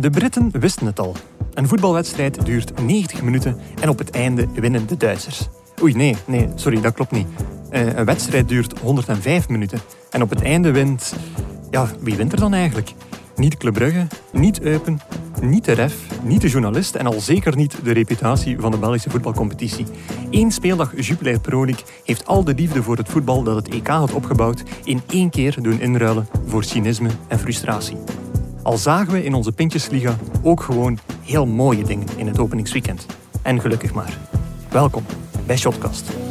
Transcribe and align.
De 0.00 0.10
Britten 0.10 0.50
wisten 0.60 0.86
het 0.86 1.00
al. 1.00 1.16
Een 1.54 1.68
voetbalwedstrijd 1.68 2.44
duurt 2.46 2.82
90 2.82 3.22
minuten 3.22 3.56
en 3.80 3.88
op 3.88 3.98
het 3.98 4.10
einde 4.10 4.46
winnen 4.54 4.86
de 4.86 4.96
Duitsers. 4.96 5.48
Oei, 5.82 5.94
nee, 5.94 6.16
nee, 6.26 6.48
sorry, 6.54 6.80
dat 6.80 6.94
klopt 6.94 7.10
niet. 7.10 7.26
Eh, 7.70 7.86
een 7.86 8.04
wedstrijd 8.04 8.48
duurt 8.48 8.78
105 8.78 9.48
minuten 9.48 9.78
en 10.10 10.22
op 10.22 10.30
het 10.30 10.42
einde 10.42 10.70
wint... 10.70 11.14
Ja, 11.70 11.90
wie 12.00 12.16
wint 12.16 12.32
er 12.32 12.38
dan 12.38 12.54
eigenlijk? 12.54 12.92
Niet 13.36 13.56
Club 13.56 13.74
Brugge, 13.74 14.06
niet 14.32 14.60
Eupen, 14.60 15.00
niet 15.42 15.64
de 15.64 15.72
ref, 15.72 15.94
niet 16.22 16.40
de 16.40 16.48
journalist 16.48 16.94
en 16.94 17.06
al 17.06 17.20
zeker 17.20 17.56
niet 17.56 17.76
de 17.82 17.92
reputatie 17.92 18.60
van 18.60 18.70
de 18.70 18.78
Belgische 18.78 19.10
voetbalcompetitie. 19.10 19.86
Eén 20.30 20.50
speeldag 20.50 20.92
Jupiler 20.96 21.40
Pro 21.40 21.64
League 21.64 21.84
heeft 22.04 22.26
al 22.26 22.44
de 22.44 22.54
liefde 22.54 22.82
voor 22.82 22.96
het 22.96 23.08
voetbal 23.08 23.42
dat 23.42 23.56
het 23.56 23.68
EK 23.68 23.86
had 23.88 24.12
opgebouwd 24.12 24.62
in 24.84 25.02
één 25.10 25.30
keer 25.30 25.62
doen 25.62 25.80
inruilen 25.80 26.28
voor 26.46 26.64
cynisme 26.64 27.08
en 27.28 27.38
frustratie. 27.38 27.96
Al 28.62 28.76
zagen 28.76 29.12
we 29.12 29.24
in 29.24 29.34
onze 29.34 29.52
Pintjesliga 29.52 30.16
ook 30.42 30.62
gewoon 30.62 30.98
heel 31.22 31.46
mooie 31.46 31.84
dingen 31.84 32.06
in 32.16 32.26
het 32.26 32.38
openingsweekend. 32.38 33.06
En 33.42 33.60
gelukkig 33.60 33.94
maar. 33.94 34.18
Welkom 34.70 35.04
bij 35.46 35.56
Shotcast. 35.56 36.29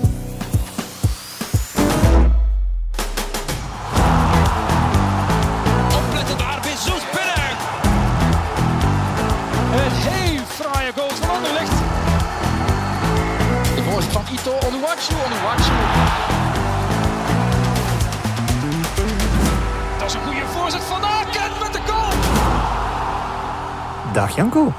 Janko. 24.40 24.74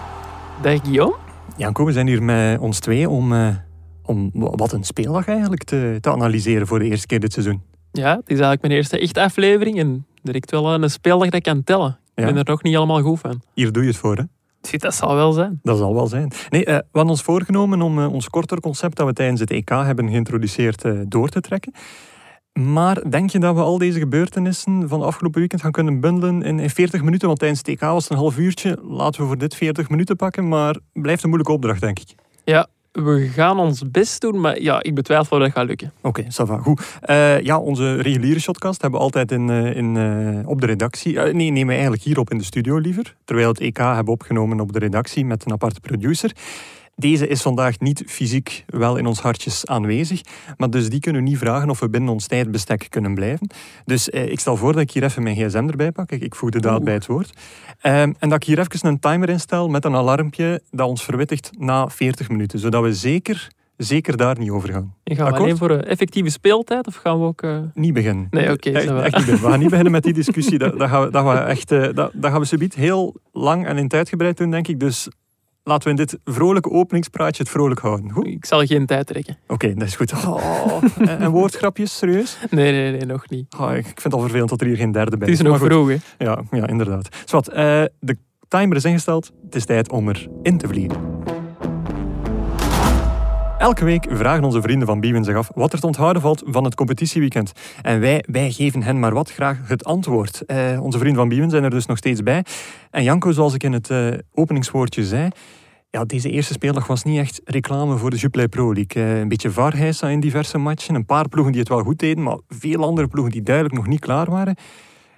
Dag 0.62 0.80
Guillaume. 0.82 1.16
Janko, 1.57 1.85
we 1.85 1.93
zijn 1.93 2.07
hier 2.07 2.23
met 2.23 2.59
ons 2.59 2.79
twee 2.79 3.09
om, 3.09 3.32
eh, 3.32 3.48
om 4.02 4.30
wat 4.32 4.73
een 4.73 4.85
speeldag 4.85 5.29
eigenlijk 5.29 5.65
te, 5.65 5.98
te 6.01 6.10
analyseren 6.10 6.66
voor 6.66 6.79
de 6.79 6.85
eerste 6.85 7.07
keer 7.07 7.21
dit 7.21 7.32
seizoen. 7.32 7.62
Ja, 7.93 8.10
het 8.10 8.23
is 8.24 8.32
eigenlijk 8.32 8.60
mijn 8.60 8.74
eerste 8.74 8.98
echte 8.98 9.20
aflevering 9.20 9.79
en 9.79 10.07
direct 10.23 10.51
wel 10.51 10.74
een 10.74 10.90
speeldag 10.90 11.24
dat 11.24 11.35
ik 11.35 11.43
kan 11.43 11.65
tellen. 11.65 11.98
Ik 12.15 12.24
ben 12.24 12.37
er 12.37 12.45
nog 12.45 12.62
niet 12.62 12.74
helemaal 12.74 13.02
goed 13.02 13.20
van. 13.20 13.43
Hier 13.54 13.73
doe 13.73 13.82
je 13.82 13.88
het 13.88 13.98
voor, 13.98 14.16
hè? 14.16 14.23
Dat 14.79 14.95
zal 14.95 15.15
wel 15.15 15.32
zijn. 15.32 15.60
Dat 15.63 15.79
zal 15.79 15.95
wel 15.95 16.07
zijn. 16.07 16.32
Nee, 16.48 16.65
eh, 16.65 16.74
we 16.74 16.85
hadden 16.92 17.10
ons 17.10 17.23
voorgenomen 17.23 17.82
om 17.82 17.98
eh, 17.98 18.13
ons 18.13 18.29
korter 18.29 18.60
concept 18.60 18.96
dat 18.96 19.07
we 19.07 19.13
tijdens 19.13 19.40
het 19.40 19.51
EK 19.51 19.68
hebben 19.68 20.09
geïntroduceerd 20.09 20.85
door 21.09 21.29
te 21.29 21.40
trekken. 21.40 21.73
Maar 22.52 23.10
denk 23.10 23.30
je 23.30 23.38
dat 23.38 23.54
we 23.54 23.60
al 23.60 23.79
deze 23.79 23.98
gebeurtenissen 23.98 24.88
van 24.88 24.98
de 24.98 25.04
afgelopen 25.04 25.38
weekend 25.38 25.60
gaan 25.62 25.70
kunnen 25.70 26.01
bundelen 26.01 26.43
in, 26.43 26.59
in 26.59 26.70
40 26.70 27.02
minuten? 27.02 27.26
Want 27.26 27.38
tijdens 27.38 27.60
het 27.60 27.68
EK 27.68 27.80
was 27.80 28.02
het 28.02 28.12
een 28.12 28.18
half 28.18 28.38
uurtje. 28.38 28.79
Laten 28.82 29.20
we 29.20 29.26
voor 29.26 29.38
dit 29.38 29.54
40 29.54 29.88
minuten 29.88 30.16
pakken, 30.16 30.48
maar 30.48 30.76
blijft 30.92 31.23
een 31.23 31.29
moeilijke 31.29 31.54
opdracht, 31.57 31.80
denk 31.80 31.98
ik. 31.98 32.15
Ja, 32.45 32.66
we 32.92 33.29
gaan 33.32 33.59
ons 33.59 33.90
best 33.90 34.20
doen, 34.20 34.40
maar 34.40 34.60
ja, 34.60 34.82
ik 34.82 34.95
betwijfel 34.95 35.37
of 35.37 35.42
dat 35.42 35.52
gaat 35.52 35.66
lukken. 35.66 35.92
Oké, 36.01 36.23
ça 36.23 36.46
va. 36.46 36.59
Goed. 36.59 36.98
Eh, 37.01 37.40
ja, 37.40 37.59
onze 37.59 37.95
reguliere 37.95 38.40
shotcast 38.40 38.80
hebben 38.82 38.98
we 38.98 39.04
altijd 39.04 39.32
in, 39.32 39.51
eh, 39.51 39.76
in, 39.76 39.96
eh, 39.96 40.48
op 40.48 40.60
de 40.60 40.66
redactie. 40.66 41.20
eh, 41.20 41.35
nee, 41.35 41.51
nemen 41.51 41.66
we 41.66 41.73
eigenlijk 41.73 42.02
hier 42.02 42.18
op 42.18 42.30
in 42.30 42.38
de 42.38 42.45
studio 42.45 42.76
liever. 42.79 43.16
Terwijl 43.24 43.48
het 43.48 43.60
EK 43.60 43.76
hebben 43.76 44.12
opgenomen 44.14 44.60
op 44.60 44.73
de 44.73 44.79
redactie 44.79 45.24
met 45.24 45.45
een 45.45 45.52
aparte 45.52 45.80
producer. 45.80 46.32
Deze 47.01 47.26
is 47.29 47.43
vandaag 47.43 47.79
niet 47.79 48.02
fysiek 48.06 48.65
wel 48.66 48.96
in 48.96 49.06
ons 49.06 49.20
hartjes 49.20 49.66
aanwezig. 49.66 50.20
Maar 50.56 50.70
dus 50.70 50.88
die 50.88 51.01
kunnen 51.01 51.23
we 51.23 51.29
niet 51.29 51.38
vragen 51.38 51.70
of 51.70 51.80
we 51.80 51.88
binnen 51.90 52.12
ons 52.12 52.26
tijdbestek 52.26 52.87
kunnen 52.88 53.15
blijven. 53.15 53.51
Dus 53.84 54.10
eh, 54.10 54.30
ik 54.30 54.40
stel 54.40 54.57
voor 54.57 54.73
dat 54.73 54.82
ik 54.82 54.90
hier 54.90 55.02
even 55.04 55.23
mijn 55.23 55.37
gsm 55.37 55.68
erbij 55.68 55.92
pak. 55.92 56.10
Ik, 56.12 56.23
ik 56.23 56.34
voeg 56.34 56.51
de 56.51 56.60
daad 56.60 56.74
Oeh. 56.76 56.84
bij 56.84 56.95
het 56.95 57.07
woord. 57.07 57.30
Ehm, 57.80 58.12
en 58.18 58.29
dat 58.29 58.32
ik 58.34 58.45
hier 58.45 58.59
even 58.59 58.88
een 58.88 58.98
timer 58.98 59.29
instel 59.29 59.68
met 59.68 59.84
een 59.84 59.95
alarmpje 59.95 60.62
dat 60.70 60.88
ons 60.88 61.04
verwittigt 61.04 61.51
na 61.59 61.88
40 61.88 62.29
minuten. 62.29 62.59
Zodat 62.59 62.82
we 62.82 62.95
zeker, 62.95 63.48
zeker 63.76 64.16
daar 64.16 64.38
niet 64.38 64.50
over 64.50 64.69
gaan. 64.72 64.94
En 65.04 65.16
gaan 65.16 65.25
we 65.25 65.30
Akkoord? 65.30 65.42
alleen 65.44 65.56
voor 65.56 65.70
een 65.70 65.84
effectieve 65.84 66.30
speeltijd 66.30 66.86
of 66.86 66.94
gaan 66.94 67.19
we 67.20 67.25
ook... 67.26 67.42
eh, 67.42 67.58
Niet 67.75 67.92
beginnen. 67.92 68.26
Nee, 68.30 68.50
oké, 68.52 68.70
echt 68.70 68.84
niet 68.86 69.12
beginnen. 69.12 69.41
We 69.42 69.48
gaan 69.50 69.58
niet 69.58 69.69
beginnen 69.69 69.92
met 69.92 70.02
die 70.02 70.12
discussie. 70.12 70.58
Dat, 70.58 70.78
dat, 70.78 70.88
gaan, 70.88 71.04
we, 71.04 71.10
dat, 71.10 71.25
gaan 71.25 71.34
we 71.34 71.41
echt, 71.41 71.70
eh, 71.72 71.80
dat, 71.94 72.10
dat 72.14 72.30
gaan 72.30 72.41
we 72.41 72.46
subiet 72.46 72.75
heel 72.75 73.16
lang 73.32 73.66
en 73.66 73.76
in 73.76 73.84
het 73.84 73.94
uitgebreid 73.94 74.36
doen, 74.36 74.50
denk 74.50 74.69
ik. 74.69 74.80
Dus 74.80 75.08
laten 75.62 75.84
we 75.84 75.91
in 75.91 75.97
dit 76.06 76.19
vrolijke 76.25 76.71
openingspraatje 76.71 77.43
het 77.43 77.53
vrolijk 77.53 77.81
houden. 77.81 78.10
Goed? 78.10 78.26
Ik 78.26 78.44
zal 78.44 78.66
geen 78.66 78.87
tijd 78.87 79.06
trekken. 79.06 79.38
Oké, 79.47 79.75
dat 79.75 79.87
is 79.87 79.97
goed. 79.97 80.12
Oh, 80.12 80.82
en, 81.21 81.31
woordgrapjes, 81.31 81.98
serieus? 81.98 82.38
Nee, 82.50 82.72
nee, 82.72 82.91
nee, 82.91 83.06
nog 83.06 83.28
niet. 83.28 83.54
Oh, 83.59 83.76
ik 83.76 83.84
vind 83.84 84.03
het 84.03 84.12
al 84.12 84.20
vervelend 84.20 84.49
dat 84.49 84.60
er 84.60 84.66
hier 84.66 84.76
geen 84.76 84.93
derde 84.93 85.16
bij 85.16 85.28
Het 85.28 85.38
is 85.38 85.44
nog 85.44 85.59
vroeg, 85.59 85.88
hè. 85.88 85.97
Ja, 86.19 86.43
ja, 86.50 86.66
inderdaad. 86.66 87.09
Zwat, 87.25 87.49
eh, 87.49 87.84
de 87.99 88.16
timer 88.49 88.76
is 88.76 88.84
ingesteld. 88.84 89.32
Het 89.44 89.54
is 89.54 89.65
tijd 89.65 89.91
om 89.91 90.09
erin 90.09 90.59
te 90.59 90.69
vliegen. 90.69 91.39
Elke 93.60 93.84
week 93.84 94.06
vragen 94.10 94.44
onze 94.44 94.62
vrienden 94.62 94.87
van 94.87 95.00
Biewen 95.00 95.25
zich 95.25 95.37
af 95.37 95.50
wat 95.54 95.72
er 95.72 95.81
te 95.81 95.87
onthouden 95.87 96.22
valt 96.22 96.43
van 96.47 96.65
het 96.65 96.75
competitieweekend. 96.75 97.53
En 97.82 98.00
wij, 98.00 98.25
wij 98.26 98.50
geven 98.50 98.82
hen 98.82 98.98
maar 98.98 99.15
wat 99.15 99.31
graag 99.31 99.59
het 99.69 99.84
antwoord. 99.84 100.44
Eh, 100.44 100.82
onze 100.82 100.98
vrienden 100.98 101.21
van 101.21 101.28
Biewen 101.28 101.50
zijn 101.50 101.65
er 101.65 101.70
dus 101.70 101.87
nog 101.87 101.97
steeds 101.97 102.22
bij. 102.22 102.44
En 102.91 103.03
Janko, 103.03 103.31
zoals 103.32 103.54
ik 103.54 103.62
in 103.62 103.72
het 103.72 103.91
eh, 103.91 104.09
openingswoordje 104.34 105.04
zei, 105.04 105.28
ja, 105.91 106.04
deze 106.04 106.31
eerste 106.31 106.53
speeldag 106.53 106.87
was 106.87 107.03
niet 107.03 107.19
echt 107.19 107.41
reclame 107.44 107.97
voor 107.97 108.10
de 108.10 108.16
Jupiler 108.16 108.49
Pro 108.49 108.72
League. 108.72 109.03
Eh, 109.03 109.19
een 109.19 109.28
beetje 109.28 109.50
varheisa 109.50 110.09
in 110.09 110.20
diverse 110.20 110.59
matchen. 110.59 110.94
Een 110.94 111.06
paar 111.06 111.28
ploegen 111.28 111.53
die 111.53 111.60
het 111.60 111.70
wel 111.70 111.82
goed 111.82 111.99
deden, 111.99 112.25
maar 112.25 112.38
veel 112.49 112.84
andere 112.84 113.09
ploegen 113.09 113.32
die 113.32 113.43
duidelijk 113.43 113.76
nog 113.76 113.87
niet 113.87 114.00
klaar 114.00 114.31
waren. 114.31 114.56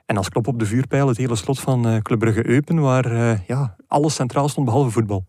En 0.07 0.17
als 0.17 0.29
klop 0.29 0.47
op 0.47 0.59
de 0.59 0.67
vuurpijl 0.67 1.09
het 1.09 1.17
hele 1.17 1.37
slot 1.37 1.61
van 1.61 2.01
Club 2.03 2.19
Brugge 2.19 2.47
Eupen, 2.49 2.81
waar 2.81 3.43
ja, 3.47 3.77
alles 3.87 4.15
centraal 4.15 4.49
stond 4.49 4.67
behalve 4.67 4.91
voetbal. 4.91 5.25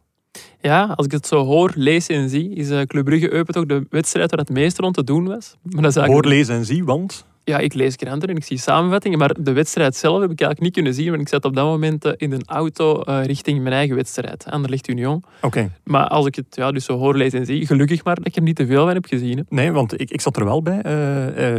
Ja, 0.62 0.94
als 0.96 1.06
ik 1.06 1.12
het 1.12 1.28
zo 1.28 1.46
hoor, 1.46 1.72
lees 1.76 2.08
en 2.08 2.30
zie, 2.30 2.50
is 2.56 2.70
eh 2.70 2.82
Club 2.82 3.06
Brugge 3.06 3.34
Eupen 3.34 3.54
toch 3.54 3.66
de 3.66 3.86
wedstrijd 3.90 4.30
waar 4.30 4.40
het 4.40 4.50
meest 4.50 4.80
rond 4.80 4.94
te 4.96 5.04
doen 5.04 5.26
was. 5.28 5.56
Maar 5.62 5.82
dat 5.82 5.92
is 5.92 5.98
eigenlijk- 5.98 6.26
Hoor, 6.26 6.34
lees 6.36 6.48
en 6.48 6.66
zie, 6.66 6.84
want... 6.84 7.26
Ja, 7.46 7.58
ik 7.58 7.74
lees 7.74 7.96
kranten 7.96 8.30
en 8.30 8.36
ik 8.36 8.44
zie 8.44 8.58
samenvattingen, 8.58 9.18
maar 9.20 9.36
de 9.40 9.52
wedstrijd 9.52 9.96
zelf 9.96 10.22
heb 10.22 10.32
ik 10.32 10.40
eigenlijk 10.42 10.60
niet 10.62 10.74
kunnen 10.74 10.94
zien, 10.94 11.10
want 11.10 11.22
ik 11.22 11.28
zat 11.28 11.46
op 11.46 11.56
dat 11.56 11.66
moment 11.66 12.06
eh, 12.06 12.12
in 12.18 12.32
een 12.32 12.44
auto 12.46 13.02
eh, 13.02 13.24
richting 13.26 13.62
mijn 13.62 13.76
eigen 13.76 13.96
wedstrijd, 13.96 14.46
Anderlecht 14.50 14.88
Union. 14.88 15.24
Oké, 15.42 15.72
Maar 15.84 16.08
als 16.08 16.26
ik 16.26 16.36
het 16.36 16.46
ja, 16.50 16.72
dus 16.72 16.86
zo 16.86 16.98
hoor, 16.98 17.16
lees 17.18 17.34
en 17.34 17.46
zie, 17.46 17.66
gelukkig 17.66 18.04
maar 18.04 18.16
dat 18.16 18.28
ik 18.28 18.36
er 18.36 18.42
niet 18.42 18.56
te 18.56 18.66
veel 18.66 18.86
van 18.86 18.94
heb 18.94 19.06
gezien. 19.06 19.38
hè. 19.38 19.44
nee, 19.50 19.72
want 19.72 20.02
ik, 20.02 20.10
ik 20.12 20.22
zat 20.22 20.38
er 20.38 20.46
wel 20.46 20.62
bij, 20.62 20.82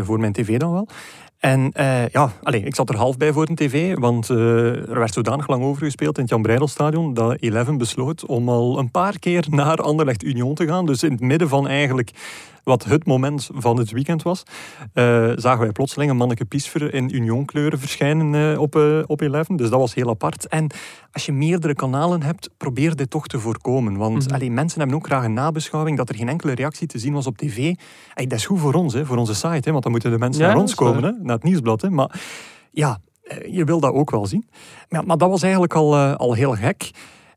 voor 0.03 0.21
mijn 0.21 0.33
tv 0.33 0.59
dan 0.59 0.73
wel. 0.73 0.89
En 1.45 1.71
eh, 1.73 2.09
ja, 2.09 2.33
allez, 2.43 2.63
ik 2.63 2.75
zat 2.75 2.89
er 2.89 2.97
half 2.97 3.17
bij 3.17 3.33
voor 3.33 3.49
een 3.49 3.55
tv, 3.55 3.99
want 3.99 4.31
eh, 4.31 4.37
er 4.91 4.99
werd 4.99 5.13
zodanig 5.13 5.49
lang 5.49 5.63
over 5.63 5.85
gespeeld 5.85 6.17
in 6.17 6.23
het 6.23 6.31
Jan 6.31 6.43
Breidelstadion 6.43 7.15
dat 7.15 7.37
Eleven 7.41 7.79
besloot 7.79 8.27
om 8.27 8.49
al 8.49 8.79
een 8.79 8.91
paar 8.91 9.19
keer 9.19 9.47
naar 9.51 9.77
Anderlecht 9.77 10.23
Union 10.23 10.55
te 10.55 10.67
gaan. 10.67 10.87
Dus 10.87 11.03
in 11.03 11.13
het 11.13 11.21
midden 11.21 11.49
van 11.49 11.69
eigenlijk 11.69 12.11
wat 12.65 12.85
het 12.85 13.07
moment 13.07 13.51
van 13.55 13.79
het 13.79 13.91
weekend 13.91 14.23
was, 14.23 14.43
eh, 14.93 15.31
zagen 15.37 15.61
wij 15.61 15.73
plotseling 15.73 16.11
een 16.11 16.17
manneke 16.17 16.45
Piesver 16.45 16.95
in 16.95 17.15
Union-kleuren 17.15 17.79
verschijnen 17.79 18.53
eh, 18.53 18.61
op, 18.61 18.77
eh, 18.77 18.99
op 19.07 19.21
Eleven. 19.21 19.57
Dus 19.57 19.71
dat 19.71 19.81
was 19.81 19.95
heel 19.95 20.09
apart. 20.09 20.49
En 20.49 20.71
als 21.13 21.27
je 21.27 21.33
meerdere 21.33 21.75
kanalen 21.75 22.23
hebt, 22.23 22.51
probeer 22.57 22.97
dit 22.97 23.11
toch 23.11 23.27
te 23.27 23.39
voorkomen. 23.39 23.97
Want 23.97 24.33
allee, 24.33 24.51
mensen 24.51 24.79
hebben 24.79 24.97
ook 24.97 25.07
graag 25.07 25.25
een 25.25 25.33
nabeschouwing 25.33 25.97
dat 25.97 26.09
er 26.09 26.15
geen 26.15 26.29
enkele 26.29 26.55
reactie 26.55 26.87
te 26.87 26.99
zien 26.99 27.13
was 27.13 27.27
op 27.27 27.37
tv. 27.37 27.75
Dat 28.15 28.33
is 28.33 28.47
goed 28.47 28.61
voor 28.61 28.75
ons, 28.75 28.95
hè, 28.95 29.07
voor 29.07 29.17
onze 29.17 29.35
site. 29.35 29.61
Hè, 29.65 29.71
want 29.71 29.83
dan 29.83 29.93
moeten 29.93 30.11
de 30.11 30.19
mensen 30.19 30.43
Ja, 30.43 30.49
naar 30.49 30.61
ons 30.61 30.75
komen, 30.75 31.03
hè, 31.03 31.13
naar 31.23 31.35
het 31.35 31.45
nieuwsblad. 31.45 31.83
Hè. 31.83 31.91
Maar 31.91 32.21
ja, 32.71 32.99
je 33.51 33.65
wil 33.65 33.81
dat 33.81 33.93
ook 33.93 34.11
wel 34.11 34.27
zien. 34.27 34.49
Ja, 34.89 35.03
maar 35.03 35.17
dat 35.17 35.31
was 35.31 35.43
eigenlijk 35.43 35.75
al, 35.75 35.97
al 35.97 36.33
heel 36.33 36.53
gek. 36.53 36.91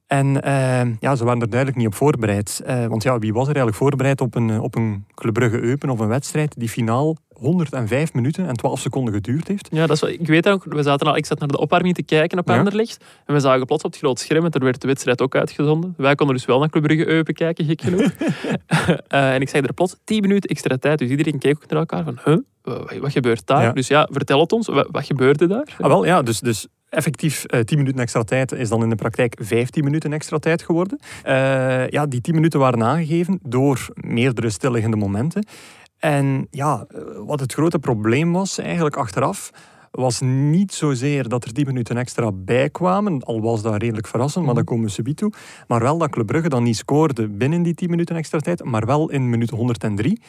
En 0.07 0.41
eh, 0.41 0.81
ja, 0.99 1.15
ze 1.15 1.23
waren 1.23 1.41
er 1.41 1.49
duidelijk 1.49 1.77
niet 1.79 1.87
op 1.87 1.95
voorbereid. 1.95 2.61
Eh, 2.65 2.85
want 2.85 3.03
ja, 3.03 3.19
wie 3.19 3.33
was 3.33 3.41
er 3.47 3.55
eigenlijk 3.55 3.77
voorbereid 3.77 4.21
op 4.21 4.35
een, 4.35 4.59
op 4.59 4.75
een 4.75 5.05
Club 5.15 5.33
Brugge 5.33 5.61
Eupen 5.61 5.89
of 5.89 5.99
een 5.99 6.07
wedstrijd 6.07 6.53
die 6.57 6.69
finaal 6.69 7.15
105 7.29 8.13
minuten 8.13 8.47
en 8.47 8.55
12 8.55 8.79
seconden 8.79 9.13
geduurd 9.13 9.47
heeft? 9.47 9.67
Ja, 9.71 9.85
dat 9.87 9.95
is, 9.95 10.01
wel- 10.01 10.09
ik 10.09 10.27
weet 10.27 10.49
ook, 10.49 10.63
we 10.63 10.83
zaten 10.83 11.07
al, 11.07 11.17
ik 11.17 11.25
zat 11.25 11.39
naar 11.39 11.47
de 11.47 11.57
opwarming 11.59 11.95
te 11.95 12.03
kijken 12.03 12.39
op 12.39 12.47
Ja. 12.47 12.57
Anderlecht 12.57 13.03
en 13.25 13.33
we 13.33 13.39
zagen 13.39 13.65
plots 13.65 13.83
op 13.83 13.91
het 13.91 13.99
groot 13.99 14.19
scherm, 14.19 14.45
en 14.45 14.51
er 14.51 14.63
werd 14.63 14.81
de 14.81 14.87
wedstrijd 14.87 15.21
ook 15.21 15.35
uitgezonden. 15.35 15.93
Wij 15.97 16.15
konden 16.15 16.35
dus 16.35 16.45
wel 16.45 16.59
naar 16.59 16.69
Club 16.69 16.83
Brugge 16.83 17.07
Eupen 17.07 17.33
kijken, 17.33 17.65
gek 17.65 17.81
genoeg. 17.81 18.11
Eh, 19.07 19.33
en 19.33 19.41
ik 19.41 19.49
zag 19.49 19.61
er 19.61 19.73
plots 19.73 19.95
10 20.03 20.21
minuten 20.21 20.49
extra 20.49 20.77
tijd, 20.77 20.99
dus 20.99 21.09
iedereen 21.09 21.39
keek 21.39 21.55
ook 21.55 21.69
naar 21.69 21.79
elkaar 21.79 22.03
van, 22.03 22.19
huh, 22.25 22.37
wat, 22.61 22.97
wat 22.97 23.11
gebeurt 23.11 23.45
daar? 23.47 23.63
Ja. 23.63 23.71
Dus 23.71 23.87
ja, 23.87 24.07
vertel 24.11 24.39
het 24.39 24.51
ons, 24.51 24.67
wat, 24.67 24.87
wat 24.91 25.05
gebeurde 25.05 25.47
daar? 25.47 25.75
Ah, 25.79 25.87
wel, 25.87 26.05
ja, 26.05 26.21
dus, 26.21 26.39
dus 26.39 26.67
effectief 26.97 27.43
eh 27.45 27.59
10 27.59 27.77
minuten 27.77 28.01
extra 28.01 28.23
tijd 28.23 28.51
is 28.51 28.69
dan 28.69 28.83
in 28.83 28.89
de 28.89 28.95
praktijk 28.95 29.37
15 29.41 29.83
minuten 29.83 30.13
extra 30.13 30.37
tijd 30.37 30.61
geworden. 30.61 30.99
Eh, 31.23 31.87
ja, 31.87 32.05
die 32.05 32.21
10 32.21 32.35
minuten 32.35 32.59
waren 32.59 32.83
aangegeven 32.83 33.39
door 33.43 33.87
meerdere 33.93 34.49
stilliggende 34.49 34.97
momenten. 34.97 35.45
En 35.97 36.47
ja, 36.51 36.85
eh, 36.89 37.01
wat 37.25 37.39
het 37.39 37.53
grote 37.53 37.79
probleem 37.79 38.31
was 38.33 38.57
eigenlijk 38.57 38.95
achteraf, 38.95 39.49
was 39.91 40.19
niet 40.21 40.73
zozeer 40.73 41.27
dat 41.29 41.43
er 41.43 41.53
10 41.53 41.65
minuten 41.65 41.97
extra 41.97 42.31
bij 42.31 42.69
kwamen, 42.69 43.23
al 43.23 43.41
was 43.41 43.61
dat 43.61 43.81
redelijk 43.81 44.07
verrassend, 44.07 44.45
maar 44.45 44.53
Mhm. 44.53 44.63
daar 44.63 44.73
komen 44.73 44.85
we 44.85 44.91
subiet 44.91 45.17
toe. 45.17 45.31
Maar 45.67 45.81
wel 45.81 45.97
dat 45.97 46.09
Club 46.09 46.27
Brugge 46.27 46.49
dan 46.49 46.63
niet 46.63 46.77
scoorde 46.77 47.27
binnen 47.27 47.61
die 47.63 47.73
10 47.73 47.89
minuten 47.89 48.15
extra 48.15 48.39
tijd, 48.39 48.63
maar 48.63 48.85
wel 48.85 49.09
in 49.09 49.29
minuut 49.29 49.49
103. 49.49 50.21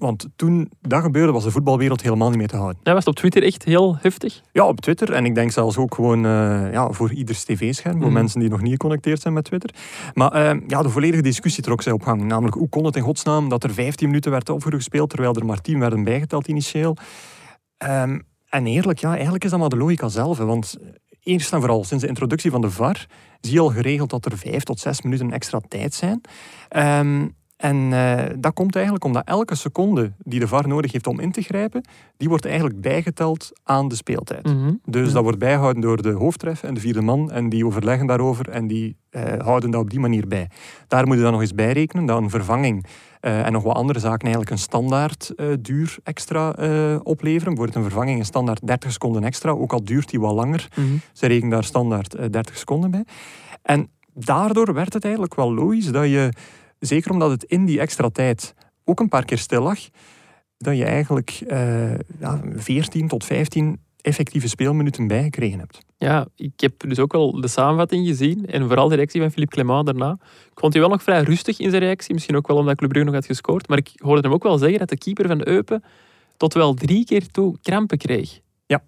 Want 0.00 0.28
toen 0.36 0.70
dat 0.80 1.02
gebeurde, 1.02 1.32
was 1.32 1.44
de 1.44 1.50
voetbalwereld 1.50 2.02
helemaal 2.02 2.28
niet 2.28 2.38
meer 2.38 2.48
te 2.48 2.56
houden. 2.56 2.78
Ja, 2.82 2.90
was 2.92 3.04
het 3.04 3.08
op 3.14 3.14
Twitter 3.20 3.42
echt 3.42 3.64
heel 3.64 3.96
heftig? 4.00 4.40
Ja, 4.52 4.66
op 4.66 4.80
Twitter. 4.80 5.12
En 5.12 5.24
ik 5.24 5.34
denk 5.34 5.50
zelfs 5.50 5.76
ook 5.76 5.94
gewoon 5.94 6.24
uh, 6.26 6.72
ja, 6.72 6.90
voor 6.92 7.12
ieders 7.12 7.44
tv-scherm. 7.44 7.96
Voor 7.96 8.04
Mhm. 8.04 8.14
mensen 8.14 8.40
die 8.40 8.48
nog 8.48 8.60
niet 8.60 8.70
geconnecteerd 8.72 9.20
zijn 9.20 9.34
met 9.34 9.44
Twitter. 9.44 9.70
Maar 10.14 10.54
uh, 10.54 10.60
ja, 10.66 10.82
de 10.82 10.88
volledige 10.88 11.22
discussie 11.22 11.62
trok 11.62 11.82
zij 11.82 11.92
op 11.92 12.02
gang. 12.02 12.22
Namelijk, 12.22 12.56
hoe 12.56 12.68
kon 12.68 12.84
het 12.84 12.96
in 12.96 13.02
godsnaam 13.02 13.48
dat 13.48 13.64
er 13.64 13.74
15 13.74 14.06
minuten 14.06 14.30
werd 14.30 14.48
opgespeeld, 14.48 15.10
terwijl 15.10 15.34
er 15.34 15.46
maar 15.46 15.60
10 15.60 15.78
werden 15.78 16.04
bijgeteld 16.04 16.48
initieel. 16.48 16.96
Um, 17.84 18.22
en 18.48 18.66
eerlijk, 18.66 18.98
ja, 18.98 19.12
eigenlijk 19.14 19.44
is 19.44 19.50
dat 19.50 19.60
maar 19.60 19.68
de 19.68 19.76
logica 19.76 20.08
zelf. 20.08 20.38
Hè, 20.38 20.44
want 20.44 20.76
eerst 21.22 21.52
en 21.52 21.58
vooral, 21.60 21.84
sinds 21.84 22.02
de 22.02 22.08
introductie 22.08 22.50
van 22.50 22.60
de 22.60 22.70
VAR, 22.70 23.06
zie 23.40 23.52
je 23.54 23.60
al 23.60 23.68
geregeld 23.70 24.10
dat 24.10 24.24
er 24.24 24.38
5 24.38 24.62
tot 24.62 24.80
6 24.80 25.02
minuten 25.02 25.32
extra 25.32 25.60
tijd 25.68 25.94
zijn. 25.94 26.20
Um, 27.06 27.34
en 27.60 27.76
uh, 27.76 28.22
dat 28.38 28.52
komt 28.52 28.74
eigenlijk 28.74 29.04
omdat 29.04 29.22
elke 29.24 29.54
seconde 29.54 30.12
die 30.18 30.40
de 30.40 30.48
VAR 30.48 30.68
nodig 30.68 30.92
heeft 30.92 31.06
om 31.06 31.20
in 31.20 31.32
te 31.32 31.42
grijpen, 31.42 31.84
die 32.16 32.28
wordt 32.28 32.44
eigenlijk 32.44 32.80
bijgeteld 32.80 33.52
aan 33.64 33.88
de 33.88 33.94
speeltijd. 33.94 34.46
Mm 34.46 34.62
-hmm. 34.62 34.80
Dus 34.84 35.08
ja. 35.08 35.14
dat 35.14 35.22
wordt 35.22 35.38
bijgehouden 35.38 35.82
door 35.82 36.02
de 36.02 36.10
hoofdtref 36.10 36.62
en 36.62 36.74
de 36.74 36.80
vierde 36.80 37.00
man 37.00 37.30
en 37.30 37.48
die 37.48 37.66
overleggen 37.66 38.06
daarover 38.06 38.48
en 38.48 38.66
die 38.66 38.96
uh, 39.10 39.22
houden 39.38 39.70
dat 39.70 39.80
op 39.80 39.90
die 39.90 40.00
manier 40.00 40.28
bij. 40.28 40.50
Daar 40.88 41.06
moet 41.06 41.16
je 41.16 41.22
dan 41.22 41.32
nog 41.32 41.40
eens 41.40 41.54
bijrekenen 41.54 42.06
dat 42.06 42.18
een 42.18 42.30
vervanging 42.30 42.86
uh, 43.20 43.46
en 43.46 43.52
nog 43.52 43.62
wat 43.62 43.76
andere 43.76 43.98
zaken 43.98 44.22
eigenlijk 44.22 44.50
een 44.50 44.58
standaard 44.58 45.32
duur 45.60 45.96
extra 46.02 46.48
opleveren. 47.02 47.54
Bijvoorbeeld 47.54 47.74
een 47.74 47.90
vervanging 47.90 48.18
een 48.18 48.24
standaard 48.24 48.66
30 48.66 48.92
seconden 48.92 49.24
extra, 49.24 49.50
ook 49.50 49.72
al 49.72 49.84
duurt 49.84 50.10
die 50.10 50.20
wat 50.20 50.34
langer. 50.34 50.68
Mm 50.76 50.84
-hmm. 50.84 51.00
Ze 51.12 51.26
rekenen 51.26 51.50
daar 51.50 51.64
standaard 51.64 52.32
30 52.32 52.56
seconden 52.56 52.90
bij. 52.90 53.04
En 53.62 53.88
daardoor 54.14 54.74
werd 54.74 54.92
het 54.92 55.04
eigenlijk 55.04 55.34
wel 55.34 55.54
logisch 55.54 55.86
dat 55.86 56.04
je 56.04 56.30
zeker 56.80 57.10
omdat 57.10 57.30
het 57.30 57.44
in 57.44 57.64
die 57.64 57.80
extra 57.80 58.08
tijd 58.08 58.54
ook 58.84 59.00
een 59.00 59.08
paar 59.08 59.24
keer 59.24 59.38
stil 59.38 59.62
lag, 59.62 59.78
dat 60.58 60.76
je 60.76 60.84
eigenlijk 60.84 61.40
uh, 61.46 61.94
ja, 62.20 62.40
14 62.54 63.08
tot 63.08 63.24
15 63.24 63.80
effectieve 64.00 64.48
speelminuten 64.48 65.06
bijgekregen 65.06 65.58
hebt. 65.58 65.78
Ja, 65.98 66.26
ik 66.36 66.52
heb 66.56 66.72
dus 66.88 66.98
ook 66.98 67.12
wel 67.12 67.40
de 67.40 67.48
samenvatting 67.48 68.06
gezien 68.06 68.46
en 68.46 68.66
vooral 68.66 68.88
de 68.88 68.94
reactie 68.94 69.20
van 69.20 69.30
Philippe 69.30 69.54
Clement 69.54 69.86
daarna. 69.86 70.18
Ik 70.52 70.58
vond 70.60 70.72
hij 70.72 70.82
wel 70.82 70.90
nog 70.90 71.02
vrij 71.02 71.22
rustig 71.22 71.58
in 71.58 71.70
zijn 71.70 71.82
reactie, 71.82 72.14
misschien 72.14 72.36
ook 72.36 72.46
wel 72.46 72.56
omdat 72.56 72.76
Club 72.76 72.90
Brugge 72.90 73.06
nog 73.06 73.18
had 73.18 73.26
gescoord, 73.26 73.68
maar 73.68 73.78
ik 73.78 73.90
hoorde 73.96 74.22
hem 74.22 74.32
ook 74.32 74.42
wel 74.42 74.58
zeggen 74.58 74.78
dat 74.78 74.88
de 74.88 74.98
keeper 74.98 75.26
van 75.26 75.46
Eupen 75.46 75.82
tot 76.36 76.54
wel 76.54 76.74
drie 76.74 77.04
keer 77.04 77.26
toe 77.26 77.56
krampen 77.62 77.98
kreeg. 77.98 78.40
Ja. 78.66 78.82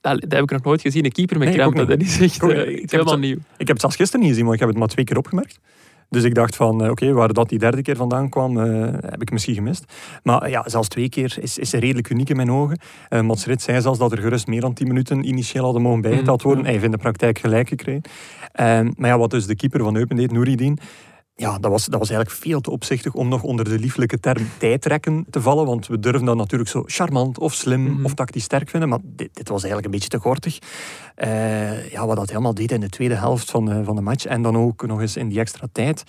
Dat, 0.00 0.20
dat 0.20 0.32
heb 0.32 0.42
ik 0.42 0.50
nog 0.50 0.62
nooit 0.62 0.80
gezien, 0.80 1.04
een 1.04 1.12
keeper 1.12 1.38
met 1.38 1.48
nee, 1.48 1.56
krampen. 1.56 1.86
Dat 1.86 2.00
is 2.00 2.20
echt 2.20 2.42
uh, 2.42 2.48
helemaal 2.90 3.18
nieuw. 3.18 3.36
Ik 3.36 3.66
heb 3.66 3.68
het 3.68 3.80
zelfs 3.80 3.96
gisteren 3.96 4.20
niet 4.20 4.30
gezien, 4.30 4.44
maar 4.44 4.54
ik 4.54 4.60
heb 4.60 4.68
het 4.68 4.78
maar 4.78 4.88
twee 4.88 5.04
keer 5.04 5.16
opgemerkt. 5.16 5.60
Dus 6.10 6.24
ik 6.24 6.34
dacht 6.34 6.56
van, 6.56 6.74
oké, 6.74 6.90
okay, 6.90 7.12
waar 7.12 7.32
dat 7.32 7.48
die 7.48 7.58
derde 7.58 7.82
keer 7.82 7.96
vandaan 7.96 8.28
kwam, 8.28 8.56
uh, 8.56 8.86
heb 8.92 9.22
ik 9.22 9.30
misschien 9.30 9.54
gemist. 9.54 9.84
Maar 10.22 10.50
ja, 10.50 10.62
zelfs 10.66 10.88
twee 10.88 11.08
keer 11.08 11.36
is, 11.40 11.58
is 11.58 11.72
redelijk 11.72 12.10
uniek 12.10 12.28
in 12.28 12.36
mijn 12.36 12.50
ogen. 12.50 12.78
Uh, 13.10 13.20
Mats 13.20 13.46
Rit 13.46 13.62
zei 13.62 13.80
zelfs 13.80 13.98
dat 13.98 14.12
er 14.12 14.18
gerust 14.18 14.46
meer 14.46 14.60
dan 14.60 14.74
10 14.74 14.88
minuten 14.88 15.28
initieel 15.28 15.64
hadden 15.64 15.82
mogen 15.82 16.00
bijgeteld 16.00 16.42
worden. 16.42 16.60
Mm, 16.60 16.64
Hij 16.64 16.72
heeft 16.72 16.84
in 16.84 16.90
de 16.90 17.02
praktijk 17.02 17.38
gelijk 17.38 17.68
gekregen. 17.68 18.02
Uh, 18.60 18.80
maar 18.96 19.10
ja, 19.10 19.18
wat 19.18 19.30
dus 19.30 19.46
de 19.46 19.56
keeper 19.56 19.80
van 19.82 19.96
Eupen 19.96 20.16
deed, 20.16 20.32
Nouridine, 20.32 20.76
ja, 21.40 21.58
dat 21.58 21.70
was, 21.70 21.86
dat 21.86 21.98
was 21.98 22.10
eigenlijk 22.10 22.40
veel 22.40 22.60
te 22.60 22.70
opzichtig 22.70 23.14
om 23.14 23.28
nog 23.28 23.42
onder 23.42 23.64
de 23.64 23.78
lieflijke 23.78 24.20
term 24.20 24.50
tijdrekken 24.58 25.26
te 25.30 25.40
vallen. 25.40 25.66
Want 25.66 25.86
we 25.86 25.98
durven 25.98 26.24
dat 26.24 26.36
natuurlijk 26.36 26.70
zo 26.70 26.82
charmant 26.86 27.38
of 27.38 27.54
slim 27.54 27.80
Mhm. 27.80 27.90
mm 27.90 27.96
-hmm. 27.96 28.04
of 28.04 28.14
tactisch 28.14 28.44
sterk 28.44 28.70
vinden. 28.70 28.88
Maar 28.88 28.98
dit, 29.02 29.28
dit, 29.32 29.48
was 29.48 29.62
eigenlijk 29.62 29.84
een 29.84 29.90
beetje 29.90 30.08
te 30.08 30.18
gortig. 30.18 30.58
Uh, 31.16 31.90
ja, 31.90 32.06
wat 32.06 32.16
dat 32.16 32.28
helemaal 32.28 32.54
deed 32.54 32.72
in 32.72 32.80
de 32.80 32.88
tweede 32.88 33.14
helft 33.14 33.50
van 33.50 33.64
de, 33.64 33.84
van 33.84 33.96
de 33.96 34.02
match. 34.02 34.24
En 34.24 34.42
dan 34.42 34.56
ook 34.56 34.86
nog 34.86 35.00
eens 35.00 35.16
in 35.16 35.28
die 35.28 35.38
extra 35.38 35.66
tijd. 35.72 36.04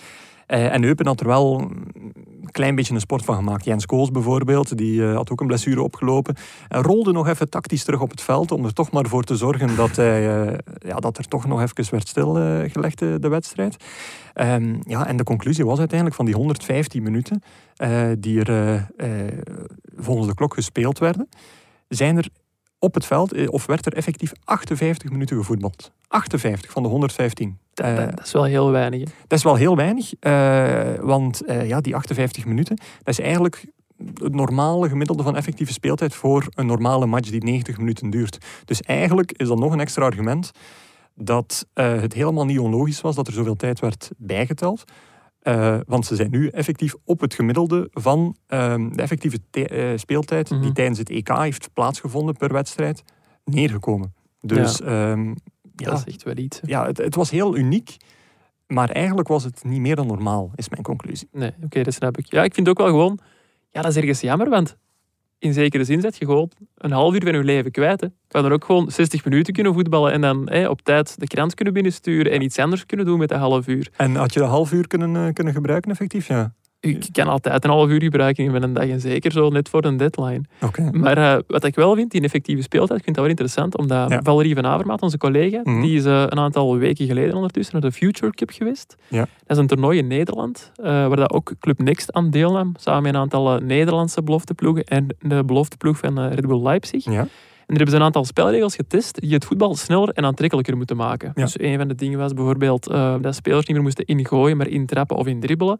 Uh, 0.50 0.74
en 0.74 0.84
Eupen 0.84 1.08
had 1.08 1.20
er 1.20 1.28
wel 1.28 1.60
een 1.60 2.52
klein 2.52 2.76
beetje 2.76 2.94
een 2.94 3.00
sport 3.00 3.26
van 3.26 3.36
gemaakt. 3.36 3.66
Jens 3.66 3.86
Koos 3.86 4.12
bijvoorbeeld, 4.12 4.78
die 4.78 5.00
uh, 5.00 5.16
had 5.16 5.32
ook 5.32 5.42
een 5.42 5.48
blessure 5.48 5.82
opgelopen. 5.82 6.36
En 6.68 6.82
rolde 6.82 7.12
nog 7.12 7.28
even 7.28 7.50
tactisch 7.50 7.84
terug 7.84 8.02
op 8.02 8.10
het 8.10 8.22
veld 8.22 8.52
om 8.52 8.66
er 8.66 8.74
toch 8.74 8.92
maar 8.92 9.06
voor 9.06 9.24
te 9.24 9.36
zorgen 9.36 9.76
dat, 9.76 9.96
hij, 9.96 10.48
uh, 10.48 10.58
ja, 10.78 10.96
dat 10.96 11.18
er 11.18 11.28
toch 11.28 11.46
nog 11.46 11.62
even 11.62 11.92
werd 11.92 12.08
stilgelegd, 12.08 13.00
de 13.00 13.28
wedstrijd. 13.28 13.84
Um, 14.36 14.80
ja, 14.84 15.08
en 15.08 15.18
de 15.18 15.24
conclusie 15.24 15.66
was 15.66 15.80
uiteindelijk 15.80 16.18
van 16.18 16.26
die 16.26 16.36
115 16.36 17.04
minuten 17.04 17.44
die 18.20 18.44
er 18.44 18.88
volgens 19.98 20.28
de 20.28 20.34
klok 20.34 20.54
gespeeld 20.54 21.00
werden, 21.00 21.30
zijn 21.88 22.18
er 22.18 22.30
op 22.80 22.94
het 22.94 23.06
veld, 23.06 23.34
eh, 23.34 23.48
of 23.50 23.66
werd 23.66 23.86
er 23.86 23.94
effectief 23.94 24.32
58 24.44 25.12
minuten 25.12 25.38
gevoetbald. 25.38 25.92
58 26.08 26.72
van 26.72 26.84
de 26.84 26.90
115. 26.90 27.58
Dat, 27.74 27.86
uh, 27.86 27.96
dat 27.96 28.26
is 28.26 28.32
wel 28.32 28.44
heel 28.44 28.72
weinig. 28.72 29.00
Hè? 29.00 29.06
Dat 29.28 29.38
is 29.38 29.44
wel 29.44 29.56
heel 29.56 29.76
weinig, 29.76 30.14
uh, 30.22 30.94
want 31.02 31.42
uh, 31.48 31.68
ja, 31.68 31.82
die 31.82 31.96
58 31.96 32.46
minuten, 32.46 32.76
dat 32.76 33.08
is 33.08 33.20
eigenlijk 33.20 33.66
het 34.14 34.36
normale 34.36 34.90
gemiddelde 34.90 35.24
van 35.24 35.36
effectieve 35.36 35.74
speeltijd 35.74 36.14
voor 36.14 36.48
een 36.56 36.66
normale 36.66 37.06
match 37.06 37.30
die 37.30 37.44
90 37.44 37.78
minuten 37.78 38.10
duurt. 38.10 38.38
Dus 38.66 38.82
eigenlijk 38.82 39.32
is 39.32 39.48
dat 39.48 39.60
nog 39.60 39.74
een 39.74 39.80
extra 39.80 40.06
argument 40.06 40.52
dat 41.16 41.66
uh, 41.76 42.02
het 42.02 42.14
helemaal 42.14 42.46
niet 42.46 42.60
onlogisch 42.60 43.02
was 43.02 43.16
dat 43.16 43.28
er 43.28 43.34
zoveel 43.34 43.56
tijd 43.56 43.80
werd 43.80 44.10
bijgeteld. 44.18 44.84
Uh, 45.50 45.80
want 45.86 46.06
ze 46.06 46.16
zijn 46.16 46.32
nu 46.32 46.48
effectief 46.48 46.96
op 47.04 47.20
het 47.20 47.34
gemiddelde 47.34 47.88
van 47.92 48.36
uh, 48.48 48.76
de 48.76 49.02
effectieve 49.02 49.40
uh, 49.52 49.98
speeltijd 49.98 50.50
Mhm. 50.50 50.54
mm 50.54 50.60
-hmm. 50.60 50.66
die 50.66 50.76
tijdens 50.76 51.00
het 51.00 51.10
EK 51.10 51.38
heeft 51.38 51.74
plaatsgevonden 51.74 52.36
per 52.36 52.54
wedstrijd, 52.54 53.04
neergekomen. 53.46 54.14
Dus 54.42 54.78
ja, 54.78 55.12
um, 55.12 55.36
ja 55.76 55.90
dat 55.90 56.04
is 56.08 56.14
echt 56.14 56.24
wel 56.24 56.38
iets. 56.38 56.62
Hè? 56.62 56.68
Ja, 56.68 56.86
het, 56.86 56.98
het, 56.98 57.16
was 57.16 57.30
heel 57.30 57.58
uniek, 57.58 57.98
maar 58.68 58.90
eigenlijk 58.90 59.28
was 59.28 59.44
het 59.44 59.64
niet 59.64 59.80
meer 59.80 59.96
dan 59.96 60.08
normaal, 60.08 60.52
is 60.56 60.70
mijn 60.70 60.84
conclusie. 60.84 61.28
Nee, 61.32 61.50
oké, 61.56 61.66
okay, 61.66 61.84
dat 61.84 61.94
snap 61.94 62.18
ik. 62.18 62.32
Ja, 62.32 62.44
ik 62.44 62.54
vind 62.54 62.70
ook 62.70 62.78
wel 62.78 62.88
gewoon, 62.88 63.20
ja, 63.70 63.82
dat 63.82 63.92
is 63.92 63.98
ergens 63.98 64.22
jammer, 64.22 64.50
want 64.50 64.78
in 65.40 65.54
zekere 65.54 65.84
zin 65.84 66.02
zet 66.02 66.18
je 66.18 66.26
gewoon 66.26 66.52
een 66.78 66.92
half 66.92 67.14
uur 67.14 67.24
van 67.24 67.34
je 67.34 67.44
leven 67.44 67.72
kwijt. 67.72 68.02
Hè. 68.02 68.08
Je 68.08 68.14
kan 68.28 68.46
er 68.46 68.52
ook 68.52 68.66
gewoon 68.66 68.92
60 68.92 69.26
minuten 69.26 69.54
kunnen 69.54 69.74
voetballen 69.74 70.12
en 70.12 70.22
dan 70.22 70.50
hè, 70.50 70.70
op 70.70 70.82
tijd 70.82 71.20
de 71.20 71.28
krant 71.28 71.54
kunnen 71.54 71.74
binnensturen 71.74 72.32
en 72.32 72.42
iets 72.42 72.60
anders 72.60 72.86
kunnen 72.86 73.06
doen 73.06 73.20
met 73.20 73.30
dat 73.30 73.40
half 73.40 73.68
uur. 73.68 73.90
En 73.98 74.16
had 74.16 74.34
je 74.34 74.40
dat 74.40 74.50
half 74.50 74.72
uur 74.72 74.88
kunnen, 74.88 75.16
uh, 75.16 75.34
kunnen 75.34 75.54
gebruiken 75.54 75.92
effectief? 75.92 76.28
Ja. 76.28 76.54
Ik 76.82 77.08
kan 77.12 77.28
altijd 77.28 77.64
een 77.64 77.70
half 77.70 77.90
uur 77.90 78.02
gebruiken 78.02 78.44
in 78.44 78.64
een 78.64 78.74
dag 78.74 78.88
en 78.88 79.00
zeker 79.00 79.32
zo 79.32 79.50
net 79.50 79.70
voor 79.70 79.86
een 79.86 79.98
deadline. 79.98 80.42
Okay. 80.62 80.90
Maar 80.90 81.18
uh, 81.18 81.36
wat 81.48 81.64
ik 81.64 81.76
wel 81.76 81.96
vind, 81.96 82.12
die 82.12 82.22
effectieve 82.22 82.62
speeltijd, 82.62 82.98
ik 82.98 83.04
vind 83.04 83.16
dat 83.16 83.26
wel 83.26 83.34
interessant, 83.34 83.78
omdat 83.78 84.10
ja. 84.10 84.22
Valerie 84.24 84.56
van 84.56 84.66
Avermaat, 84.66 85.02
onze 85.02 85.18
collega, 85.18 85.60
Mhm. 85.60 85.70
mm 85.70 85.76
-hmm. 85.76 85.84
die 85.86 85.98
is 85.98 86.06
uh, 86.06 86.22
een 86.22 86.40
aantal 86.40 86.78
weken 86.78 87.06
geleden 87.06 87.36
ondertussen 87.36 87.74
naar 87.82 87.90
de 87.90 87.98
Future 87.98 88.32
Cup 88.32 88.50
geweest. 88.50 88.96
Ja. 89.08 89.20
Dat 89.20 89.28
is 89.48 89.58
een 89.58 89.68
toernooi 89.68 89.98
in 89.98 90.08
Nederland, 90.08 90.72
uh, 90.78 90.86
waar 90.86 91.16
dat 91.16 91.32
ook 91.32 91.54
Club 91.60 91.80
Next 91.80 92.14
aan 92.14 92.30
deelnam, 92.30 92.74
samen 92.78 93.04
met 93.04 93.14
een 93.14 93.20
aantal 93.20 93.58
Nederlandse 93.58 94.24
belofteploegen 94.24 94.84
en 94.84 95.08
de 95.20 95.44
belofteploeg 95.44 95.98
van 95.98 96.20
Red 96.28 96.48
Bull 96.48 96.62
Leipzig. 96.62 97.06
Ja. 97.06 97.12
En 97.12 97.76
er 97.76 97.82
hebben 97.84 97.90
ze 97.90 97.96
een 97.96 98.06
aantal 98.06 98.26
spelregels 98.26 98.76
getest 98.76 99.22
die 99.22 99.34
het 99.34 99.46
voetbal 99.46 99.76
sneller 99.76 100.10
en 100.10 100.26
aantrekkelijker 100.26 100.78
moeten 100.78 100.96
maken. 100.98 101.32
Ja. 101.36 101.44
Dus 101.44 101.60
een 101.60 101.78
van 101.78 101.88
de 101.88 101.96
dingen 101.96 102.20
was 102.20 102.34
bijvoorbeeld 102.34 102.84
dat 103.22 103.36
spelers 103.36 103.66
niet 103.66 103.76
meer 103.76 103.86
moesten 103.86 104.06
ingooien, 104.06 104.58
maar 104.58 104.68
intrappen 104.68 105.18
of 105.18 105.28
indribbelen. 105.28 105.80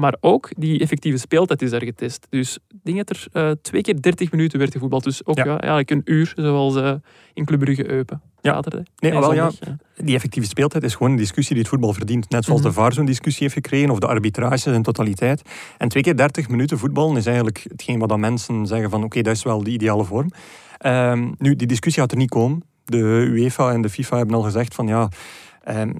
Maar 0.00 0.16
ook 0.20 0.50
die 0.56 0.80
effectieve 0.80 1.18
speeltijd 1.18 1.62
is 1.62 1.70
daar 1.70 1.84
getest. 1.84 2.26
Dus 2.30 2.58
ik 2.68 2.78
denk 2.82 2.96
dat 3.06 3.10
er 3.10 3.26
uh, 3.32 3.50
twee 3.62 3.82
keer 3.82 4.02
30 4.02 4.30
minuten 4.32 4.58
werd 4.58 4.72
gevoetbald. 4.72 5.04
Dus 5.04 5.26
ook 5.26 5.36
Ja. 5.36 5.44
ja. 5.44 5.58
eigenlijk 5.58 5.90
een 5.90 6.02
uur, 6.04 6.32
zoals 6.36 6.76
uh, 6.76 6.92
in 7.34 7.44
Club 7.44 7.60
Brugge 7.60 7.90
Eupen. 7.90 8.20
Ja. 8.40 8.52
Zaterdag. 8.54 8.82
Nee, 8.98 9.12
wel, 9.12 9.34
ja. 9.34 9.50
Die 9.96 10.14
effectieve 10.14 10.48
speeltijd 10.48 10.82
is 10.82 10.94
gewoon 10.94 11.10
een 11.10 11.16
discussie 11.18 11.54
die 11.54 11.62
het 11.62 11.72
voetbal 11.72 11.92
verdient. 11.92 12.30
Net 12.30 12.44
zoals 12.44 12.60
Mhm. 12.60 12.68
de 12.68 12.74
VAR 12.74 12.92
zo'n 12.92 13.04
discussie 13.04 13.42
heeft 13.42 13.54
gekregen, 13.54 13.90
of 13.90 13.98
de 13.98 14.06
arbitrage 14.06 14.70
in 14.72 14.82
totaliteit. 14.82 15.42
En 15.78 15.88
twee 15.88 16.02
keer 16.02 16.16
30 16.16 16.48
minuten 16.48 16.78
voetballen 16.78 17.16
is 17.16 17.26
eigenlijk 17.26 17.64
hetgeen 17.68 17.98
wat 17.98 18.08
dan 18.08 18.20
mensen 18.20 18.66
zeggen 18.66 18.90
van 18.90 19.04
oké, 19.04 19.22
dat 19.22 19.34
is 19.36 19.42
wel 19.42 19.62
de 19.64 19.70
ideale 19.70 20.04
vorm. 20.04 20.30
Ehm, 20.78 21.30
nu, 21.38 21.56
die 21.56 21.66
discussie 21.66 22.02
gaat 22.02 22.12
er 22.12 22.18
niet 22.18 22.30
komen. 22.30 22.62
De 22.84 22.96
UEFA 23.30 23.72
en 23.72 23.82
de 23.82 23.88
FIFA 23.90 24.16
hebben 24.16 24.36
al 24.36 24.42
gezegd 24.42 24.74
van 24.74 24.86
ja, 24.86 25.08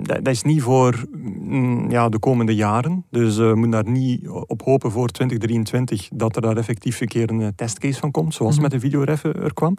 dat, 0.02 0.24
dat 0.24 0.28
is 0.28 0.42
niet 0.42 0.62
voor 0.62 1.04
mm, 1.12 1.90
ja, 1.90 2.08
de 2.08 2.18
komende 2.18 2.54
jaren. 2.54 3.04
Dus 3.10 3.38
eh, 3.38 3.48
we 3.48 3.54
moeten 3.54 3.70
daar 3.84 3.92
niet 3.92 4.28
op 4.28 4.62
hopen 4.62 4.90
voor 4.90 5.08
2023 5.08 6.08
dat 6.14 6.36
er 6.36 6.42
daar 6.42 6.56
effectief 6.56 7.00
een 7.00 7.08
keer 7.08 7.30
een 7.30 7.40
eh, 7.40 7.48
testcase 7.56 7.98
van 8.00 8.10
komt, 8.10 8.34
zoals 8.34 8.52
Mhm. 8.54 8.62
met 8.62 8.70
de 8.70 8.80
videoref 8.80 9.24
er 9.24 9.54
kwam. 9.54 9.76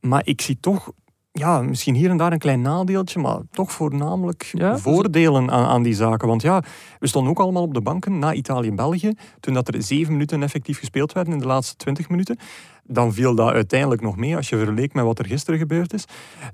Maar 0.00 0.22
ik 0.24 0.40
zie 0.40 0.58
toch 0.60 0.90
ja, 1.32 1.62
misschien 1.62 1.94
hier 1.94 2.10
en 2.10 2.16
daar 2.16 2.32
een 2.32 2.38
klein 2.38 2.60
nadeeltje, 2.60 3.20
maar 3.20 3.38
toch 3.50 3.72
voornamelijk 3.72 4.50
Ja, 4.52 4.72
dus- 4.72 4.80
voordelen 4.80 5.50
aan, 5.50 5.64
aan 5.66 5.82
die 5.82 5.94
zaken. 5.94 6.28
Want 6.28 6.42
ja, 6.42 6.62
we 6.98 7.06
stonden 7.06 7.30
ook 7.30 7.38
allemaal 7.38 7.62
op 7.62 7.74
de 7.74 7.80
banken 7.80 8.18
na 8.18 8.34
Italië-België, 8.34 9.12
toen 9.40 9.54
dat 9.54 9.74
er 9.74 9.82
zeven 9.82 10.12
minuten 10.12 10.42
effectief 10.42 10.78
gespeeld 10.78 11.12
werden 11.12 11.32
in 11.32 11.38
de 11.38 11.46
laatste 11.46 11.76
twintig 11.76 12.08
minuten. 12.08 12.36
Dan 12.84 13.12
viel 13.12 13.34
dat 13.34 13.52
uiteindelijk 13.52 14.00
nog 14.00 14.16
mee 14.16 14.36
als 14.36 14.48
je 14.48 14.56
verleek 14.58 14.94
met 14.94 15.04
wat 15.04 15.18
er 15.18 15.26
gisteren 15.26 15.58
gebeurd 15.58 15.92
is. 15.92 16.04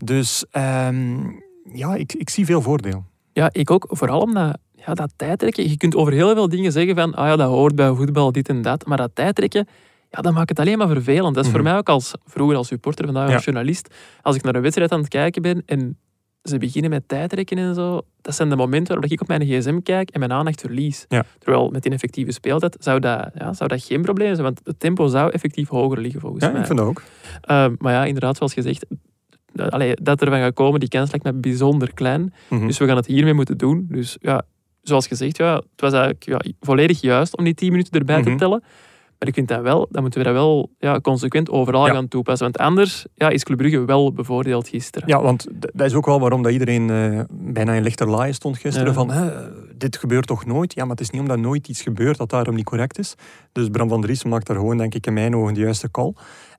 Dus 0.05 0.45
ehm, 0.51 1.17
ja, 1.73 1.95
ik, 1.95 2.13
ik 2.13 2.31
zie 2.31 2.45
veel 2.45 2.63
voordeel. 2.63 3.05
Ja, 3.33 3.49
ik 3.53 3.71
ook. 3.71 3.87
Vooral 3.89 4.21
omdat 4.21 4.59
ja, 4.87 4.95
dat 4.95 5.13
tijdrekken... 5.17 5.69
Je 5.71 5.77
kunt 5.77 5.95
over 5.97 6.13
heel 6.13 6.35
veel 6.35 6.49
dingen 6.49 6.73
zeggen 6.73 6.95
van 6.95 7.15
ah 7.15 7.27
ja, 7.27 7.37
dat 7.37 7.49
hoort 7.49 7.75
bij 7.75 7.93
voetbal, 7.95 8.33
dit 8.33 8.49
en 8.49 8.63
dat. 8.63 8.87
Maar 8.87 8.97
dat 8.97 9.11
tijdrekken, 9.15 9.67
ja, 10.11 10.21
dat 10.21 10.33
maakt 10.33 10.49
het 10.49 10.59
alleen 10.59 10.79
maar 10.79 10.89
vervelend. 10.89 11.35
Dat 11.35 11.45
is 11.45 11.51
voor 11.51 11.61
Mhm. 11.61 11.69
mij 11.69 11.79
ook 11.79 11.89
als, 11.89 12.13
vroeger 12.25 12.57
als 12.57 12.67
supporter, 12.67 13.05
vandaag 13.05 13.29
Ja. 13.29 13.35
als 13.35 13.45
journalist. 13.45 13.95
Als 14.23 14.37
ik 14.37 14.43
naar 14.43 14.55
een 14.55 14.63
wedstrijd 14.63 14.93
aan 14.93 14.99
het 15.01 15.09
kijken 15.09 15.43
ben 15.43 15.63
en 15.67 15.99
ze 16.43 16.59
beginnen 16.59 16.91
met 16.91 17.09
tijdrekken 17.09 17.59
en 17.59 17.75
zo. 17.75 18.01
Dat 18.21 18.35
zijn 18.35 18.49
de 18.49 18.57
momenten 18.57 18.93
waarop 18.95 19.11
ik 19.13 19.21
op 19.21 19.29
mijn 19.29 19.43
gsm 19.45 19.81
kijk 19.83 20.11
en 20.11 20.19
mijn 20.19 20.33
aandacht 20.33 20.61
verlies. 20.61 21.05
Ja. 21.09 21.25
Terwijl 21.39 21.71
met 21.71 21.83
die 21.83 21.93
effectieve 21.93 22.33
speeltijd 22.33 22.77
zou 22.81 23.01
dat, 23.01 23.31
ja, 23.35 23.53
zou 23.53 23.69
dat 23.69 23.83
geen 23.85 24.03
probleem 24.03 24.31
zijn, 24.33 24.43
want 24.43 24.61
het 24.65 24.81
tempo 24.81 25.07
zou 25.07 25.31
effectief 25.31 25.69
hoger 25.69 25.99
liggen 26.01 26.21
volgens 26.21 26.45
Ja, 26.45 26.51
mij. 26.51 26.61
ik 26.61 26.67
vind 26.67 26.79
dat 26.79 26.89
ook. 26.89 27.03
Eh, 27.41 27.67
maar 27.79 27.93
ja, 27.93 28.05
inderdaad, 28.05 28.37
zoals 28.37 28.53
gezegd, 28.55 28.87
allee, 29.57 29.95
dat 30.03 30.21
er 30.21 30.29
van 30.31 30.39
gaat 30.39 30.55
komen, 30.55 30.81
die 30.81 30.89
kans 30.89 31.11
lijkt 31.11 31.25
me 31.25 31.33
bijzonder 31.33 31.95
klein. 31.95 32.33
Mhm. 32.49 32.67
Dus 32.67 32.79
we 32.79 32.87
gaan 32.87 32.97
het 32.97 33.07
hiermee 33.07 33.35
moeten 33.35 33.59
doen. 33.59 33.87
Dus 33.91 34.17
ja, 34.21 34.43
zoals 34.83 35.07
gezegd, 35.07 35.37
ja, 35.37 35.55
het 35.55 35.81
was 35.81 35.93
eigenlijk 35.93 36.25
ja, 36.25 36.41
volledig 36.61 37.01
juist 37.01 37.37
om 37.37 37.45
die 37.45 37.55
10 37.55 37.71
minuten 37.71 37.99
erbij 37.99 38.21
Mhm. 38.21 38.31
te 38.31 38.35
tellen. 38.37 38.63
Maar 39.19 39.29
ik 39.29 39.35
vind 39.35 39.49
dat 39.49 39.63
wel, 39.63 39.89
dan 39.91 40.03
moeten 40.03 40.21
we 40.21 40.27
dat 40.27 40.35
wel 40.37 40.71
ja, 40.79 41.01
consequent 41.01 41.51
overal 41.51 41.87
Ja. 41.87 41.93
gaan 41.93 42.09
toepassen. 42.09 42.45
Want 42.45 42.59
anders 42.59 43.07
ja, 43.15 43.29
is 43.29 43.45
Club 43.45 43.59
Brugge 43.59 43.85
wel 43.85 44.13
bevoordeeld 44.13 44.69
gisteren. 44.69 45.09
Ja, 45.09 45.23
want 45.23 45.47
dat 45.73 45.87
is 45.87 45.95
ook 45.95 46.07
wel 46.07 46.21
waarom 46.21 46.43
dat 46.43 46.53
iedereen 46.53 46.91
eh, 46.91 47.21
bijna 47.31 47.73
in 47.73 47.83
lichter 47.83 48.09
laai 48.11 48.33
stond 48.33 48.59
gisteren. 48.59 48.89
Ja. 48.89 48.93
Van, 48.95 49.11
hè, 49.11 49.31
dit 49.77 49.97
gebeurt 49.97 50.27
toch 50.27 50.47
nooit? 50.47 50.75
Ja, 50.75 50.83
maar 50.83 50.91
het 50.91 51.01
is 51.01 51.11
niet 51.11 51.21
omdat 51.21 51.39
nooit 51.39 51.69
iets 51.69 51.83
gebeurt 51.83 52.17
dat 52.19 52.31
daarom 52.31 52.55
niet 52.55 52.65
correct 52.65 52.99
is. 52.99 53.15
Dus 53.53 53.69
Bram 53.69 53.89
van 53.89 54.01
Dries 54.01 54.25
maakt 54.25 54.47
daar 54.47 54.57
gewoon, 54.57 54.77
denk 54.77 54.95
ik, 54.95 55.07
in 55.07 55.13
mijn 55.13 55.37
ogen 55.37 55.55
de 55.55 55.61
juiste 55.61 55.91
call. 55.91 56.13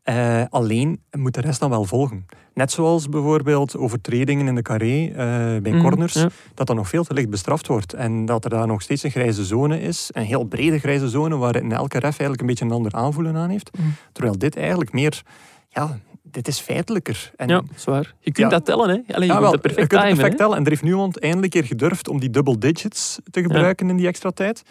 Eh, 0.06 0.44
alleen 0.50 1.00
moet 1.12 1.34
de 1.34 1.42
rest 1.42 1.60
dan 1.60 1.70
wel 1.70 1.84
volgen. 1.84 2.26
Net 2.54 2.72
zoals 2.72 3.10
bijvoorbeeld 3.10 3.78
overtredingen 3.78 4.48
in 4.48 4.56
de 4.56 4.62
carré 4.62 5.06
eh, 5.08 5.16
bij 5.62 5.72
Mhm, 5.72 5.82
corners, 5.82 6.14
ja. 6.14 6.30
dat 6.54 6.68
dat 6.68 6.76
nog 6.76 6.90
veel 6.90 7.04
te 7.04 7.14
licht 7.14 7.30
bestraft 7.30 7.68
wordt. 7.68 7.94
En 7.94 8.26
dat 8.26 8.44
er 8.44 8.50
daar 8.50 8.68
nog 8.68 8.82
steeds 8.82 9.04
een 9.04 9.12
grijze 9.12 9.46
zone 9.46 9.82
is, 9.82 10.10
een 10.12 10.24
heel 10.24 10.44
brede 10.44 10.80
grijze 10.80 11.10
zone, 11.10 11.38
waar 11.38 11.56
in 11.56 11.72
elke 11.72 11.96
ref 11.98 12.04
eigenlijk 12.10 12.42
een 12.42 12.48
beetje 12.48 12.66
een 12.66 12.72
ander 12.72 12.92
aanvoelen 12.94 13.36
aan 13.36 13.50
heeft. 13.50 13.78
Mhm. 13.78 13.88
Terwijl 14.12 14.38
dit 14.38 14.56
eigenlijk 14.58 14.94
meer, 14.94 15.22
ja, 15.70 16.00
dit 16.24 16.48
is 16.48 16.60
feitelijker. 16.60 17.32
En 17.36 17.48
Ja, 17.48 17.62
zwaar. 17.76 18.14
Je 18.20 18.32
kunt 18.32 18.52
Ja. 18.52 18.58
dat 18.58 18.66
tellen, 18.66 18.90
hè? 18.90 19.14
Allee, 19.16 19.28
je 19.28 19.34
ja, 19.34 19.42
wel, 19.42 19.52
perfect 19.60 19.82
je 19.82 19.88
kunt 19.88 20.02
het 20.02 20.14
perfect 20.14 20.38
tellen. 20.38 20.58
En 20.58 20.64
er 20.64 20.70
heeft 20.70 20.84
niemand 20.84 21.20
eindelijk 21.20 21.54
een 21.54 21.60
keer 21.62 21.70
gedurfd 21.70 22.08
om 22.08 22.20
die 22.20 22.30
double 22.30 22.58
digits 22.58 23.20
te 23.32 23.42
gebruiken 23.42 23.90
in 23.90 23.96
die 23.98 24.08
extra 24.08 24.30
tijd. 24.32 24.64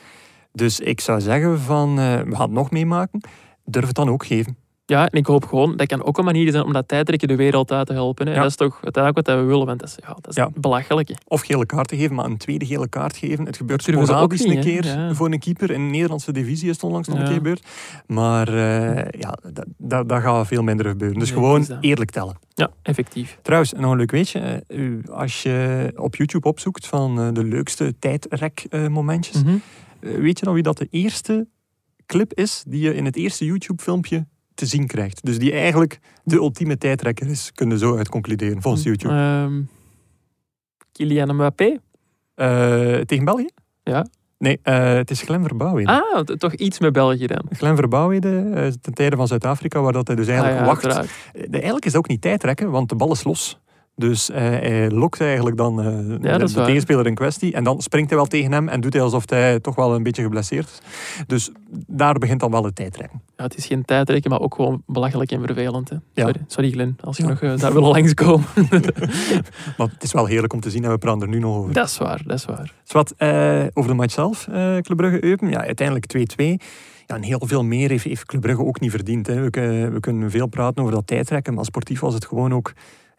Dus 0.52 0.80
ik 0.80 1.00
zou 1.00 1.20
zeggen 1.20 1.60
van, 1.60 1.88
eh, 1.98 2.20
we 2.20 2.30
gaan 2.34 2.40
het 2.40 2.50
nog 2.50 2.70
meemaken. 2.70 3.20
Durf 3.64 3.86
het 3.86 3.94
dan 3.96 4.08
ook 4.10 4.26
geven. 4.26 4.56
Ja, 4.86 5.08
en 5.08 5.18
ik 5.18 5.26
hoop 5.26 5.44
gewoon, 5.44 5.76
dat 5.76 5.86
kan 5.86 6.04
ook 6.04 6.18
een 6.18 6.24
manier 6.24 6.50
zijn 6.50 6.64
om 6.64 6.72
dat 6.72 6.88
tijdrekken 6.88 7.28
de 7.28 7.36
wereld 7.36 7.72
uit 7.72 7.86
te 7.86 7.92
helpen. 7.92 8.26
Hè. 8.26 8.32
Ja. 8.34 8.40
Dat 8.40 8.50
is 8.50 8.56
toch 8.56 8.78
uiteindelijk 8.82 9.26
wat 9.26 9.36
we 9.36 9.42
willen, 9.42 9.66
want 9.66 9.80
dat 9.80 9.88
is, 9.88 9.96
ja, 10.00 10.08
dat 10.20 10.28
is 10.28 10.36
Ja. 10.36 10.50
belachelijk. 10.54 11.08
hè. 11.08 11.14
Of 11.26 11.40
gele 11.40 11.66
kaart 11.66 11.88
te 11.88 11.96
geven, 11.96 12.14
maar 12.14 12.24
een 12.24 12.36
tweede 12.36 12.66
gele 12.66 12.88
kaart 12.88 13.16
geven. 13.16 13.46
Het 13.46 13.56
gebeurt 13.56 13.82
sporadisch 13.82 14.44
een 14.44 14.60
keer 14.60 14.84
Ja. 14.84 15.14
voor 15.14 15.32
een 15.32 15.38
keeper. 15.38 15.70
In 15.70 15.84
de 15.86 15.90
Nederlandse 15.90 16.32
divisie 16.32 16.68
is 16.68 16.74
het 16.74 16.84
onlangs 16.84 17.08
nog 17.08 17.18
een 17.18 17.24
keer 17.24 17.34
gebeurd. 17.34 17.66
Maar 18.06 18.48
eh, 18.48 19.20
ja, 19.20 19.38
dat, 19.52 19.64
dat, 19.78 20.08
dat 20.08 20.22
gaat 20.22 20.46
veel 20.46 20.62
minder 20.62 20.86
gebeuren. 20.86 21.18
Dus 21.18 21.28
Nee, 21.30 21.38
gewoon 21.38 21.66
eerlijk 21.80 22.10
tellen. 22.10 22.36
Ja, 22.54 22.70
effectief. 22.82 23.38
Trouwens, 23.42 23.72
nog 23.72 23.90
een 23.90 23.96
leuk 23.96 24.10
weetje. 24.10 24.64
eh, 24.68 24.80
Als 25.10 25.42
je 25.42 25.92
op 25.96 26.16
YouTube 26.16 26.48
opzoekt 26.48 26.86
van 26.86 27.20
eh, 27.20 27.28
de 27.32 27.44
leukste 27.44 27.94
tijdrek-momentjes. 27.98 29.42
Eh, 29.42 29.52
Weet 30.00 30.38
je 30.38 30.44
dan 30.44 30.54
wie 30.54 30.62
dat 30.62 30.76
de 30.78 30.86
eerste 30.90 31.46
clip 32.06 32.32
is 32.34 32.64
die 32.68 32.80
je 32.80 32.94
in 32.94 33.04
het 33.04 33.16
eerste 33.16 33.44
YouTube-filmpje 33.44 34.26
te 34.54 34.66
zien 34.66 34.86
krijgt? 34.86 35.24
Dus 35.24 35.38
die 35.38 35.52
eigenlijk 35.52 35.98
de 36.24 36.36
ultieme 36.36 36.78
tijdrekker 36.78 37.26
is, 37.26 37.52
kunnen 37.54 37.78
zo 37.78 37.96
uit 37.96 38.08
concluderen, 38.08 38.62
volgens 38.62 38.84
YouTube. 38.84 39.14
Ehm, 39.14 39.62
Kylian 40.92 41.34
Mbappé? 41.34 41.78
Eh, 42.34 43.00
tegen 43.00 43.24
België? 43.24 43.48
Ja. 43.82 44.06
Nee, 44.38 44.58
eh, 44.62 44.94
het 44.94 45.10
is 45.10 45.22
Verbouwheden. 45.46 46.02
Ah, 46.02 46.20
toch 46.20 46.54
iets 46.54 46.78
met 46.78 46.92
België 46.92 47.26
dan. 47.26 47.42
Glenn 47.50 47.76
Verbouwheden, 47.76 48.54
eh, 48.54 48.72
ten 48.80 48.94
tijde 48.94 49.16
van 49.16 49.26
Zuid-Afrika, 49.26 49.80
waar 49.80 49.92
dat 49.92 50.06
hij 50.06 50.16
dus 50.16 50.26
eigenlijk 50.26 50.58
Ah 50.58 50.60
ja, 50.60 50.64
wacht. 50.64 50.84
Eigenlijk 51.50 51.84
is 51.84 51.92
dat 51.92 52.00
ook 52.00 52.08
niet 52.08 52.20
tijdrekken, 52.20 52.70
want 52.70 52.88
de 52.88 52.96
bal 52.96 53.12
is 53.12 53.24
los. 53.24 53.58
Dus 53.96 54.30
eh, 54.30 54.40
hij 54.42 54.90
lokt 54.90 55.20
eigenlijk 55.20 55.56
dan 55.56 55.80
eh, 55.80 55.86
de, 55.86 56.18
de 56.44 56.62
tegenspeler 56.64 57.06
in 57.06 57.14
kwestie. 57.14 57.52
En 57.52 57.64
dan 57.64 57.80
springt 57.80 58.08
hij 58.10 58.18
wel 58.18 58.26
tegen 58.28 58.52
hem 58.52 58.68
en 58.68 58.80
doet 58.80 58.92
hij 58.92 59.02
alsof 59.02 59.30
hij 59.30 59.60
toch 59.60 59.74
wel 59.74 59.94
een 59.94 60.02
beetje 60.02 60.22
geblesseerd 60.22 60.68
is. 60.68 60.78
Dus 61.26 61.50
daar 61.86 62.14
begint 62.18 62.40
dan 62.40 62.50
wel 62.50 62.64
het 62.64 62.74
tijdrekken. 62.76 63.22
Ja, 63.36 63.44
het 63.44 63.56
is 63.56 63.66
geen 63.66 63.84
tijdrekken, 63.84 64.30
maar 64.30 64.40
ook 64.40 64.54
gewoon 64.54 64.82
belachelijk 64.86 65.30
en 65.30 65.40
vervelend. 65.46 65.88
Hè. 65.88 65.94
Ja. 66.12 66.24
Sorry, 66.24 66.40
sorry 66.46 66.70
Glenn, 66.70 66.96
als 67.00 67.16
je 67.16 67.22
Ja. 67.22 67.28
nog 67.28 67.40
eh, 67.42 67.56
daar 67.56 67.72
wil 67.72 67.82
langskomen. 67.82 68.46
Maar 69.76 69.88
het 69.92 70.02
is 70.02 70.12
wel 70.12 70.26
heerlijk 70.26 70.52
om 70.52 70.60
te 70.60 70.70
zien 70.70 70.84
en 70.84 70.90
we 70.90 70.98
praten 70.98 71.22
er 71.22 71.28
nu 71.28 71.38
nog 71.38 71.56
over. 71.56 71.72
dat 71.72 71.86
is 71.86 71.98
waar, 71.98 72.22
dat 72.26 72.36
is 72.38 72.44
waar. 72.44 72.72
Over 73.74 73.90
de 73.90 73.96
match 73.96 74.12
zelf, 74.14 74.44
Club 74.80 74.96
Brugge-Eupen. 74.96 75.50
Ja, 75.50 75.60
uiteindelijk 75.64 76.14
2-2. 76.18 76.44
Ja, 77.06 77.14
en 77.16 77.22
heel 77.22 77.42
veel 77.46 77.64
meer 77.64 77.90
heeft, 77.90 78.04
heeft 78.04 78.26
Club 78.26 78.40
Brugge 78.40 78.64
ook 78.64 78.80
niet 78.80 78.90
verdiend. 78.90 79.26
Hè. 79.26 79.40
We, 79.40 79.50
kunnen- 79.50 79.92
we 79.92 80.00
kunnen 80.00 80.30
veel 80.30 80.46
praten 80.46 80.82
over 80.82 80.94
dat 80.94 81.06
tijdrekken, 81.06 81.54
maar 81.54 81.64
sportief 81.64 82.00
was 82.00 82.14
het 82.14 82.26
gewoon 82.26 82.54
ook... 82.54 82.72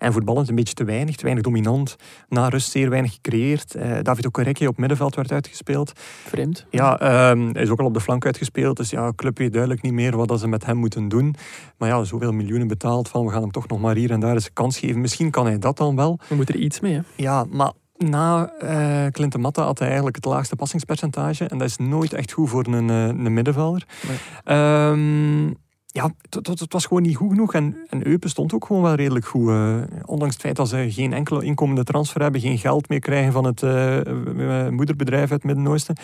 En 0.05 0.13
voetballend 0.13 0.50
een 0.50 0.55
beetje 0.55 0.74
te 0.74 0.83
weinig, 0.83 1.15
te 1.15 1.24
weinig 1.24 1.43
dominant. 1.43 1.95
Na 2.29 2.47
rust 2.47 2.71
zeer 2.71 2.89
weinig 2.89 3.13
gecreëerd. 3.13 3.75
Eh, 3.75 3.97
David 4.01 4.25
Okereke 4.25 4.67
op 4.67 4.77
middenveld 4.77 5.15
werd 5.15 5.31
uitgespeeld. 5.31 5.91
Vreemd. 6.25 6.65
Ja, 6.69 7.00
ehm, 7.00 7.50
hij 7.51 7.62
is 7.62 7.69
ook 7.69 7.79
al 7.79 7.85
op 7.85 7.93
de 7.93 8.00
flank 8.00 8.25
uitgespeeld. 8.25 8.77
Dus 8.77 8.89
ja, 8.89 9.12
club 9.15 9.38
weet 9.38 9.51
duidelijk 9.51 9.81
niet 9.81 9.93
meer 9.93 10.17
wat 10.17 10.39
ze 10.39 10.47
met 10.47 10.65
hem 10.65 10.77
moeten 10.77 11.07
doen. 11.07 11.35
Maar 11.77 11.89
ja, 11.89 12.03
zoveel 12.03 12.31
miljoenen 12.31 12.67
betaald 12.67 13.09
van 13.09 13.25
we 13.25 13.31
gaan 13.31 13.41
hem 13.41 13.51
toch 13.51 13.67
nog 13.67 13.79
maar 13.79 13.95
hier 13.95 14.12
en 14.12 14.19
daar 14.19 14.33
eens 14.33 14.45
een 14.45 14.53
kans 14.53 14.79
geven. 14.79 15.01
Misschien 15.01 15.31
kan 15.31 15.45
hij 15.45 15.59
dat 15.59 15.77
dan 15.77 15.95
wel. 15.95 16.19
We 16.29 16.35
moeten 16.35 16.55
er 16.55 16.62
iets 16.62 16.79
mee. 16.79 16.93
Hè. 16.93 17.01
Ja, 17.15 17.45
maar 17.50 17.71
na 17.97 18.51
eh 18.59 19.12
Clinton 19.12 19.41
Matta 19.41 19.63
had 19.63 19.77
hij 19.77 19.88
eigenlijk 19.88 20.15
het 20.15 20.25
laagste 20.25 20.55
passingspercentage. 20.55 21.47
En 21.47 21.57
dat 21.57 21.67
is 21.67 21.77
nooit 21.77 22.13
echt 22.13 22.31
goed 22.31 22.50
voor 22.50 22.65
een, 22.65 22.89
eh, 22.89 23.07
een 23.07 23.33
middenvelder. 23.33 23.85
Nee. 24.07 24.17
Ehm, 24.43 25.51
ja, 25.95 26.11
het, 26.29 26.73
was 26.73 26.85
gewoon 26.85 27.03
niet 27.03 27.15
goed 27.15 27.29
genoeg. 27.29 27.53
En, 27.53 27.77
en 27.89 28.07
Eupen 28.07 28.29
stond 28.29 28.53
ook 28.53 28.65
gewoon 28.65 28.81
wel 28.81 28.95
redelijk 28.95 29.25
goed. 29.25 29.49
eh, 29.49 29.81
ondanks 30.05 30.33
het 30.33 30.43
feit 30.43 30.55
dat 30.55 30.69
ze 30.69 30.87
geen 30.89 31.13
enkele 31.13 31.43
inkomende 31.43 31.83
transfer 31.83 32.21
hebben, 32.21 32.41
geen 32.41 32.57
geld 32.57 32.89
meer 32.89 32.99
krijgen 32.99 33.31
van 33.31 33.45
het 33.45 33.63
eh, 33.63 34.65
eh, 34.65 34.71
moederbedrijf 34.71 35.31
uit 35.31 35.31
het 35.31 35.43
Midden-Oosten. 35.43 35.95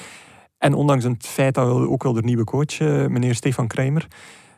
En 0.57 0.74
ondanks 0.74 1.03
het 1.03 1.27
feit 1.27 1.53
dat 1.53 1.67
we 1.67 1.89
ook 1.89 2.03
wel 2.03 2.13
de 2.13 2.21
nieuwe 2.21 2.43
coach, 2.43 2.79
meneer 2.79 3.36
Stefan 3.36 3.67
Kreimer, 3.67 4.07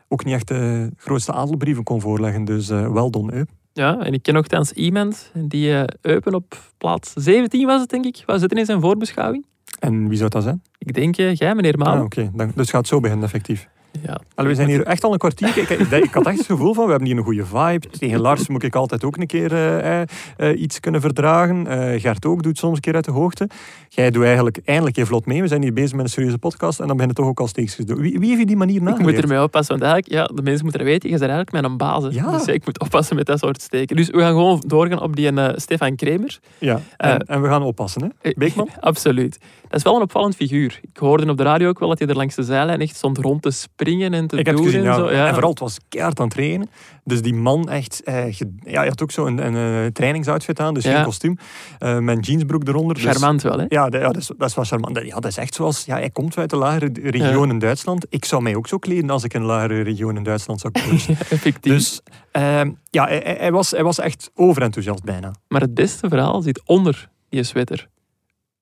ook 0.08 0.26
niet 0.26 0.34
echt 0.34 0.48
de 0.48 0.92
grootste 0.98 1.32
adelbrieven 1.32 1.84
kon 1.84 2.02
voorleggen. 2.02 2.46
Dus 2.46 2.68
wel 2.68 3.12
don 3.12 3.34
Eupen. 3.34 3.56
Ja, 3.74 4.00
en 4.00 4.14
ik 4.14 4.24
ken 4.24 4.34
nogthans 4.34 4.72
iemand 4.72 5.32
die 5.34 5.86
Eupen 6.02 6.34
op 6.34 6.58
plaats 6.78 7.14
17 7.14 7.66
was 7.66 7.82
het, 7.82 7.90
denk 7.90 8.06
ik. 8.06 8.24
Was 8.26 8.40
zitten 8.40 8.58
in 8.58 8.66
zijn 8.66 8.82
voorbeschouwing. 8.82 9.46
En 9.80 10.08
wie 10.08 10.18
zou 10.18 10.30
dat 10.30 10.44
zijn? 10.44 10.62
Ik 10.78 10.94
denk, 10.94 11.16
jij, 11.16 11.56
meneer 11.56 11.78
Maal. 11.78 11.96
Ah, 11.96 12.04
oké. 12.04 12.32
Dus 12.56 12.70
gaat 12.70 12.88
zo 12.88 13.00
beginnen, 13.00 13.26
effectief. 13.26 13.70
Ja. 14.02 14.20
Allee, 14.36 14.50
we 14.50 14.56
zijn 14.56 14.68
hier 14.68 14.84
echt 14.84 15.04
al 15.04 15.12
een 15.14 15.18
kwartier. 15.18 15.48
Ik, 15.58 15.70
ik, 15.70 15.92
ik 15.92 16.14
had 16.14 16.26
echt 16.28 16.38
het 16.38 16.46
gevoel 16.46 16.74
van, 16.74 16.84
we 16.86 16.90
hebben 16.90 17.08
hier 17.08 17.18
een 17.18 17.24
goede 17.24 17.46
vibe. 17.46 17.88
Tegen 18.00 18.20
Lars 18.20 18.48
moet 18.48 18.64
ik 18.64 18.76
altijd 18.76 19.04
ook 19.04 19.18
een 19.18 19.28
keer 19.28 19.52
eh, 19.54 20.02
eh, 20.02 20.08
eh, 20.38 20.62
iets 20.62 20.80
kunnen 20.80 21.02
verdragen. 21.02 21.68
Eh, 21.68 22.02
Gert 22.02 22.26
ook 22.26 22.44
doet 22.44 22.58
soms 22.58 22.76
een 22.76 22.82
keer 22.82 22.96
uit 22.96 23.06
de 23.06 23.12
hoogte. 23.12 23.50
Jij 23.90 24.12
doet 24.12 24.24
eigenlijk 24.24 24.60
eindelijk 24.66 24.96
even 24.98 25.08
vlot 25.10 25.26
mee. 25.26 25.42
We 25.42 25.48
zijn 25.48 25.62
hier 25.62 25.74
bezig 25.74 25.92
met 25.96 26.06
een 26.06 26.12
serieuze 26.12 26.38
podcast 26.38 26.80
en 26.80 26.88
dan 26.88 26.98
ben 26.98 27.08
je 27.08 27.14
toch 27.14 27.26
ook 27.28 27.40
al 27.40 27.48
steeds 27.48 27.76
te 27.76 27.86
doen. 27.86 27.98
Wie, 28.02 28.20
wie 28.20 28.28
heeft 28.28 28.40
je 28.40 28.46
die 28.46 28.56
manier 28.58 28.76
Ik 28.76 28.82
moet 28.82 28.92
nageleerd? 28.92 29.22
ermee 29.24 29.42
oppassen, 29.42 29.80
want 29.80 29.92
eigenlijk, 29.92 30.30
ja, 30.30 30.36
de 30.36 30.42
mensen 30.42 30.64
moeten 30.64 30.82
er 30.82 30.88
weten, 30.88 31.10
je 31.10 31.18
bent 31.18 31.32
eigenlijk 31.32 31.78
baas. 31.78 32.04
hè. 32.04 32.10
Ja. 32.10 32.32
Dus 32.32 32.46
ik 32.46 32.66
moet 32.66 32.80
oppassen 32.80 33.16
met 33.16 33.26
dat 33.26 33.40
soort 33.40 33.62
steken. 33.62 33.96
Dus 33.96 34.10
we 34.10 34.20
gaan 34.20 34.32
gewoon 34.32 34.64
doorgaan 34.68 35.02
op 35.02 35.16
die 35.16 35.32
Stefan 35.56 35.96
Kremer. 35.96 36.40
Ja, 36.58 36.80
en, 36.98 37.20
en 37.20 37.42
we 37.42 37.48
gaan 37.48 37.64
oppassen, 37.64 38.14
hè? 38.22 38.32
Beekman? 38.36 38.70
Absoluut. 38.80 39.38
Dat 39.74 39.82
is 39.82 39.88
wel 39.88 39.98
een 39.98 40.06
opvallend 40.08 40.36
figuur. 40.36 40.80
Ik 40.82 40.98
hoorde 40.98 41.30
op 41.30 41.38
de 41.38 41.44
radio 41.44 41.70
ook 41.70 41.80
wel 41.80 41.90
dat 41.90 42.00
hij 42.00 42.08
er 42.08 42.16
langs 42.16 42.36
de 42.36 42.44
zijlijn 42.44 42.82
echt 42.82 42.96
stond 42.96 43.18
rond 43.18 43.42
te 43.42 43.52
springen 43.52 44.14
en 44.14 44.28
te 44.28 44.38
Ik 44.38 44.46
doen 44.46 44.64
gezien, 44.64 44.86
en 44.86 44.94
zo. 44.94 45.12
Ja. 45.12 45.26
En 45.28 45.32
vooral, 45.34 45.50
het 45.50 45.60
was 45.60 45.78
keihard 45.90 46.20
aan 46.20 46.26
het 46.26 46.34
trainen. 46.36 46.70
Dus 47.04 47.22
die 47.22 47.34
man 47.34 47.70
echt... 47.70 48.04
eh, 48.04 48.32
ja, 48.32 48.46
hij 48.80 48.88
had 48.88 49.02
ook 49.02 49.12
zo'n 49.12 49.46
een, 49.46 49.54
een, 49.54 49.92
trainingsoutfit 49.94 50.60
aan, 50.60 50.74
dus 50.74 50.84
Ja. 50.84 50.96
geen 50.96 51.04
kostuum. 51.04 51.38
eh 51.80 51.98
met 51.98 52.26
jeansbroek 52.26 52.68
eronder. 52.68 52.96
dus- 52.96 53.04
Charmant 53.04 53.42
wel, 53.42 53.60
hè? 53.60 53.66
Ja, 53.68 53.90
dat, 53.90 54.02
ja 54.02 54.08
dat, 54.08 54.18
is, 54.18 54.32
dat 54.38 54.50
is 54.50 54.56
wel 54.56 54.66
charmant. 54.66 54.96
Dat- 54.96 55.06
Ja, 55.06 55.14
dat 55.16 55.26
is 55.26 55.38
echt 55.38 55.54
zoals... 55.54 55.86
Ja, 55.86 55.96
hij 55.98 56.10
komt 56.10 56.38
uit 56.38 56.50
de 56.50 56.56
lagere 56.56 56.90
regio 56.94 57.44
in 57.44 57.60
Duitsland. 57.60 58.06
Ik 58.10 58.26
zou 58.26 58.42
mij 58.42 58.56
ook 58.56 58.68
zo 58.68 58.78
kleden 58.78 59.10
als 59.10 59.24
ik 59.24 59.34
in 59.34 59.42
een 59.42 59.48
lagere 59.48 59.82
regio 59.82 60.10
in 60.10 60.24
Duitsland 60.24 60.60
zou. 60.60 60.74
Effectief. 61.30 61.60
dus 61.74 62.02
ehm, 62.32 62.72
ja, 62.90 63.08
hij, 63.08 63.52
was, 63.52 63.72
hij 63.72 63.84
was 63.84 64.00
echt 64.00 64.32
overenthousiast 64.36 65.04
bijna. 65.04 65.32
Maar 65.48 65.62
het 65.62 65.74
beste 65.74 66.10
verhaal 66.10 66.42
zit 66.42 66.62
onder 66.66 67.10
die 67.30 67.44
sweater. 67.44 67.88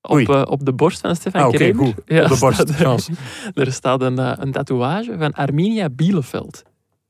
Op, 0.02 0.30
eh, 0.30 0.42
op 0.46 0.66
de 0.66 0.74
borst 0.74 1.02
van 1.02 1.16
Stefan 1.16 1.42
Ah, 1.42 1.48
goed. 1.48 1.88
Op 1.90 2.06
de 2.06 2.38
borst, 2.40 2.60
staat 2.70 3.10
er- 3.54 3.72
staat 3.72 4.02
een, 4.02 4.20
eh, 4.20 4.32
een 4.36 4.52
tatoeage 4.52 5.16
van 5.18 5.34
Arminia 5.34 5.90
Bielefeld. 5.90 6.64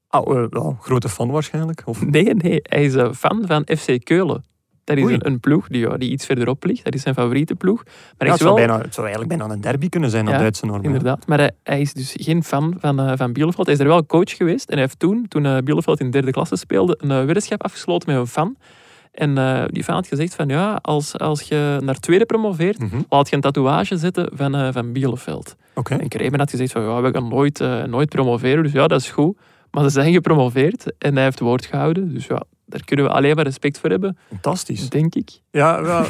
Oh, 0.10 0.38
eh, 0.52 0.68
grote 0.80 1.10
fan 1.10 1.30
waarschijnlijk. 1.32 1.82
Of, 1.86 2.06
Nee, 2.06 2.36
nee, 2.36 2.60
hij 2.64 2.84
is 2.86 2.94
een 2.94 3.16
fan 3.16 3.44
van 3.46 3.68
FC 3.78 4.04
Keulen. 4.04 4.44
Dat 4.84 4.98
is 4.98 5.04
een, 5.06 5.26
een 5.28 5.40
ploeg 5.40 5.68
die, 5.68 5.80
ja, 5.82 5.98
die 5.98 6.12
iets 6.12 6.26
verderop 6.26 6.64
ligt. 6.64 6.84
Dat 6.84 6.94
is 6.94 7.02
zijn 7.02 7.16
favoriete 7.16 7.56
ploeg. 7.56 7.84
Maar 7.86 7.94
hij 8.18 8.28
ja, 8.28 8.34
het, 8.34 8.42
zou 8.42 8.56
wel, 8.56 8.66
bijna, 8.68 8.82
het 8.84 8.94
zou 8.94 9.08
eigenlijk 9.08 9.38
bijna 9.38 9.54
een 9.54 9.62
derby 9.62 9.90
kunnen 9.90 10.10
zijn 10.10 10.28
Ja, 10.28 10.38
Duitse 10.38 10.66
normen. 10.66 10.86
Inderdaad, 10.86 11.28
maar 11.28 11.38
hij, 11.38 11.52
hij 11.64 11.82
is 11.82 11.94
dus 11.94 12.16
geen 12.20 12.44
fan 12.44 12.76
van, 12.80 13.00
eh, 13.00 13.12
van 13.18 13.34
Bielefeld. 13.34 13.66
Hij 13.66 13.76
is 13.76 13.82
er 13.82 13.88
wel 13.88 14.06
coach 14.06 14.36
geweest. 14.38 14.68
En 14.70 14.74
hij 14.74 14.82
heeft 14.84 15.00
toen, 15.00 15.26
toen 15.28 15.64
Bielefeld 15.64 16.00
in 16.00 16.12
derde 16.12 16.32
klasse 16.32 16.56
speelde, 16.56 16.96
een 17.00 17.10
uh, 17.10 17.26
weddenschap 17.26 17.64
afgesloten 17.64 18.10
met 18.12 18.20
een 18.20 18.28
fan. 18.28 18.56
En 19.12 19.38
eh, 19.38 19.64
die 19.68 19.84
had 19.86 20.08
gezegd 20.08 20.36
van 20.36 20.48
ja, 20.48 20.80
als, 20.82 21.18
als 21.18 21.42
je 21.42 21.78
naar 21.84 22.00
tweede 22.00 22.26
promoveert, 22.26 22.80
Mhm, 22.80 23.02
laat 23.10 23.30
je 23.30 23.36
een 23.36 23.42
tatoeage 23.42 23.98
zetten 23.98 24.30
van, 24.34 24.56
eh, 24.56 24.68
van 24.72 24.92
Bielefeld. 24.92 25.56
Oké. 25.76 25.96
En 25.96 26.08
Kremer 26.08 26.40
had 26.40 26.50
gezegd 26.50 26.72
van 26.72 26.82
ja, 26.82 27.02
we 27.02 27.12
gaan 27.12 27.28
nooit, 27.28 27.60
eh, 27.60 27.84
nooit 27.84 28.10
promoveren. 28.10 28.64
Dus 28.64 28.72
ja, 28.72 28.88
dat 28.88 29.02
is 29.02 29.10
goed. 29.12 29.38
Maar 29.72 29.84
ze 29.84 29.90
zijn 29.90 30.14
gepromoveerd 30.14 30.94
en 30.98 31.14
hij 31.16 31.24
heeft 31.24 31.40
woord 31.40 31.66
gehouden. 31.66 32.14
Dus 32.14 32.26
ja, 32.26 32.44
daar 32.66 32.84
kunnen 32.86 33.06
we 33.06 33.12
alleen 33.12 33.36
maar 33.36 33.44
respect 33.46 33.80
voor 33.80 33.90
hebben, 33.90 34.18
Fantastisch. 34.30 34.90
denk 34.90 35.16
ik. 35.16 35.30
Ja, 35.52 35.80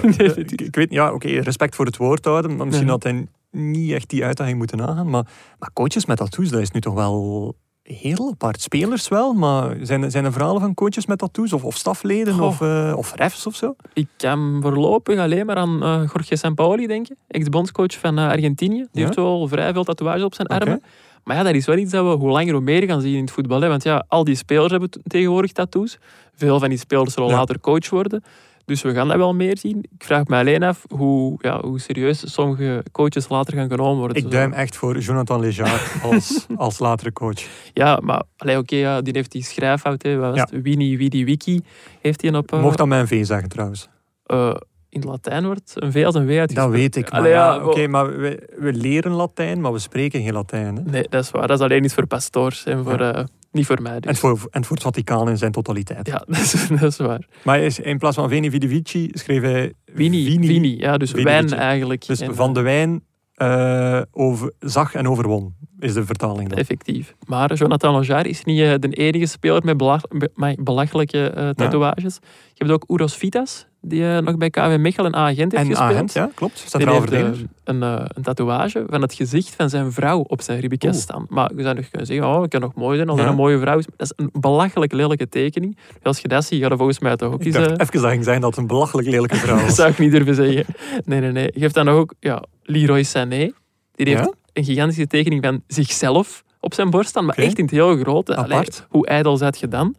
ik, 0.46 0.76
weet 0.76 0.92
ja, 0.92 1.14
oké, 1.14 1.28
respect 1.28 1.76
voor 1.76 1.86
het 1.86 1.98
woord 1.98 2.26
houden, 2.26 2.56
maar 2.56 2.66
misschien 2.66 2.88
Ja. 2.88 2.92
had 2.94 3.04
hij 3.04 3.28
niet 3.52 3.92
echt 3.92 4.10
die 4.10 4.26
uitdaging 4.26 4.58
moeten 4.58 4.88
aangaan. 4.88 5.10
Maar, 5.10 5.26
maar 5.60 5.70
coaches 5.74 6.06
met 6.06 6.18
tattoos, 6.18 6.50
dat 6.50 6.62
is 6.62 6.72
nu 6.72 6.80
toch 6.82 6.94
wel 6.94 7.56
heel 7.84 8.30
apart. 8.32 8.62
Spelers 8.62 9.08
wel, 9.08 9.34
maar 9.34 9.78
zijn, 9.82 10.04
er- 10.04 10.12
zijn 10.12 10.26
er 10.26 10.32
verhalen 10.32 10.62
van 10.62 10.74
coaches 10.74 11.06
met 11.06 11.18
tattoos? 11.18 11.54
Of, 11.54 11.64
of 11.64 11.76
stafleden, 11.78 12.34
Goh. 12.34 12.46
of, 12.48 12.62
eh, 12.62 12.94
of 12.98 13.14
refs 13.16 13.48
of 13.48 13.56
zo? 13.56 13.76
Ik 13.94 14.08
kan 14.18 14.60
voorlopig 14.62 15.20
alleen 15.20 15.46
maar 15.46 15.56
aan 15.56 15.84
eh 15.84 15.98
Jorge 16.14 16.36
Sampaoli 16.36 16.88
denken, 16.88 17.18
ex-bondscoach 17.28 18.00
van 18.00 18.18
eh, 18.18 18.28
Argentinië. 18.28 18.78
Die 18.78 18.88
Ja. 18.92 19.04
heeft 19.04 19.16
wel 19.16 19.48
vrij 19.48 19.74
veel 19.74 19.84
tatoeages 19.84 20.24
op 20.24 20.34
zijn 20.36 20.48
armen. 20.48 20.84
Maar 21.24 21.36
ja, 21.38 21.44
dat 21.44 21.54
is 21.54 21.66
wel 21.66 21.78
iets 21.78 21.92
dat 21.92 22.06
we 22.06 22.12
hoe 22.12 22.30
langer 22.30 22.52
hoe 22.54 22.62
meer 22.62 22.84
gaan 22.84 23.02
zien 23.02 23.16
in 23.16 23.22
het 23.22 23.32
voetbal. 23.32 23.62
Hè? 23.62 23.68
Want 23.68 23.84
ja, 23.84 24.06
al 24.08 24.24
die 24.24 24.36
spelers 24.36 24.72
hebben 24.72 24.90
tegenwoordig 25.04 25.52
tattoos. 25.52 25.98
Veel 26.36 26.60
van 26.60 26.70
die 26.70 26.78
spelers 26.78 27.14
zullen 27.14 27.30
Ja. 27.30 27.36
later 27.36 27.60
coach 27.60 27.90
worden. 27.90 28.24
Dus 28.66 28.82
we 28.82 28.94
gaan 28.94 29.08
dat 29.08 29.18
wel 29.18 29.34
meer 29.36 29.58
zien. 29.58 29.78
Ik 29.98 30.04
vraag 30.04 30.26
me 30.28 30.36
alleen 30.38 30.64
af 30.64 30.86
hoe, 30.96 31.36
ja, 31.38 31.62
hoe 31.62 31.80
serieus 31.80 32.34
sommige 32.34 32.84
coaches 32.92 33.30
later 33.30 33.54
gaan 33.58 33.70
genomen 33.70 33.98
worden. 33.98 34.18
Ik 34.24 34.32
duim 34.32 34.54
echt 34.54 34.76
voor 34.76 34.98
Jonathan 35.00 35.40
Léjard 35.40 35.82
als, 36.12 36.46
als 36.56 36.80
latere 36.80 37.14
coach. 37.14 37.42
Ja, 37.74 38.00
maar 38.04 38.24
oké, 38.58 38.76
ja, 38.76 39.02
die 39.02 39.14
heeft 39.16 39.32
die 39.32 39.44
schrijffout. 39.44 40.04
Hè, 40.04 40.16
was 40.18 40.36
Ja. 40.36 40.48
het? 40.52 40.62
Winnie, 40.62 40.98
Widi, 40.98 41.26
Wiki 41.26 41.62
heeft 42.02 42.22
hij 42.22 42.36
op... 42.36 42.52
eh, 42.54 42.62
Mocht 42.62 42.78
dat 42.78 42.88
mijn 42.88 43.08
V 43.08 43.26
zeggen 43.26 43.50
trouwens. 43.50 43.90
eh, 44.26 44.56
in 44.90 45.00
het 45.00 45.10
Latijn 45.10 45.46
wordt 45.46 45.72
een 45.76 45.92
V 45.92 46.04
als 46.06 46.16
een 46.16 46.26
W 46.26 46.30
Dat 46.30 46.38
uitgesproken. 46.40 46.72
weet 46.80 46.96
ik. 46.96 47.12
Maar 47.12 47.28
ja, 47.28 47.66
oké, 47.66 47.88
maar 47.88 48.18
we, 48.20 48.50
we 48.58 48.74
leren 48.74 49.12
Latijn, 49.12 49.62
maar 49.62 49.72
we 49.74 49.80
spreken 49.80 50.22
geen 50.24 50.34
Latijn. 50.34 50.76
Hè? 50.76 50.82
Nee, 50.84 51.06
dat 51.10 51.24
is 51.24 51.32
waar. 51.32 51.48
Dat 51.48 51.58
is 51.60 51.64
alleen 51.64 51.82
niet 51.82 51.94
voor 51.94 52.06
pastoors 52.08 52.64
en 52.66 52.84
voor, 52.84 53.00
eh, 53.00 53.24
niet 53.52 53.66
voor 53.66 53.82
mij. 53.82 53.94
En, 53.94 54.02
Dus. 54.02 54.20
voor, 54.20 54.48
en 54.52 54.64
voor 54.66 54.76
het 54.76 54.86
Vaticaan 54.86 55.30
in 55.30 55.38
zijn 55.38 55.52
totaliteit. 55.52 56.08
Ja, 56.08 56.24
dat 56.28 56.38
is, 56.38 56.68
dat 56.68 56.82
is 56.82 56.98
waar. 56.98 57.28
Maar 57.44 57.60
is- 57.60 57.80
in 57.80 57.98
plaats 57.98 58.16
van 58.16 58.30
Veni 58.30 58.50
Vidi 58.50 58.68
Vici 58.68 59.10
schreef 59.12 59.42
hij 59.42 59.74
Vini. 59.94 60.40
Winnie, 60.48 60.80
ja, 60.80 60.98
dus 60.98 61.12
Vini 61.12 61.24
wijn 61.24 61.44
Vici. 61.50 61.56
eigenlijk. 61.62 62.06
Dus 62.08 62.20
En, 62.20 62.36
van 62.36 62.54
de 62.54 62.62
wijn 62.62 63.04
eh, 63.34 64.02
over, 64.12 64.54
zag 64.60 64.94
en 64.94 65.08
overwon, 65.08 65.56
is 65.80 65.94
de 65.94 66.06
vertaling 66.06 66.50
dan. 66.50 66.58
Effectief. 66.58 67.16
Maar 67.28 67.54
Jonathan 67.54 67.94
Lojar 67.94 68.26
is 68.28 68.44
niet 68.44 68.60
eh, 68.60 68.74
de 68.80 68.88
enige 68.90 69.26
speler 69.26 69.64
met, 69.66 69.78
belach- 69.78 70.08
be- 70.08 70.32
met 70.36 70.64
belachelijke 70.64 71.30
eh, 71.30 71.50
tatoeages. 71.50 72.20
Je 72.54 72.66
hebt 72.66 72.72
ook 72.72 72.84
Uros 72.88 73.16
Vitas, 73.16 73.68
die 73.82 74.04
eh, 74.16 74.18
nog 74.22 74.38
bij 74.38 74.50
KV 74.50 74.76
Mechelen 74.80 75.14
een 75.14 75.20
agent 75.20 75.52
heeft 75.52 75.64
En 75.64 75.70
gespeeld. 75.70 75.90
agent, 75.92 76.14
ja, 76.14 76.30
klopt. 76.34 76.58
Die 76.60 76.70
Centraal 76.70 77.00
heeft 77.02 77.12
eh, 77.12 77.30
een, 77.64 77.84
eh, 77.84 78.06
een 78.08 78.24
tatoeage 78.24 78.84
van 78.90 79.02
het 79.02 79.14
gezicht 79.14 79.56
van 79.56 79.70
zijn 79.70 79.92
vrouw 79.92 80.20
op 80.20 80.42
zijn 80.42 80.60
ribbekast 80.60 80.94
Oeh. 80.94 81.04
staan. 81.04 81.26
Maar 81.30 81.52
je 81.56 81.62
zou 81.62 81.76
nog 81.76 81.90
kunnen 81.90 82.08
zeggen, 82.08 82.28
oh, 82.28 82.42
het 82.42 82.50
kan 82.50 82.62
nog 82.62 82.74
mooi 82.76 82.96
zijn 82.96 83.10
als 83.10 83.20
Ja. 83.20 83.28
een 83.28 83.36
mooie 83.36 83.60
vrouw 83.60 83.78
is. 83.78 83.86
Dat 83.98 84.12
is 84.18 84.26
een 84.26 84.30
belachelijk 84.42 84.92
lelijke 84.92 85.30
tekening. 85.30 85.78
Als 86.04 86.20
je 86.20 86.28
dat 86.28 86.46
ziet, 86.46 86.62
gaat 86.62 86.72
er 86.72 86.78
volgens 86.78 87.00
mij 87.00 87.16
toch 87.16 87.34
ook 87.34 87.44
Ik 87.44 87.54
eh, 87.54 87.62
even 87.62 88.02
dat 88.02 88.24
zijn 88.24 88.42
dat 88.42 88.50
het 88.50 88.58
een 88.60 88.68
belachelijk 88.68 89.08
lelijke 89.08 89.36
vrouw 89.36 89.56
Dat 89.58 89.66
was. 89.66 89.76
zou 89.76 89.90
ik 89.90 89.98
niet 90.00 90.12
durven 90.12 90.36
zeggen. 90.36 90.66
Nee, 91.06 91.20
nee, 91.20 91.32
nee. 91.32 91.50
Je 91.54 91.60
hebt 91.62 91.74
dan 91.74 91.86
nog 91.86 91.96
ook 91.96 92.14
ja, 92.20 92.44
Leroy 92.64 93.04
Sané. 93.04 93.52
Die 93.96 94.08
heeft 94.10 94.24
Ja? 94.24 94.32
een 94.54 94.64
gigantische 94.64 95.08
tekening 95.08 95.44
van 95.44 95.62
zichzelf 95.68 96.44
op 96.60 96.74
zijn 96.74 96.90
borst 96.90 97.10
staan, 97.10 97.26
maar 97.26 97.36
echt 97.36 97.58
in 97.58 97.64
het 97.64 97.74
heel 97.74 97.98
grote. 97.98 98.36
Apart. 98.36 98.52
Allee, 98.52 98.68
hoe 98.90 99.08
ijdel 99.08 99.38
zet 99.38 99.60
je 99.60 99.68
dan? 99.68 99.96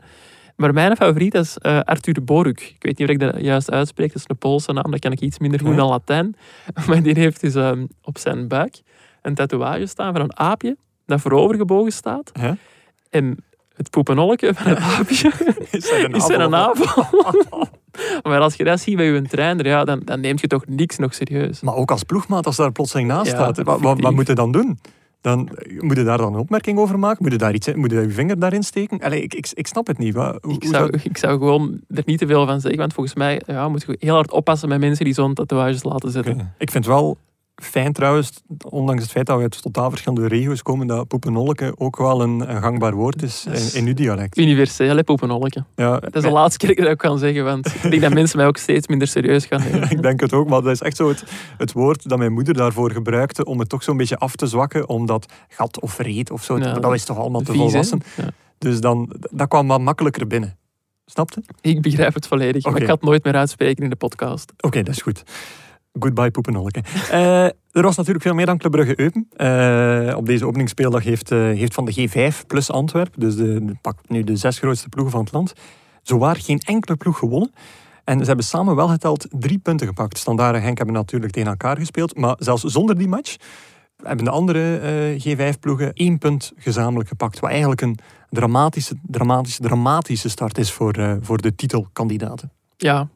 Maar 0.57 0.73
mijn 0.73 0.97
favoriet 0.97 1.35
is 1.35 1.59
eh, 1.59 1.81
Arthur 1.81 2.25
Boruk. 2.25 2.61
Ik 2.61 2.83
weet 2.83 2.99
niet 2.99 3.09
of 3.09 3.15
ik 3.15 3.21
dat 3.21 3.41
juist 3.41 3.71
uitspreek. 3.71 4.09
Dat 4.09 4.17
is 4.17 4.25
een 4.27 4.37
Poolse 4.39 4.73
naam, 4.73 4.91
dat 4.91 5.01
kan 5.01 5.13
ik 5.13 5.21
iets 5.21 5.39
minder 5.39 5.61
goed 5.61 5.77
dan 5.77 5.89
Latijn. 5.89 6.37
Maar 6.87 7.03
die 7.03 7.15
heeft 7.15 7.41
dus 7.41 7.55
ehm, 7.55 7.87
op 8.03 8.19
zijn 8.19 8.49
buik 8.49 8.81
een 9.23 9.35
tatoeage 9.35 9.87
staan 9.87 10.13
van 10.13 10.23
een 10.23 10.39
aapje 10.39 10.77
dat 11.07 11.21
voorovergebogen 11.21 11.93
staat. 11.93 12.33
En 13.11 13.45
het 13.75 13.91
poepenolletje 13.91 14.55
van 14.55 14.67
het 14.67 14.79
aapje 14.79 15.33
Is 15.71 15.91
een 15.91 16.21
zijn 16.21 16.41
aanval? 16.41 16.51
navel. 16.51 17.69
maar 18.23 18.41
als 18.41 18.55
je 18.55 18.65
dat 18.65 18.81
ziet 18.81 18.97
bij 18.97 19.07
je 19.07 19.23
trainer, 19.23 19.67
ja, 19.67 19.85
dan, 19.85 20.01
dan 20.05 20.21
neemt 20.21 20.41
je 20.41 20.47
toch 20.47 20.67
niks 20.67 20.99
nog 20.99 21.15
serieus. 21.15 21.61
Maar 21.61 21.75
ook 21.75 21.91
als 21.91 22.03
ploegmaat, 22.03 22.47
als 22.47 22.57
daar 22.57 22.73
plotseling 22.73 23.09
naast 23.09 23.31
Ja, 23.31 23.37
staat. 23.37 23.57
Wat, 23.57 23.81
wat, 23.81 24.01
wat 24.01 24.13
moet 24.13 24.27
je 24.27 24.35
dan 24.35 24.53
doen? 24.53 24.79
Dan, 25.23 25.49
moet 25.79 25.97
je 25.97 26.05
daar 26.05 26.19
dan 26.19 26.35
een 26.35 26.41
opmerking 26.41 26.79
over 26.79 26.99
maken? 26.99 27.23
Moet 27.23 27.33
je, 27.33 27.39
daar 27.39 27.55
iets, 27.55 27.75
moet 27.75 27.91
je 27.91 28.01
je 28.01 28.11
vinger 28.11 28.39
daarin 28.39 28.63
steken? 28.63 29.01
Allee, 29.01 29.23
ik, 29.23 29.35
ik, 29.35 29.51
ik 29.55 29.67
snap 29.67 29.87
het 29.87 29.99
niet. 29.99 30.15
Wat, 30.15 30.39
hoe, 30.43 30.55
Ik 30.55 30.65
zou, 30.65 30.99
ik 31.03 31.19
zou 31.19 31.39
gewoon 31.39 31.81
er 31.89 32.03
niet 32.07 32.19
te 32.19 32.27
veel 32.27 32.47
van 32.47 32.61
zeggen, 32.61 32.81
want 32.81 32.93
volgens 32.93 33.15
mij 33.15 33.43
ja, 33.47 33.69
moet 33.69 33.85
je 33.87 33.97
heel 33.99 34.15
hard 34.15 34.31
oppassen 34.31 34.69
met 34.69 34.81
mensen 34.81 35.05
die 35.05 35.15
zo'n 35.15 35.35
tatoeages 35.35 35.83
laten 35.83 36.11
zetten. 36.11 36.33
Oké. 36.33 36.53
Ik 36.59 36.71
vind 36.71 36.87
wel 36.87 37.19
fijn 37.65 37.93
trouwens, 37.93 38.43
ondanks 38.69 39.03
het 39.03 39.11
feit 39.11 39.27
dat 39.27 39.37
we 39.37 39.43
uit 39.43 39.63
totaal 39.63 39.91
verschillende 39.91 40.29
regio's 40.29 40.63
komen, 40.63 40.87
dat 40.87 41.09
poepenolleke 41.09 41.75
ook 41.77 41.97
wel 41.97 42.23
een, 42.23 42.55
een 42.55 42.63
gangbaar 42.63 42.95
woord 42.95 43.23
is 43.23 43.47
in, 43.47 43.81
in 43.81 43.87
uw 43.87 43.95
dialect. 43.95 44.39
Universeel, 44.39 44.97
hè, 44.97 45.05
poepenolleke. 45.05 45.65
Ja, 45.77 45.99
Dat 45.99 46.17
is 46.17 46.23
de 46.23 46.31
laatste 46.31 46.59
keer 46.59 46.69
dat 46.69 46.79
ik 46.79 46.85
dat 46.85 46.97
kan 46.97 47.19
zeggen, 47.19 47.45
want 47.45 47.67
ik 47.67 47.91
denk 47.91 48.03
dat 48.03 48.13
mensen 48.13 48.37
mij 48.37 48.47
ook 48.47 48.57
steeds 48.57 48.87
minder 48.87 49.09
serieus 49.09 49.47
gaan 49.47 49.63
nemen. 49.63 49.91
ik 49.97 50.03
denk 50.03 50.21
het 50.21 50.33
ook, 50.33 50.49
maar 50.49 50.63
dat 50.63 50.73
is 50.73 50.81
echt 50.81 50.97
zo 50.97 51.09
het, 51.09 51.25
het 51.57 51.73
woord 51.73 52.09
dat 52.09 52.19
mijn 52.19 52.33
moeder 52.33 52.55
daarvoor 52.55 52.91
gebruikte 52.91 53.45
om 53.45 53.59
het 53.59 53.69
toch 53.69 53.83
zo'n 53.83 53.97
beetje 53.97 54.19
af 54.19 54.37
te 54.37 54.47
zwakken, 54.47 54.89
omdat 54.89 55.33
gat 55.49 55.81
of 55.81 55.99
reet 55.99 56.31
of 56.31 56.43
zo, 56.45 56.59
Ja, 56.59 56.75
dat 56.75 56.95
is 56.95 57.05
toch 57.05 57.19
allemaal 57.19 57.41
te 57.41 57.53
Vies, 57.53 57.61
volwassen. 57.61 58.01
Ja. 58.17 58.29
Dus 58.59 58.81
dan, 58.81 59.13
dat 59.31 59.49
kwam 59.49 59.67
wat 59.67 59.81
makkelijker 59.81 60.27
binnen. 60.27 60.57
Snapte? 61.07 61.43
Ik 61.61 61.83
begrijp 61.83 62.15
het 62.15 62.27
volledig, 62.27 62.65
maar 62.65 62.77
ik 62.77 62.87
ga 62.87 62.93
het 62.93 63.03
nooit 63.03 63.25
meer 63.25 63.35
uitspreken 63.35 63.85
in 63.85 63.91
de 63.91 63.97
podcast. 63.97 64.53
Oké, 64.61 64.83
dat 64.83 64.95
is 64.95 65.03
goed. 65.03 65.23
Goodbye 65.99 66.31
poepenolleke. 66.31 66.83
Eh 67.11 67.49
er 67.73 67.83
was 67.83 67.97
natuurlijk 67.97 68.25
veel 68.25 68.35
meer 68.35 68.47
dan 68.47 68.59
Club 68.59 68.73
Brugge 68.73 69.01
Eupen. 69.01 69.29
Eh, 69.37 70.17
op 70.17 70.27
deze 70.27 70.47
openingsspeeldag 70.47 71.05
heeft, 71.05 71.31
eh, 71.31 71.39
heeft 71.39 71.75
van 71.75 71.85
de 71.85 71.93
G5 71.93 72.47
plus 72.47 72.71
Antwerp, 72.71 73.15
dus 73.17 73.37
de, 73.37 73.75
nu 74.07 74.25
de 74.25 74.37
zes 74.37 74.59
grootste 74.59 74.89
ploegen 74.89 75.13
van 75.13 75.25
het 75.25 75.33
land, 75.33 75.53
zowaar 76.03 76.37
geen 76.37 76.59
enkele 76.59 76.97
ploeg 76.97 77.19
gewonnen. 77.19 77.53
En 78.05 78.19
ze 78.19 78.25
hebben 78.25 78.45
samen 78.45 78.77
wel 78.77 78.89
geteld 78.89 79.27
drie 79.31 79.59
punten 79.59 79.87
gepakt. 79.87 80.19
Standaard 80.19 80.55
en 80.55 80.63
Genk 80.63 80.77
hebben 80.77 80.97
natuurlijk 80.97 81.33
tegen 81.33 81.49
elkaar 81.49 81.77
gespeeld, 81.77 82.17
maar 82.17 82.35
zelfs 82.39 82.63
zonder 82.63 82.99
die 82.99 83.09
match 83.09 83.37
hebben 84.03 84.25
de 84.25 84.31
andere 84.31 84.79
eh, 84.79 85.21
G5-ploegen 85.21 85.93
één 85.93 86.19
punt 86.19 86.53
gezamenlijk 86.57 87.09
gepakt. 87.09 87.41
Wat 87.41 87.51
eigenlijk 87.51 87.81
een 87.81 87.99
dramatische, 88.31 88.95
dramatische, 89.03 89.63
dramatische 89.63 90.29
start 90.29 90.59
is 90.59 90.73
voor, 90.73 91.19
voor 91.21 91.39
de 91.39 91.55
titelkandidaten. 91.55 92.53
Ja, 92.77 93.09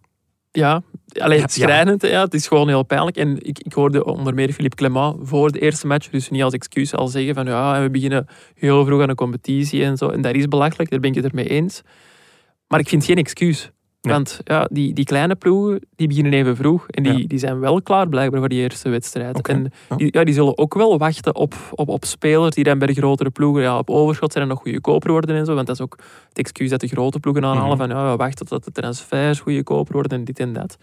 ja. 0.51 0.83
Alleen 1.09 1.41
het 1.41 1.53
schrijnend, 1.53 2.03
ja. 2.03 2.23
het 2.23 2.35
is 2.35 2.47
gewoon 2.47 2.69
heel 2.69 2.83
pijnlijk. 2.83 3.17
En 3.17 3.47
ik, 3.47 3.59
ik 3.59 3.73
hoorde 3.73 4.05
onder 4.05 4.35
meer 4.35 4.53
Philippe 4.53 4.77
Clement 4.77 5.17
voor 5.23 5.53
de 5.53 5.59
eerste 5.59 5.87
match, 5.87 6.09
dus 6.09 6.31
niet 6.31 6.43
als 6.43 6.53
excuus 6.53 6.95
al 6.95 7.09
zeggen 7.09 7.35
van 7.35 7.47
ja, 7.47 7.83
we 7.83 7.91
beginnen 7.91 8.27
heel 8.55 8.85
vroeg 8.85 9.03
aan 9.03 9.09
een 9.09 9.15
competitie 9.15 9.85
en 9.85 9.97
zo. 9.97 10.09
En 10.09 10.21
dat 10.21 10.35
is 10.35 10.49
belachelijk, 10.49 10.91
daar 10.91 11.01
ben 11.01 11.11
ik 11.11 11.17
het 11.17 11.25
ermee 11.25 11.49
eens. 11.49 11.83
Maar 12.69 12.81
ik 12.81 12.89
vind 12.89 13.05
geen 13.05 13.17
excuus. 13.17 13.71
Want 14.13 14.41
ja, 14.45 14.69
die, 14.73 14.93
die 14.95 15.05
kleine 15.05 15.35
ploegen 15.35 15.81
die 15.97 16.09
beginnen 16.09 16.33
even 16.33 16.57
vroeg. 16.57 16.87
En 16.89 17.03
die, 17.03 17.19
Ja. 17.19 17.27
die 17.27 17.39
zijn 17.39 17.61
wel 17.61 17.83
klaar 17.83 18.09
blijkbaar 18.09 18.41
voor 18.41 18.49
die 18.49 18.61
eerste 18.61 18.89
wedstrijd. 18.89 19.49
En 19.49 19.73
ja. 19.89 19.97
die, 19.97 20.09
ja, 20.11 20.25
die 20.25 20.35
zullen 20.35 20.59
ook 20.59 20.75
wel 20.75 20.99
wachten 20.99 21.35
op, 21.35 21.55
op, 21.75 21.89
op 21.89 22.05
spelers 22.05 22.55
die 22.55 22.65
dan 22.65 22.79
bij 22.79 22.87
de 22.87 22.95
grotere 22.95 23.31
ploegen 23.31 23.63
ja, 23.63 23.79
op 23.79 23.91
overschot 23.91 24.33
zijn 24.33 24.45
en 24.45 24.51
nog 24.51 24.61
goedkoper 24.63 25.11
worden 25.11 25.37
en 25.37 25.45
zo. 25.47 25.55
Want 25.55 25.67
dat 25.67 25.77
is 25.77 25.83
ook 25.83 25.97
het 26.29 26.39
excuus 26.39 26.71
dat 26.71 26.81
de 26.81 26.89
grote 26.89 27.21
ploegen 27.21 27.45
aanhalen 27.45 27.77
Mhm. 27.77 27.87
van 27.89 27.89
ja, 27.97 28.11
we 28.11 28.17
wachten 28.17 28.47
tot 28.47 28.65
de 28.65 28.73
transfers 28.73 29.41
goedkoper 29.41 29.93
worden 29.93 30.19
en 30.19 30.25
dit 30.25 30.39
en 30.41 30.53
dat. 30.53 30.77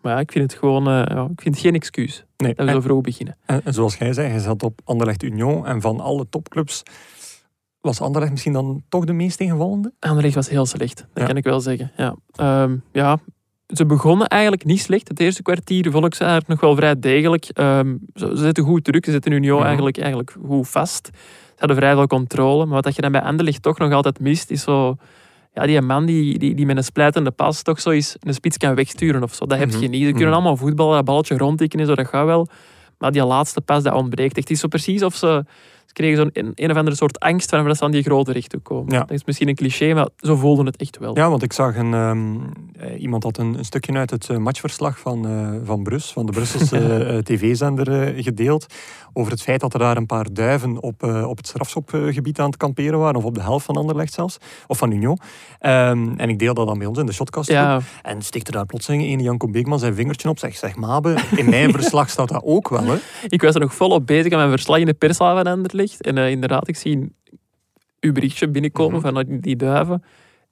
Maar 0.00 0.12
ja, 0.14 0.20
ik 0.20 0.32
vind 0.32 0.50
het 0.50 0.60
gewoon 0.60 0.86
eh, 0.88 0.92
ja, 0.92 1.28
ik 1.32 1.40
vind 1.40 1.54
het 1.54 1.64
geen 1.64 1.74
excuus 1.74 2.24
Nee. 2.36 2.54
dat 2.54 2.64
we 2.64 2.70
En- 2.70 2.76
zo 2.76 2.80
vroeg 2.86 3.00
beginnen. 3.00 3.36
En, 3.46 3.60
en 3.64 3.72
zoals 3.74 3.96
jij 3.96 4.12
zei, 4.12 4.32
je 4.32 4.40
zat 4.40 4.62
op 4.62 4.80
Anderlecht 4.84 5.22
Union 5.22 5.66
en 5.66 5.80
van 5.80 6.00
alle 6.00 6.26
topclubs 6.30 6.82
was 7.86 8.00
Anderlecht 8.00 8.30
misschien 8.32 8.52
dan 8.52 8.82
toch 8.88 9.04
de 9.04 9.12
meest 9.12 9.38
tegenvallende? 9.38 9.92
Anderlecht 10.00 10.34
was 10.34 10.48
heel 10.48 10.66
slecht, 10.66 10.96
dat 10.96 11.06
Ja. 11.14 11.24
kan 11.26 11.36
ik 11.36 11.44
wel 11.44 11.60
zeggen. 11.60 11.92
Ja. 11.96 12.16
Ehm, 12.32 12.76
ja, 12.92 13.18
ze 13.66 13.86
begonnen 13.86 14.26
eigenlijk 14.26 14.64
niet 14.64 14.80
slecht. 14.80 15.08
Het 15.08 15.20
eerste 15.20 15.42
kwartier 15.42 15.90
vond 15.90 16.04
ik 16.06 16.14
ze 16.14 16.24
eigenlijk 16.24 16.50
nog 16.52 16.60
wel 16.60 16.76
vrij 16.76 16.98
degelijk. 17.00 17.44
Ehm, 17.52 17.96
ze, 18.14 18.26
ze 18.26 18.42
zitten 18.42 18.64
goed 18.64 18.84
druk, 18.84 19.04
ze 19.04 19.10
zitten 19.10 19.32
Union 19.32 19.56
Mhm. 19.58 19.66
eigenlijk, 19.66 19.98
eigenlijk 19.98 20.36
goed 20.46 20.68
vast. 20.68 21.10
Ze 21.12 21.54
hadden 21.62 21.76
vrij 21.76 21.94
veel 21.94 22.06
controle. 22.06 22.64
Maar 22.64 22.74
wat 22.74 22.84
dat 22.84 22.94
je 22.94 23.02
dan 23.02 23.12
bij 23.12 23.20
Anderlecht 23.22 23.62
toch 23.62 23.78
nog 23.78 23.92
altijd 23.92 24.20
mist, 24.20 24.50
is 24.50 24.62
zo... 24.62 24.96
Ja, 25.54 25.66
die 25.66 25.80
man 25.80 26.06
die, 26.06 26.38
die, 26.38 26.54
die 26.54 26.66
met 26.66 26.76
een 26.76 26.84
splijtende 26.84 27.30
pas 27.30 27.62
toch 27.62 27.80
zo 27.80 27.90
eens 27.90 28.16
een 28.20 28.34
spits 28.34 28.56
kan 28.56 28.74
wegsturen 28.74 29.22
of 29.22 29.34
zo. 29.34 29.46
Dat 29.46 29.58
heb 29.58 29.68
Mhm. 29.72 29.80
je 29.80 29.88
niet. 29.88 30.04
Ze 30.04 30.08
kunnen 30.10 30.26
Mhm. 30.26 30.34
allemaal 30.34 30.56
voetballen, 30.56 30.94
dat 30.94 31.04
balletje 31.04 31.36
rondtikken 31.36 31.80
en 31.80 31.86
zo, 31.86 31.94
dat 31.94 32.08
gaat 32.08 32.26
wel. 32.26 32.48
Maar 32.98 33.12
die 33.12 33.24
laatste 33.24 33.60
pas, 33.60 33.82
dat 33.82 33.94
ontbreekt. 33.94 34.36
echt. 34.36 34.48
Het 34.48 34.50
is 34.50 34.60
zo 34.60 34.68
precies 34.68 35.02
of 35.02 35.14
ze... 35.14 35.44
Kregen 35.96 36.16
zo'n 36.16 36.30
een, 36.32 36.52
een 36.54 36.70
of 36.70 36.76
andere 36.76 36.96
soort 36.96 37.20
angst 37.20 37.50
van 37.50 37.64
dat 37.64 37.76
ze 37.76 37.84
aan 37.84 37.90
die 37.90 38.02
grote 38.02 38.32
rechten 38.32 38.62
komen. 38.62 38.92
Ja. 38.92 38.98
Dat 38.98 39.10
is 39.10 39.24
misschien 39.24 39.48
een 39.48 39.54
cliché, 39.54 39.94
maar 39.94 40.08
zo 40.18 40.36
voelden 40.36 40.66
het 40.66 40.76
echt 40.76 40.98
wel. 40.98 41.16
Ja, 41.16 41.28
want 41.30 41.42
ik 41.42 41.52
zag 41.52 41.76
een, 41.76 41.94
ehm, 41.94 42.34
eh, 42.78 43.00
iemand 43.00 43.22
had 43.22 43.38
een, 43.38 43.58
een 43.58 43.64
stukje 43.64 43.92
uit 43.92 44.10
het 44.10 44.28
eh, 44.30 44.36
matchverslag 44.36 44.98
van, 44.98 45.26
eh, 45.26 45.66
van 45.66 45.82
Brus, 45.82 46.12
van 46.12 46.26
de 46.26 46.32
Brusselse 46.32 47.20
tv-zender, 47.24 48.16
eh, 48.16 48.24
gedeeld. 48.24 48.66
Over 49.12 49.32
het 49.32 49.42
feit 49.42 49.60
dat 49.60 49.72
er 49.72 49.78
daar 49.78 49.96
een 49.96 50.06
paar 50.06 50.26
duiven 50.32 50.82
op, 50.82 51.02
op 51.02 51.36
het 51.36 51.46
strafschopgebied 51.46 52.38
aan 52.38 52.46
het 52.46 52.56
kamperen 52.56 52.98
waren, 52.98 53.16
of 53.16 53.24
op 53.24 53.34
de 53.34 53.42
helft 53.42 53.64
van 53.64 53.76
Anderlecht 53.76 54.12
zelfs, 54.12 54.38
of 54.66 54.78
van 54.78 54.90
Union. 54.90 55.18
Ehm, 55.58 56.08
en 56.16 56.28
ik 56.28 56.38
deel 56.38 56.54
dat 56.54 56.66
dan 56.66 56.78
bij 56.78 56.86
ons 56.86 56.98
in 56.98 57.06
de 57.06 57.12
shotcast. 57.12 57.48
Ja, 57.48 57.80
En 58.02 58.22
stikte 58.22 58.50
daar 58.50 58.66
plotseling 58.66 59.02
een 59.02 59.22
Janko 59.22 59.48
Beekman 59.48 59.78
zijn 59.78 59.94
vingertje 59.94 60.28
op. 60.28 60.38
Zeg, 60.38 60.56
zeg 60.56 60.76
Mabe, 60.76 61.16
in 61.36 61.50
mijn 61.50 61.72
verslag 61.78 62.10
staat 62.10 62.28
dat 62.28 62.42
ook 62.44 62.68
wel. 62.68 62.84
Hè? 62.84 62.96
ik 63.28 63.42
was 63.42 63.54
er 63.54 63.60
nog 63.60 63.74
volop 63.74 64.06
bezig 64.06 64.32
aan 64.32 64.38
mijn 64.38 64.50
verslag 64.50 64.78
in 64.78 64.86
de 64.86 64.94
perszaal 64.94 65.36
van 65.36 65.46
Anderlecht. 65.46 65.85
En 66.00 66.18
eh, 66.18 66.30
inderdaad, 66.30 66.68
ik 66.68 66.76
zie 66.76 67.12
uw 68.00 68.12
berichtje 68.12 68.48
binnenkomen 68.48 69.00
Mhm. 69.00 69.12
van 69.14 69.38
die 69.40 69.56
duiven. 69.56 70.02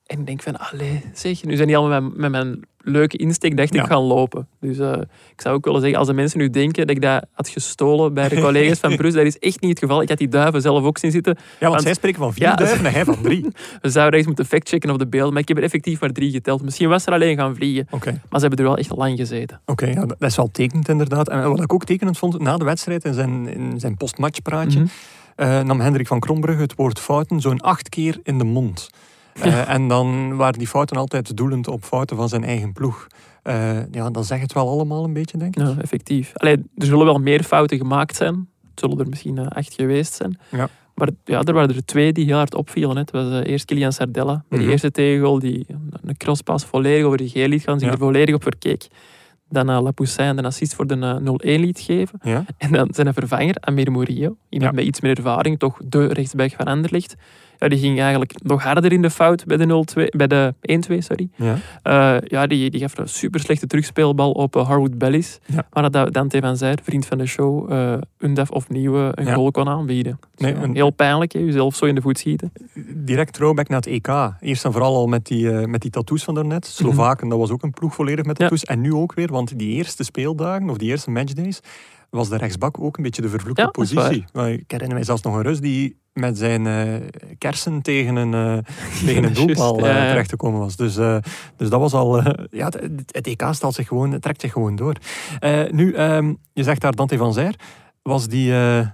En 0.07 0.19
ik 0.21 0.27
denk 0.27 0.43
van, 0.43 0.57
allee, 0.59 1.05
zeg, 1.13 1.45
nu 1.45 1.57
zijn 1.57 1.69
die 1.69 1.77
allemaal 1.77 2.01
met, 2.03 2.17
met 2.17 2.31
mijn 2.31 2.61
leuke 2.79 3.17
insteek 3.17 3.57
dacht 3.57 3.75
Ja. 3.75 3.81
ik 3.83 3.87
gaan 3.89 4.03
lopen. 4.03 4.49
Dus 4.61 4.79
eh, 4.79 4.93
ik 5.33 5.41
zou 5.41 5.55
ook 5.55 5.65
willen 5.65 5.81
zeggen, 5.81 5.99
als 5.99 6.09
de 6.09 6.15
mensen 6.15 6.39
nu 6.39 6.51
denken 6.51 6.87
dat 6.87 6.97
ik 6.97 7.03
dat 7.03 7.27
had 7.33 7.49
gestolen 7.49 8.15
bij 8.15 8.29
de 8.29 8.41
collega's 8.41 8.79
van 8.79 8.97
Bruce, 8.97 9.17
dat 9.17 9.27
is 9.27 9.39
echt 9.39 9.61
niet 9.61 9.71
het 9.71 9.79
geval. 9.79 10.03
Ik 10.03 10.09
had 10.09 10.19
die 10.19 10.29
duiven 10.29 10.61
zelf 10.61 10.85
ook 10.85 10.99
zien 10.99 11.11
zitten. 11.11 11.35
Ja, 11.37 11.43
want, 11.59 11.73
Want- 11.73 11.83
zij 11.83 11.95
spreken 11.95 12.19
van 12.19 12.33
vier 12.33 12.43
Ja, 12.43 12.55
duiven 12.55 12.87
en 12.87 12.93
hij 12.93 13.05
van 13.05 13.23
drie. 13.23 13.47
We 13.83 13.89
zouden 13.91 14.19
eens 14.19 14.27
moeten 14.27 14.47
factchecken 14.47 14.91
op 14.91 14.99
de 14.99 15.07
beelden, 15.07 15.33
maar 15.33 15.43
ik 15.43 15.49
heb 15.49 15.57
er 15.57 15.63
effectief 15.63 16.01
maar 16.01 16.13
drie 16.13 16.31
geteld. 16.31 16.63
Misschien 16.63 16.89
was 16.89 17.07
er 17.07 17.13
alleen 17.13 17.37
gaan 17.37 17.55
vliegen, 17.55 17.87
maar 17.91 18.41
ze 18.41 18.47
hebben 18.47 18.59
er 18.59 18.65
wel 18.65 18.77
echt 18.77 18.97
lang 18.97 19.17
gezeten. 19.19 19.61
Oké, 19.67 19.87
ja, 19.87 20.07
dat 20.07 20.23
is 20.23 20.37
wel 20.37 20.51
tekenend 20.51 20.89
inderdaad. 20.89 21.29
En 21.29 21.49
wat 21.49 21.63
ik 21.63 21.73
ook 21.73 21.85
tekenend 21.85 22.19
vond, 22.19 22.39
na 22.41 22.57
de 22.57 22.65
wedstrijd 22.65 23.05
in 23.05 23.15
zijn, 23.15 23.49
in 23.49 23.81
zijn 23.81 23.97
postmatchpraatje, 23.97 24.79
Mhm. 24.79 24.89
Eh, 25.37 25.61
nam 25.63 25.81
Hendrik 25.81 26.07
van 26.07 26.21
Krombrugge 26.21 26.63
het 26.63 26.75
woord 26.75 26.99
fouten 27.01 27.41
zo'n 27.41 27.61
acht 27.61 27.89
keer 27.89 28.21
in 28.23 28.39
de 28.39 28.45
mond. 28.45 28.89
Eh, 29.35 29.69
en 29.71 29.89
dan 29.89 30.37
waren 30.37 30.59
die 30.59 30.69
fouten 30.69 30.97
altijd 30.97 31.37
doelend 31.37 31.69
op 31.69 31.85
fouten 31.85 32.17
van 32.17 32.29
zijn 32.29 32.45
eigen 32.45 32.73
ploeg. 32.73 33.07
Eh, 33.43 33.93
ja, 33.93 34.11
dan 34.11 34.25
zeg 34.25 34.41
het 34.41 34.53
wel 34.53 34.69
allemaal 34.69 35.05
een 35.05 35.13
beetje, 35.13 35.39
denk 35.39 35.57
ik. 35.57 35.63
Ja, 35.63 35.75
effectief. 35.81 36.31
Allee, 36.35 36.57
er 36.77 36.87
zullen 36.87 37.05
wel 37.05 37.19
meer 37.19 37.43
fouten 37.43 37.79
gemaakt 37.79 38.17
zijn. 38.17 38.35
Het 38.71 38.81
zullen 38.81 38.99
er 38.99 39.09
misschien 39.09 39.49
acht 39.49 39.75
geweest 39.75 40.15
zijn. 40.15 40.39
Ja. 40.51 40.69
Maar 40.95 41.09
ja, 41.25 41.43
er 41.43 41.53
waren 41.53 41.75
er 41.75 41.85
twee 41.85 42.13
die 42.13 42.25
heel 42.25 42.37
hard 42.37 42.55
opvielen. 42.55 42.91
hè. 42.95 43.01
Het 43.01 43.11
was 43.11 43.43
eerst 43.43 43.65
Kilian 43.65 43.93
Sardella. 43.93 44.33
Bij 44.35 44.45
die 44.49 44.61
Mhm. 44.61 44.71
eerste 44.71 44.91
tegengoal 44.91 45.39
die 45.39 45.67
een 46.03 46.17
crosspas 46.17 46.65
volledig 46.65 47.05
over 47.05 47.19
de 47.19 47.29
geel 47.29 47.49
liet 47.49 47.63
gaan. 47.63 47.79
Zich 47.79 47.89
Ja. 47.89 47.95
er 47.95 48.01
volledig 48.01 48.35
op 48.35 48.43
verkeek. 48.43 48.87
Dan 49.49 49.71
uh, 49.71 49.81
Lapoussin 49.83 50.37
de 50.37 50.43
assist 50.43 50.75
voor 50.75 50.87
de 50.87 50.95
eh, 51.45 51.57
0-1 51.57 51.61
liet 51.61 51.81
geven. 51.81 52.19
Ja? 52.23 52.45
En 52.59 52.73
dan 52.73 52.89
zijn 52.91 53.15
vervanger, 53.15 53.57
Amir 53.61 53.93
Murillo. 53.93 54.37
Iemand 54.49 54.71
Ja. 54.71 54.77
met 54.81 54.85
iets 54.85 55.01
meer 55.01 55.17
ervaring. 55.17 55.59
Toch 55.59 55.79
de 55.85 56.07
rechtsback 56.07 56.51
van 56.51 56.67
Anderlecht. 56.67 57.15
Ja, 57.59 57.69
die 57.69 57.79
ging 57.79 58.01
eigenlijk 58.01 58.33
nog 58.43 58.63
harder 58.63 58.93
in 58.93 59.03
de 59.03 59.11
fout 59.11 59.45
bij 59.47 59.57
de 59.57 59.85
0-2, 59.99 60.05
bij 60.17 60.27
de 60.27 60.55
1-2, 60.91 60.97
sorry. 60.99 61.29
Ja. 61.37 61.57
Eh, 61.83 62.17
ja, 62.29 62.47
die, 62.47 62.71
die 62.71 62.81
gaf 62.81 62.99
een 62.99 63.09
super 63.09 63.41
slechte 63.41 63.67
terugspeelbal 63.67 64.31
op 64.33 64.57
uh, 64.57 64.67
Harwood 64.67 64.99
Bellis. 64.99 65.39
Ja. 65.47 65.67
Maar 65.73 65.91
dat 65.91 66.13
Dante 66.13 66.41
van 66.41 66.57
Zijr, 66.57 66.79
vriend 66.83 67.07
van 67.07 67.19
de 67.19 67.27
show, 67.27 67.73
uh, 67.73 67.95
Undaf 68.19 68.51
opnieuw 68.51 68.97
uh, 68.97 69.09
een 69.13 69.27
Ja. 69.27 69.35
goal 69.35 69.51
kon 69.51 69.69
aanbieden. 69.69 70.19
Nee, 70.37 70.55
Dus, 70.55 70.63
een- 70.63 70.75
Heel 70.75 70.91
pijnlijk, 70.91 71.33
hè, 71.33 71.39
jezelf 71.39 71.75
zo 71.77 71.85
in 71.85 71.95
de 71.95 72.01
voet 72.01 72.19
schieten. 72.19 72.53
Direct 72.95 73.33
throwback 73.33 73.69
naar 73.69 73.81
het 73.81 73.87
EK. 73.87 74.33
Eerst 74.41 74.65
en 74.65 74.73
vooral 74.73 74.95
al 74.95 75.07
met 75.07 75.27
die, 75.27 75.51
eh, 75.53 75.67
met 75.67 75.81
die 75.83 75.91
tattoos 75.91 76.25
van 76.25 76.35
daarnet. 76.35 76.67
Slovaken, 76.67 77.29
dat 77.29 77.39
was 77.39 77.51
ook 77.51 77.63
een 77.63 77.71
ploeg 77.73 77.95
volledig 77.95 78.25
met 78.25 78.39
Mhm. 78.39 78.49
Tattoos. 78.49 78.65
En 78.65 78.81
nu 78.81 78.93
ook 78.95 79.15
weer, 79.15 79.29
want 79.33 79.59
die 79.59 79.71
eerste 79.75 80.05
speeldagen, 80.05 80.71
of 80.71 80.77
die 80.79 80.91
eerste 80.91 81.11
matchdays, 81.11 81.61
was 82.15 82.29
de 82.29 82.37
rechtsbak 82.37 82.81
ook 82.81 82.97
een 82.97 83.03
beetje 83.03 83.23
de 83.23 83.29
vervloekte 83.29 83.63
Ja, 83.63 83.69
positie. 83.69 84.25
Maar 84.33 84.51
Ik 84.51 84.71
herinner 84.71 84.97
mij 84.97 85.05
zelfs 85.07 85.23
nog 85.23 85.35
een 85.35 85.43
Rus 85.43 85.61
die 85.61 85.97
met 86.13 86.39
zijn 86.39 86.67
eh, 86.67 87.09
kersen 87.39 87.83
tegen 87.83 88.17
een, 88.17 88.35
eh, 88.35 88.75
tegen 89.07 89.25
een 89.25 89.35
doelpaal 89.35 89.77
eh, 89.79 89.83
terecht 90.09 90.29
te 90.29 90.37
komen 90.37 90.61
was. 90.61 90.77
Dus, 90.77 90.97
eh, 90.97 91.17
dus 91.57 91.69
dat 91.69 91.81
was 91.81 91.93
al... 91.93 92.23
ja, 92.51 92.65
het, 92.65 92.91
het 93.11 93.27
EK 93.27 93.45
stelt 93.51 93.75
zich 93.75 93.89
gewoon, 93.89 94.13
het 94.13 94.23
trekt 94.23 94.41
zich 94.41 94.53
gewoon 94.53 94.77
door. 94.77 94.95
Eh, 95.39 95.63
nu, 95.71 95.93
ehm, 95.93 96.35
je 96.53 96.63
zegt 96.63 96.81
daar 96.81 96.95
Dante 96.95 97.17
van 97.17 97.33
Zijr. 97.33 97.55
Was 98.03 98.27
die... 98.29 98.53
eh, 98.53 98.87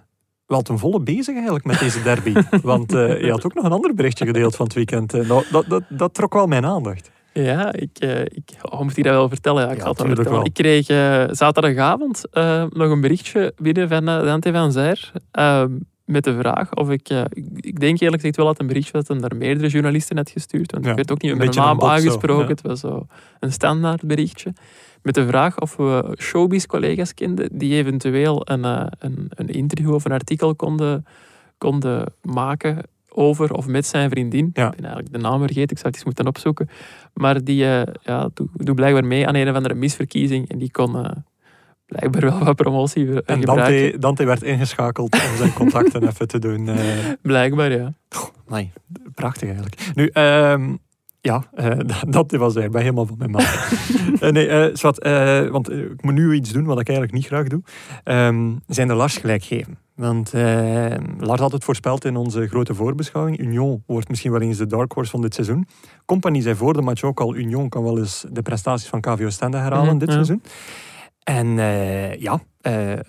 wel 0.46 0.62
ten 0.62 0.78
volle 0.78 1.00
bezig 1.00 1.34
eigenlijk 1.34 1.64
met 1.64 1.78
deze 1.78 2.02
derby. 2.02 2.32
Want 2.62 2.92
eh, 2.94 3.20
je 3.24 3.30
had 3.30 3.44
ook 3.44 3.54
nog 3.54 3.64
een 3.64 3.72
ander 3.72 3.94
berichtje 3.94 4.26
gedeeld 4.26 4.56
van 4.56 4.64
het 4.66 4.74
weekend. 4.74 5.12
Nou, 5.12 5.44
dat, 5.50 5.64
dat, 5.68 5.82
dat 5.88 6.14
trok 6.14 6.32
wel 6.32 6.46
mijn 6.46 6.64
aandacht. 6.66 7.10
Ja, 7.32 7.72
ik, 7.72 7.98
eh, 7.98 8.20
ik 8.20 8.50
oh, 8.62 8.80
moet 8.80 8.96
ik 8.96 9.04
dat 9.04 9.12
wel 9.12 9.28
vertellen? 9.28 9.62
Ja, 9.62 9.70
ik 9.70 9.76
Ja, 9.76 9.82
zal 9.82 10.06
het 10.08 10.28
wel. 10.28 10.44
Ik 10.44 10.54
kreeg 10.54 10.88
eh, 10.88 11.24
zaterdagavond 11.30 12.30
eh, 12.30 12.64
nog 12.70 12.90
een 12.90 13.00
berichtje 13.00 13.52
binnen 13.56 13.88
van 13.88 14.04
Dante 14.04 14.52
van 14.52 14.72
Zijr. 14.72 15.12
eh, 15.30 15.64
met 16.04 16.24
de 16.24 16.38
vraag 16.38 16.74
of 16.74 16.90
ik... 16.90 17.08
ik, 17.56 17.80
denk 17.80 18.00
eerlijk 18.00 18.20
gezegd 18.20 18.36
wel 18.36 18.46
dat 18.46 18.60
een 18.60 18.66
berichtje 18.66 18.92
dat 18.92 19.08
hij 19.08 19.16
naar 19.16 19.36
meerdere 19.36 19.68
journalisten 19.68 20.16
had 20.16 20.30
gestuurd. 20.30 20.72
Want 20.72 20.84
Ja, 20.84 20.90
ik 20.90 20.96
werd 20.96 21.10
ook 21.10 21.22
niet 21.22 21.36
met 21.36 21.54
mijn 21.54 21.66
naam 21.66 21.78
bot 21.78 21.88
aangesproken. 21.88 22.48
Het 22.48 22.62
was 22.62 22.80
zo 22.80 23.06
een 23.40 23.52
standaard 23.52 24.06
berichtje. 24.06 24.52
Met 25.02 25.14
de 25.14 25.26
vraag 25.26 25.60
of 25.60 25.76
we 25.76 26.16
showbiz-collega's 26.18 27.14
kenden 27.14 27.48
die 27.58 27.74
eventueel 27.74 28.42
een, 28.44 28.64
een, 28.64 29.26
een 29.28 29.48
interview 29.48 29.94
of 29.94 30.04
een 30.04 30.12
artikel 30.12 30.54
konden, 30.54 31.06
konden 31.58 32.12
maken 32.22 32.82
over 33.10 33.52
of 33.52 33.66
met 33.66 33.86
zijn 33.86 34.10
vriendin. 34.10 34.50
Ja. 34.52 34.66
Ik 34.66 34.76
ben 34.76 34.84
eigenlijk 34.84 35.12
de 35.12 35.18
naam 35.18 35.38
vergeten, 35.38 35.70
ik 35.70 35.78
zou 35.78 35.86
het 35.86 35.94
eens 35.94 36.04
moeten 36.04 36.26
opzoeken. 36.26 36.68
Maar 37.14 37.44
die 37.44 37.64
eh, 37.64 37.82
ja, 38.02 38.28
doet 38.34 38.48
doet 38.52 38.74
blijkbaar 38.74 39.04
mee 39.04 39.26
aan 39.26 39.34
een 39.34 39.48
of 39.48 39.54
andere 39.54 39.74
misverkiezing. 39.74 40.48
En 40.48 40.58
die 40.58 40.70
kon 40.70 41.04
eh, 41.04 41.10
blijkbaar 41.86 42.20
wel 42.20 42.44
wat 42.44 42.56
promotie 42.56 43.06
En 43.06 43.38
gebruiken. 43.38 43.46
Dante, 43.82 43.98
Dante 43.98 44.24
werd 44.24 44.42
ingeschakeld 44.42 45.14
om 45.14 45.36
zijn 45.36 45.52
contacten 45.52 46.02
even 46.08 46.28
te 46.28 46.38
doen. 46.38 46.68
eh, 46.68 46.78
Blijkbaar, 47.22 47.72
ja. 47.72 47.92
Nee, 48.48 48.72
prachtig 49.14 49.42
eigenlijk. 49.48 49.90
Nu, 49.94 50.06
ehm, 50.06 50.74
ja, 51.20 51.44
eh, 51.54 51.78
dat 52.08 52.30
was 52.30 52.54
ben 52.54 52.76
helemaal 52.76 53.06
van 53.06 53.18
mijn 53.18 53.30
maat. 53.30 53.68
Eh, 54.20 54.30
nee, 54.30 54.76
zwart, 54.76 54.98
eh, 54.98 55.46
want 55.46 55.70
ik 55.70 56.02
moet 56.02 56.14
nu 56.14 56.34
iets 56.34 56.52
doen 56.52 56.64
wat 56.64 56.80
ik 56.80 56.88
eigenlijk 56.88 57.16
niet 57.18 57.26
graag 57.26 57.46
doe. 57.46 57.62
Ehm, 58.04 58.52
zijn 58.66 58.88
de 58.88 58.94
Lars 58.94 59.16
gelijk 59.16 59.44
geven. 59.44 59.78
Want 59.94 60.32
Lars 61.18 61.40
had 61.40 61.52
het 61.52 61.64
voorspeld 61.64 62.04
in 62.04 62.16
onze 62.16 62.48
grote 62.48 62.74
voorbeschouwing. 62.74 63.38
Union 63.38 63.82
wordt 63.86 64.08
misschien 64.08 64.30
wel 64.32 64.40
eens 64.40 64.58
de 64.58 64.66
dark 64.66 64.92
horse 64.92 65.10
van 65.10 65.20
dit 65.20 65.34
seizoen. 65.34 65.66
Compagnie 66.04 66.42
zei 66.42 66.54
voor 66.54 66.72
de 66.72 66.82
match 66.82 67.02
ook 67.02 67.20
al, 67.20 67.36
Union 67.36 67.68
kan 67.68 67.82
wel 67.82 67.98
eens 67.98 68.24
de 68.30 68.42
prestaties 68.42 68.88
van 68.88 69.00
KVO 69.00 69.30
Stende 69.30 69.56
herhalen 69.56 69.86
Mhm, 69.86 69.98
dit 69.98 70.08
ja. 70.08 70.14
seizoen. 70.14 70.42
En 71.22 71.46
ja, 72.18 72.40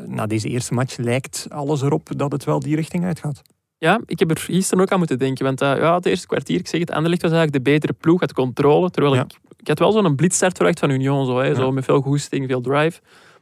na 0.06 0.26
deze 0.28 0.48
eerste 0.50 0.74
match 0.74 0.98
lijkt 0.98 1.48
alles 1.50 1.82
erop 1.82 2.10
dat 2.18 2.32
het 2.32 2.44
wel 2.44 2.60
die 2.60 2.76
richting 2.76 3.06
uitgaat. 3.06 3.42
Ja, 3.84 4.00
ik 4.06 4.20
heb 4.20 4.30
er 4.30 4.38
gisteren 4.38 4.84
ook 4.84 4.92
aan 4.92 4.98
moeten 4.98 5.20
denken. 5.20 5.46
Want 5.46 5.62
eh, 5.62 5.78
ja, 5.78 5.96
het 5.96 6.06
eerste 6.06 6.28
kwartier, 6.28 6.60
ik 6.60 6.68
zeg 6.68 6.80
het, 6.80 6.92
Anderlecht 6.92 7.22
was 7.22 7.32
eigenlijk 7.32 7.64
de 7.66 7.72
betere 7.72 7.94
ploeg, 7.94 8.20
had 8.20 8.34
controle. 8.34 8.90
Terwijl 8.90 9.16
Ja. 9.16 9.22
ik, 9.22 9.32
ik 9.60 9.68
had 9.68 9.80
wel 9.80 9.92
zo'n 9.92 10.16
blitzstart 10.16 10.56
verwacht 10.58 10.80
van 10.80 10.90
Union, 10.90 11.26
zo, 11.26 11.38
hè, 11.40 11.56
zo 11.56 11.72
met 11.72 11.86
veel 11.86 12.02
goesting, 12.02 12.48
veel 12.48 12.62
drive. 12.62 13.00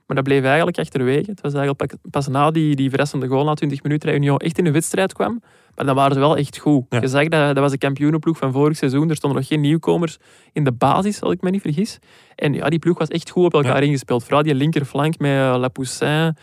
Maar 0.10 0.18
dat 0.18 0.28
bleef 0.28 0.44
eigenlijk 0.44 0.78
achterwege. 0.78 1.30
Het 1.30 1.42
was 1.42 1.54
eigenlijk 1.54 1.94
pas 2.10 2.28
na 2.28 2.52
die, 2.52 2.76
die 2.76 2.90
verrassende 2.90 3.28
goal, 3.28 3.46
na 3.46 3.54
20 3.54 3.84
minuten, 3.84 4.08
dat 4.08 4.18
Union 4.18 4.38
echt 4.38 4.58
in 4.58 4.64
de 4.64 4.72
wedstrijd 4.72 5.14
kwam. 5.14 5.42
Maar 5.76 5.86
dan 5.86 5.96
waren 5.96 6.14
ze 6.14 6.20
wel 6.20 6.38
echt 6.38 6.58
goed. 6.58 6.86
Ja. 6.90 7.02
Je 7.02 7.08
zag 7.08 7.28
dat, 7.28 7.56
dat 7.56 7.58
was 7.58 7.72
de 7.72 7.78
kampioenenploeg 7.78 8.38
van 8.38 8.52
vorig 8.52 8.78
seizoen. 8.78 9.10
Er 9.10 9.16
stonden 9.16 9.40
nog 9.40 9.48
geen 9.48 9.62
nieuwkomers 9.62 10.18
in 10.54 10.64
de 10.64 10.72
basis, 10.72 11.22
als 11.22 11.34
ik 11.34 11.42
me 11.42 11.50
niet 11.50 11.62
vergis. 11.62 12.00
En 12.36 12.54
ja, 12.54 12.70
die 12.70 12.80
ploeg 12.80 12.98
was 12.98 13.08
echt 13.08 13.30
goed 13.30 13.46
op 13.46 13.54
elkaar 13.54 13.84
ingespeeld. 13.84 14.24
Vooral 14.24 14.44
die 14.44 14.56
linkerflank 14.56 15.18
met 15.18 15.32
uh, 15.32 15.56
Lapoussin, 15.58 16.36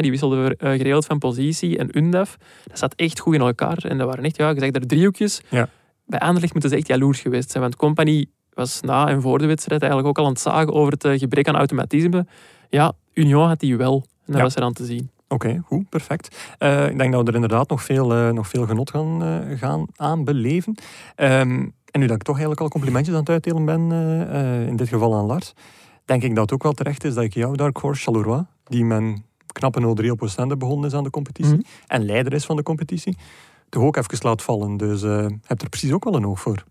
die 0.00 0.10
wisselde 0.10 0.56
eh, 0.56 0.70
geregeld 0.70 1.06
van 1.06 1.18
positie. 1.18 1.78
En 1.78 1.98
Undaf, 1.98 2.36
dat 2.64 2.78
zat 2.78 2.94
echt 2.94 3.20
goed 3.20 3.34
in 3.34 3.40
elkaar. 3.40 3.78
En 3.78 3.98
dat 3.98 4.06
waren 4.06 4.24
echt, 4.24 4.36
ja, 4.36 4.50
je 4.50 4.60
zag 4.60 4.70
daar 4.70 4.86
driehoekjes. 4.86 5.40
Ja. 5.48 5.68
Bij 6.06 6.20
Anderlecht 6.20 6.52
moeten 6.52 6.70
ze 6.70 6.76
echt 6.76 6.86
jaloers 6.86 7.20
geweest 7.20 7.50
zijn. 7.50 7.62
Want 7.62 7.76
Company 7.76 8.26
was 8.54 8.80
na 8.80 9.08
en 9.08 9.20
voor 9.20 9.38
de 9.38 9.46
wedstrijd 9.46 9.82
eigenlijk 9.82 10.10
ook 10.10 10.18
al 10.18 10.24
aan 10.24 10.32
het 10.32 10.40
zagen 10.40 10.72
over 10.72 10.92
het 10.92 11.04
eh, 11.04 11.18
gebrek 11.18 11.48
aan 11.48 11.56
automatisme. 11.56 12.26
Ja, 12.70 12.92
Union 13.12 13.46
had 13.48 13.60
die 13.60 13.76
wel. 13.76 13.94
En 13.94 14.02
dat 14.26 14.36
Ja. 14.36 14.42
was 14.42 14.54
er 14.56 14.62
aan 14.62 14.72
te 14.72 14.84
zien. 14.84 15.10
Oké, 15.28 15.62
goed, 15.64 15.88
perfect. 15.88 16.36
Eh, 16.58 16.88
ik 16.88 16.98
denk 16.98 17.12
dat 17.12 17.22
we 17.22 17.28
er 17.28 17.34
inderdaad 17.34 17.68
nog 17.68 17.82
veel, 17.82 18.14
eh, 18.14 18.30
nog 18.30 18.48
veel 18.48 18.66
genot 18.66 18.90
gaan, 18.90 19.22
eh, 19.24 19.58
gaan 19.58 19.86
aan 19.96 20.24
beleven. 20.24 20.74
Ehm, 21.14 21.66
en 21.90 22.00
nu 22.00 22.06
dat 22.06 22.16
ik 22.16 22.22
toch 22.22 22.34
eigenlijk 22.34 22.60
al 22.60 22.68
complimentjes 22.68 23.14
aan 23.14 23.20
het 23.20 23.28
uitdelen 23.30 23.64
ben, 23.64 23.90
in 24.68 24.76
dit 24.76 24.88
geval 24.88 25.14
aan 25.14 25.24
Lars, 25.24 25.52
denk 26.04 26.22
ik 26.22 26.34
dat 26.34 26.42
het 26.44 26.52
ook 26.52 26.62
wel 26.62 26.72
terecht 26.72 27.04
is 27.04 27.14
dat 27.14 27.24
ik 27.24 27.34
jou, 27.34 27.56
Dark 27.56 27.76
Horse 27.76 28.02
Charleroi, 28.02 28.44
die 28.64 28.84
men 28.84 29.24
knappe 29.52 29.80
0-3 29.80 30.10
op 30.10 30.22
Oostende 30.22 30.56
begonnen 30.56 30.86
is 30.86 30.94
aan 30.96 31.04
de 31.04 31.10
competitie, 31.10 31.52
Mhm. 31.56 31.62
en 31.86 32.04
leider 32.04 32.32
is 32.32 32.44
van 32.46 32.56
de 32.56 32.62
competitie, 32.62 33.16
toch 33.68 33.82
ook 33.82 33.96
even 33.96 34.18
laat 34.20 34.42
vallen. 34.42 34.76
Dus 34.76 35.02
heb 35.46 35.62
er 35.62 35.68
precies 35.68 35.92
ook 35.92 36.04
wel 36.04 36.14
een 36.14 36.26
oog 36.26 36.40
voor. 36.40 36.64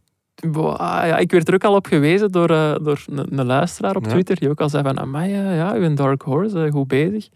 Boah, 0.48 0.78
ja, 0.80 1.18
ik 1.18 1.32
werd 1.32 1.48
er 1.48 1.54
ook 1.54 1.64
al 1.64 1.76
op 1.76 1.86
gewezen 1.88 2.32
door, 2.32 2.50
eh, 2.50 2.76
door 2.82 3.04
een, 3.10 3.46
luisteraar 3.46 3.96
op. 3.96 4.04
Twitter. 4.08 4.36
Die 4.40 4.50
ook 4.50 4.62
al 4.62 4.70
zei 4.70 4.84
van, 4.84 5.00
amai, 5.00 5.32
ja, 5.32 5.76
u 5.76 5.80
bent 5.80 5.98
Dark 5.98 6.22
Horse, 6.22 6.64
eh, 6.66 6.72
goed 6.72 6.88
bezig. 6.88 7.28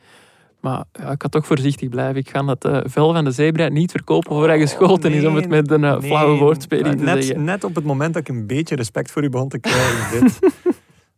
Maar 0.59 0.83
ja, 0.91 1.11
ik 1.11 1.21
ga 1.21 1.29
toch 1.29 1.45
voorzichtig 1.47 1.89
blijven. 1.89 2.15
Ik 2.15 2.29
ga 2.29 2.45
het 2.45 2.65
eh, 2.65 2.79
vel 2.83 3.13
van 3.13 3.23
de 3.23 3.31
zebra 3.31 3.67
niet 3.67 3.91
verkopen 3.91 4.31
voor 4.35 4.47
hij 4.47 4.59
geschoten 4.59 5.11
is, 5.11 5.25
om 5.25 5.35
het 5.35 5.49
met 5.49 5.71
een 5.71 5.85
Oh, 5.85 5.91
Nee, 5.99 6.09
flauwe 6.09 6.37
woordspeling 6.37 6.97
te 6.97 7.03
net, 7.03 7.23
zeggen. 7.25 7.43
Net 7.43 7.63
op 7.63 7.75
het 7.75 7.83
moment 7.83 8.13
dat 8.13 8.21
ik 8.21 8.35
een 8.35 8.47
beetje 8.47 8.75
respect 8.75 9.11
voor 9.11 9.23
u 9.23 9.29
begon 9.29 9.49
te 9.49 9.59
krijgen, 9.59 10.11
dit. 10.21 10.39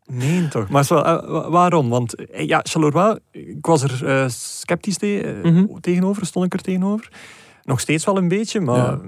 Nee, 0.06 0.48
toch. 0.48 0.70
Maar 0.70 0.86
zo, 0.86 0.96
wa- 0.96 1.50
waarom? 1.50 1.90
Want 1.90 2.16
ja, 2.38 2.60
Charleroi, 2.64 3.18
ik 3.32 3.66
was 3.66 3.84
er 3.84 4.30
sceptisch 4.32 4.98
te- 4.98 5.40
Mhm. 5.44 5.66
tegenover, 5.82 6.26
stond 6.26 6.46
ik 6.46 6.54
er 6.54 6.62
tegenover. 6.62 7.10
Nog 7.66 7.80
steeds 7.80 8.06
wel 8.06 8.18
een 8.18 8.28
beetje, 8.28 8.60
maar 8.60 8.98
0-3 9.00 9.02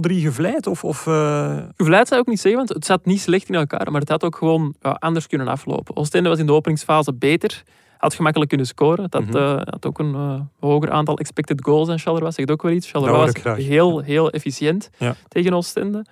gevleid 0.00 0.66
of... 0.66 0.84
of 0.84 1.06
eh, 1.06 1.56
Gevleid 1.76 2.08
zou 2.08 2.20
ik 2.20 2.26
ook 2.26 2.32
niet 2.32 2.40
zeggen, 2.40 2.60
want 2.60 2.74
het 2.74 2.84
zat 2.86 3.04
niet 3.04 3.20
slecht 3.20 3.48
in 3.48 3.54
elkaar. 3.54 3.90
Maar 3.90 4.00
het 4.00 4.08
had 4.08 4.24
ook 4.24 4.36
gewoon 4.36 4.74
ja, 4.80 4.90
anders 4.90 5.26
kunnen 5.26 5.48
aflopen. 5.48 5.96
Oostende 5.96 6.28
was 6.28 6.38
in 6.38 6.46
de 6.46 6.52
openingsfase 6.52 7.14
beter. 7.14 7.62
Had 7.98 8.14
gemakkelijk 8.14 8.48
kunnen 8.50 8.66
scoren. 8.66 9.04
Het 9.04 9.14
had, 9.14 9.24
Mhm. 9.24 9.36
eh, 9.36 9.56
had 9.64 9.86
ook 9.86 9.98
een 9.98 10.14
eh, 10.14 10.40
hoger 10.60 10.90
aantal 10.90 11.18
expected 11.18 11.64
goals 11.64 11.88
dan 11.88 11.98
Charleroi. 11.98 12.32
Zegt 12.32 12.50
ook 12.50 12.62
wel 12.62 12.72
iets. 12.72 12.90
Charleroi 12.90 13.16
hoor 13.16 13.26
was 13.32 13.40
graag. 13.42 13.56
heel, 13.56 14.00
heel 14.00 14.30
efficiënt 14.30 14.90
Ja. 14.98 15.14
tegen 15.28 15.52
Oostende. 15.52 16.04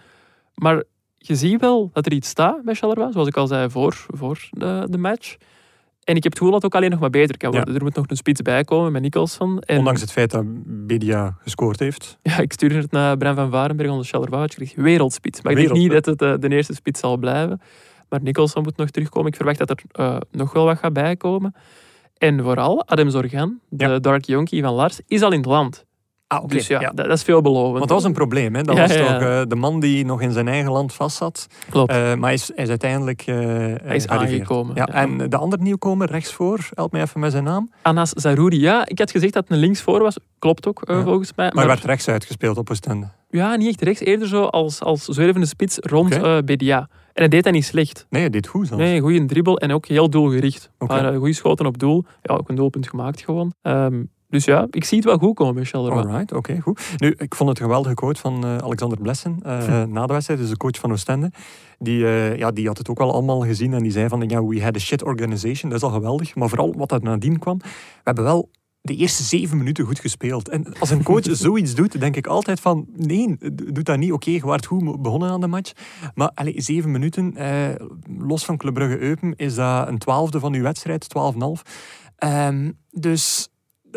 Maar 0.55 0.83
je 1.17 1.35
ziet 1.35 1.61
wel 1.61 1.91
dat 1.93 2.07
er 2.07 2.13
iets 2.13 2.29
staat 2.29 2.63
bij 2.65 2.75
Charleroi. 2.75 3.13
Zoals 3.13 3.29
ik 3.29 3.37
al 3.37 3.47
zei 3.47 3.71
voor, 3.71 4.07
voor 4.15 4.49
de, 4.51 4.87
de 4.91 4.99
match. 4.99 5.37
En 6.09 6.17
ik 6.17 6.23
heb 6.23 6.33
het 6.33 6.39
gevoel 6.43 6.53
dat 6.53 6.63
het 6.63 6.65
ook 6.73 6.79
alleen 6.79 6.91
nog 6.91 7.01
maar 7.01 7.11
beter 7.11 7.37
kan 7.37 7.51
Ja. 7.51 7.57
worden. 7.57 7.75
Er 7.75 7.83
moet 7.83 7.95
nog 7.95 8.05
een 8.09 8.17
spits 8.17 8.43
bij 8.43 8.65
komen 8.65 8.93
met 8.93 9.03
Nicholson. 9.03 9.59
En, 9.61 9.79
Ondanks 9.79 10.01
het 10.01 10.13
feit 10.13 10.31
dat 10.31 10.45
Bedia 10.87 11.37
gescoord 11.41 11.79
heeft. 11.79 12.19
Ja, 12.23 12.39
ik 12.39 12.53
stuurde 12.53 12.75
het 12.77 12.91
naar 12.91 13.17
Bram 13.17 13.35
van 13.35 13.51
Varenberg, 13.51 14.07
Charleroi. 14.09 14.45
Ik 14.45 14.51
kreeg 14.51 14.75
wereldspits. 14.75 15.43
Maar 15.43 15.53
ik 15.53 15.59
denk 15.59 15.73
niet 15.73 15.91
dat 15.91 16.07
het 16.07 16.23
eh, 16.23 16.35
de 16.39 16.49
eerste 16.49 16.75
spits 16.75 17.01
zal 17.01 17.17
blijven. 17.17 17.61
Maar 18.09 18.23
Nicholson 18.23 18.63
moet 18.63 18.77
nog 18.77 18.91
terugkomen. 18.91 19.29
Ik 19.31 19.37
verwacht 19.37 19.59
dat 19.59 19.71
er 19.71 19.79
eh, 19.93 20.17
nog 20.31 20.53
wel 20.53 20.65
wat 20.65 20.79
gaat 20.79 20.93
bijkomen. 20.93 21.55
En 22.19 22.43
vooral, 22.43 22.87
Adam 22.87 23.11
Zorgan, 23.11 23.59
de 23.69 23.85
Ja. 23.85 23.99
Dark 23.99 24.25
Yonkie 24.25 24.63
van 24.63 24.75
Lars, 24.75 25.01
is 25.07 25.23
al 25.23 25.31
in 25.33 25.37
het 25.39 25.47
land. 25.47 25.85
Ah, 26.29 26.43
oké. 26.43 26.55
Dus 26.55 26.67
ja, 26.67 26.81
ja. 26.81 26.91
Dat, 26.95 27.07
dat 27.07 27.17
is 27.17 27.23
veelbelovend. 27.23 27.73
Want 27.73 27.89
dat 27.89 27.97
was 27.97 28.05
een 28.05 28.13
probleem. 28.13 28.55
Hè? 28.55 28.63
Dat 28.63 28.77
Ja, 28.77 28.83
was 28.83 28.95
ja, 28.95 28.99
toch 29.13 29.21
ja. 29.23 29.41
eh, 29.41 29.47
de 29.49 29.55
man 29.57 29.81
die 29.81 30.05
nog 30.05 30.21
in 30.21 30.33
zijn 30.33 30.49
eigen 30.49 30.71
land 30.73 30.95
vast 30.95 31.17
zat. 31.17 31.47
Klopt. 31.71 31.91
Eh, 31.91 31.97
maar 31.97 32.19
hij 32.21 32.33
is, 32.35 32.51
hij 32.55 32.65
is 32.65 32.69
uiteindelijk 32.71 33.23
eh 33.27 33.37
Hij 33.37 33.97
is 33.97 34.09
aangekomen. 34.09 34.75
Ja, 34.75 34.89
Ja. 34.93 34.95
En 34.95 35.31
de 35.31 35.37
andere 35.37 35.63
nieuwkomer, 35.63 36.11
rechtsvoor, 36.11 36.69
help 36.75 36.93
mij 36.93 37.03
even 37.03 37.21
met 37.21 37.33
zijn 37.33 37.45
naam. 37.45 37.71
Anas 37.83 38.11
Zarouri, 38.11 38.61
ja, 38.61 38.87
ik 38.87 38.99
had 38.99 39.11
gezegd 39.11 39.33
dat 39.33 39.43
het 39.43 39.53
een 39.53 39.59
linksvoor 39.59 40.01
was. 40.03 40.17
Klopt 40.39 40.67
ook, 40.67 40.83
Ja. 40.87 41.03
volgens 41.03 41.33
mij. 41.37 41.45
Maar 41.47 41.55
Maar, 41.55 41.65
hij 41.65 41.75
werd 41.75 41.87
rechts 41.87 42.09
uitgespeeld 42.09 42.57
op 42.57 42.71
Oostende. 42.71 43.09
ja, 43.31 43.57
niet 43.57 43.69
echt 43.69 43.83
rechts. 43.83 44.01
Eerder 44.01 44.29
zo 44.29 44.43
als, 44.45 44.81
als 44.83 45.05
zwervende 45.05 45.47
spits 45.47 45.79
rond 45.81 46.13
eh, 46.13 46.39
BDA. 46.39 46.79
En 46.79 47.25
hij 47.25 47.29
deed 47.29 47.45
dat 47.45 47.53
niet 47.53 47.65
slecht. 47.65 48.07
Nee, 48.11 48.21
hij 48.21 48.31
deed 48.31 48.47
goed 48.47 48.67
zelfs. 48.67 48.83
Nee, 48.83 49.01
goede 49.01 49.25
dribbel 49.25 49.59
en 49.59 49.73
ook 49.73 49.87
heel 49.87 50.11
doelgericht. 50.11 50.71
Oké. 50.79 50.95
paar 51.01 51.15
goede 51.15 51.33
schoten 51.33 51.67
op 51.67 51.79
doel. 51.79 52.05
Ja, 52.23 52.35
ook 52.35 52.49
een 52.49 52.55
doelpunt 52.55 52.89
gemaakt 52.89 53.21
gewoon. 53.25 53.53
Ehm, 53.63 54.03
dus 54.29 54.45
ja, 54.45 54.67
ik 54.71 54.85
zie 54.85 54.99
het 54.99 55.07
wel 55.07 55.19
goed 55.19 55.35
komen, 55.35 55.65
Charleroi. 55.65 56.07
Alright, 56.07 56.33
oké, 56.33 56.61
goed. 56.61 56.81
Nu, 56.97 57.15
ik 57.17 57.35
vond 57.35 57.49
het 57.49 57.59
een 57.59 57.65
geweldige 57.65 57.95
quote 57.95 58.21
van 58.21 58.45
eh, 58.45 58.57
Alexander 58.57 58.99
Blessen 58.99 59.39
eh, 59.43 59.85
na 59.97 60.07
de 60.07 60.13
wedstrijd, 60.13 60.41
dus 60.41 60.49
de 60.49 60.57
coach 60.57 60.79
van 60.79 60.93
Oostende. 60.93 61.31
Die, 61.79 62.05
eh, 62.05 62.37
ja, 62.37 62.51
die 62.51 62.67
had 62.67 62.79
het 62.79 62.89
ook 62.89 62.99
wel 62.99 63.13
allemaal 63.13 63.41
gezien 63.41 63.73
en 63.73 63.83
die 63.83 63.93
zei 63.93 64.09
van, 64.09 64.29
ja, 64.29 64.45
we 64.45 64.63
had 64.63 64.77
a 64.77 64.79
shit 64.79 65.03
organization, 65.05 65.71
dat 65.71 65.83
is 65.83 65.89
al 65.89 65.95
geweldig. 65.95 66.35
Maar 66.35 66.49
vooral 66.49 66.75
wat 66.77 66.93
er 66.93 67.03
nadien 67.03 67.39
kwam, 67.39 67.59
we 67.59 67.69
hebben 68.03 68.25
wel 68.25 68.51
de 68.81 68.95
eerste 68.95 69.23
zeven 69.23 69.59
minuten 69.59 69.85
goed 69.85 69.99
gespeeld. 69.99 70.49
En 70.49 70.79
als 70.79 70.91
een 70.91 71.03
coach 71.03 71.25
zoiets 71.47 71.75
doet, 71.75 72.01
denk 72.01 72.17
ik 72.17 72.27
altijd 72.27 72.61
van, 72.61 72.87
nee, 72.97 73.37
doe 73.53 73.83
dat 73.83 73.99
niet. 73.99 74.13
Oké, 74.13 74.31
je 74.31 74.41
waart 74.41 74.67
goed 74.67 75.03
begonnen 75.03 75.31
aan 75.31 75.41
de 75.41 75.47
match. 75.47 75.73
Maar 76.15 76.31
allez, 76.35 76.65
zeven 76.65 76.91
minuten, 76.91 77.37
eh, 77.37 77.87
los 78.19 78.45
van 78.45 78.57
Club 78.57 78.75
Brugge-Eupen, 78.75 79.37
is 79.37 79.55
dat 79.55 79.89
een 79.89 79.99
twaalfde 79.99 80.41
van 80.41 80.55
uw 80.55 80.63
wedstrijd, 80.63 81.09
twaalf 81.09 81.35
en 81.35 81.41
een 81.41 81.47
half. 81.47 81.63
Ehm, 82.17 82.71
dus 82.91 83.49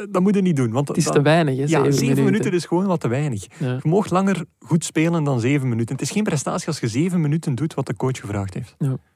dat 0.10 0.22
moet 0.22 0.36
je 0.36 0.42
niet 0.42 0.56
doen. 0.56 0.72
Want 0.72 0.88
Het 0.88 0.98
is 0.98 1.04
te 1.04 1.22
weinig, 1.22 1.56
hè, 1.58 1.62
ja, 1.62 1.92
zeven, 1.92 2.24
minuten. 2.24 2.52
is 2.54 2.66
gewoon 2.66 2.86
wat 2.86 3.00
te 3.00 3.08
weinig. 3.08 3.46
Ja. 3.58 3.78
Je 3.82 3.90
mag 3.90 4.10
langer 4.10 4.46
goed 4.60 4.86
spelen 4.86 5.24
dan 5.24 5.40
zeven 5.40 5.70
minuten. 5.70 5.96
Het 5.96 6.04
is 6.04 6.12
geen 6.12 6.24
prestatie 6.24 6.68
als 6.68 6.80
je 6.80 6.88
zeven 6.88 7.22
minuten 7.22 7.56
doet 7.56 7.74
wat 7.74 7.86
de 7.86 7.96
coach 7.96 8.20
gevraagd 8.20 8.54
heeft. 8.54 8.76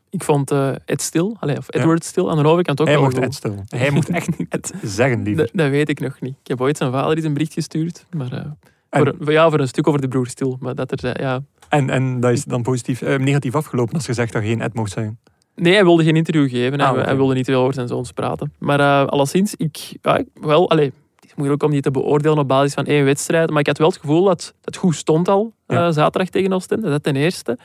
Ik 0.09 0.23
vond 0.23 0.51
eh, 0.51 0.71
Ed 0.85 1.01
Stil, 1.01 1.37
allee, 1.39 1.57
of 1.57 1.65
Ja. 1.73 1.79
Edward 1.79 2.03
Stil, 2.03 2.29
aan 2.31 2.37
de 2.43 2.49
overkant 2.49 2.81
ook 2.81 2.87
Hij 2.87 2.97
mocht. 2.97 3.17
Ed 3.19 3.33
stil. 3.33 3.63
Hij 3.67 3.91
mocht 3.91 4.09
echt 4.09 4.29
Ed 4.49 4.73
zeggen, 4.83 5.23
liever. 5.23 5.43
Dat, 5.45 5.51
dat 5.53 5.69
weet 5.69 5.89
ik 5.89 5.99
nog 5.99 6.21
niet. 6.21 6.35
Ik 6.41 6.47
heb 6.47 6.61
ooit 6.61 6.77
zijn 6.77 6.91
vader 6.91 7.15
eens 7.15 7.25
een 7.25 7.33
bericht 7.33 7.53
gestuurd. 7.53 8.05
Maar, 8.11 8.31
eh, 8.31 8.45
En- 8.89 9.15
voor, 9.19 9.31
ja, 9.31 9.49
voor 9.49 9.59
een 9.59 9.67
stuk 9.67 9.87
over 9.87 10.01
de 10.01 10.07
broer 10.07 10.27
Stil. 10.27 10.57
Maar 10.59 10.75
dat 10.75 11.01
er, 11.03 11.21
ja. 11.21 11.41
En, 11.69 11.89
en 11.89 12.19
dat 12.19 12.31
is 12.31 12.43
dan 12.45 12.61
positief, 12.61 13.01
eh, 13.01 13.17
negatief 13.19 13.55
afgelopen 13.55 13.93
als 13.93 14.05
je 14.05 14.13
zegt 14.13 14.33
dat 14.33 14.41
je 14.41 14.47
geen 14.47 14.61
Ed 14.61 14.73
mocht 14.73 14.91
zijn. 14.91 15.19
Nee, 15.55 15.73
hij 15.73 15.83
wilde 15.83 16.03
geen 16.03 16.15
interview 16.15 16.49
geven. 16.49 16.79
Ah, 16.79 17.03
hij, 17.05 17.15
wilde 17.15 17.33
niet 17.33 17.45
veel 17.45 17.61
over 17.61 17.73
zijn 17.73 17.87
zoons 17.87 18.11
praten. 18.11 18.53
Maar 18.59 18.79
eh 18.79 19.07
alleszins, 19.07 19.55
ik, 19.55 19.77
ja, 20.01 20.23
wel, 20.41 20.69
allee, 20.69 20.85
het 21.15 21.25
is 21.25 21.35
moeilijk 21.35 21.63
om 21.63 21.71
die 21.71 21.81
te 21.81 21.91
beoordelen 21.91 22.37
op 22.37 22.47
basis 22.47 22.73
van 22.73 22.85
één 22.85 23.05
wedstrijd. 23.05 23.49
Maar 23.49 23.59
ik 23.59 23.67
had 23.67 23.77
wel 23.77 23.87
het 23.89 23.97
gevoel 23.97 24.23
dat 24.23 24.53
het 24.63 24.75
goed 24.77 24.95
stond 24.95 25.27
al 25.27 25.53
eh, 25.65 25.77
Ja. 25.77 25.91
zaterdag 25.91 26.29
tegen 26.29 26.53
Oostende. 26.53 26.89
Dat 26.89 27.03
ten 27.03 27.15
eerste. 27.15 27.57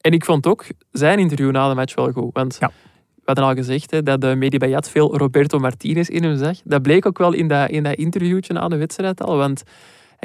En 0.00 0.12
ik 0.12 0.24
vond 0.24 0.46
ook 0.46 0.64
zijn 0.92 1.18
interview 1.18 1.50
na 1.50 1.68
de 1.68 1.74
match 1.74 1.94
wel 1.94 2.12
goed. 2.12 2.30
Want 2.32 2.56
Ja. 2.60 2.70
we 3.14 3.22
hadden 3.24 3.44
al 3.44 3.54
gezegd 3.54 3.90
hè, 3.90 4.02
dat 4.02 4.20
de 4.20 4.34
Medibayat 4.34 4.90
veel 4.90 5.16
Roberto 5.16 5.58
Martinez 5.58 6.08
in 6.08 6.22
hem 6.22 6.36
zag. 6.36 6.56
Dat 6.64 6.82
bleek 6.82 7.06
ook 7.06 7.18
wel 7.18 7.32
in 7.32 7.48
dat, 7.48 7.70
in 7.70 7.82
dat 7.82 7.94
interviewtje 7.94 8.52
na 8.52 8.68
de 8.68 8.76
wedstrijd 8.76 9.22
al. 9.22 9.36
Want 9.36 9.62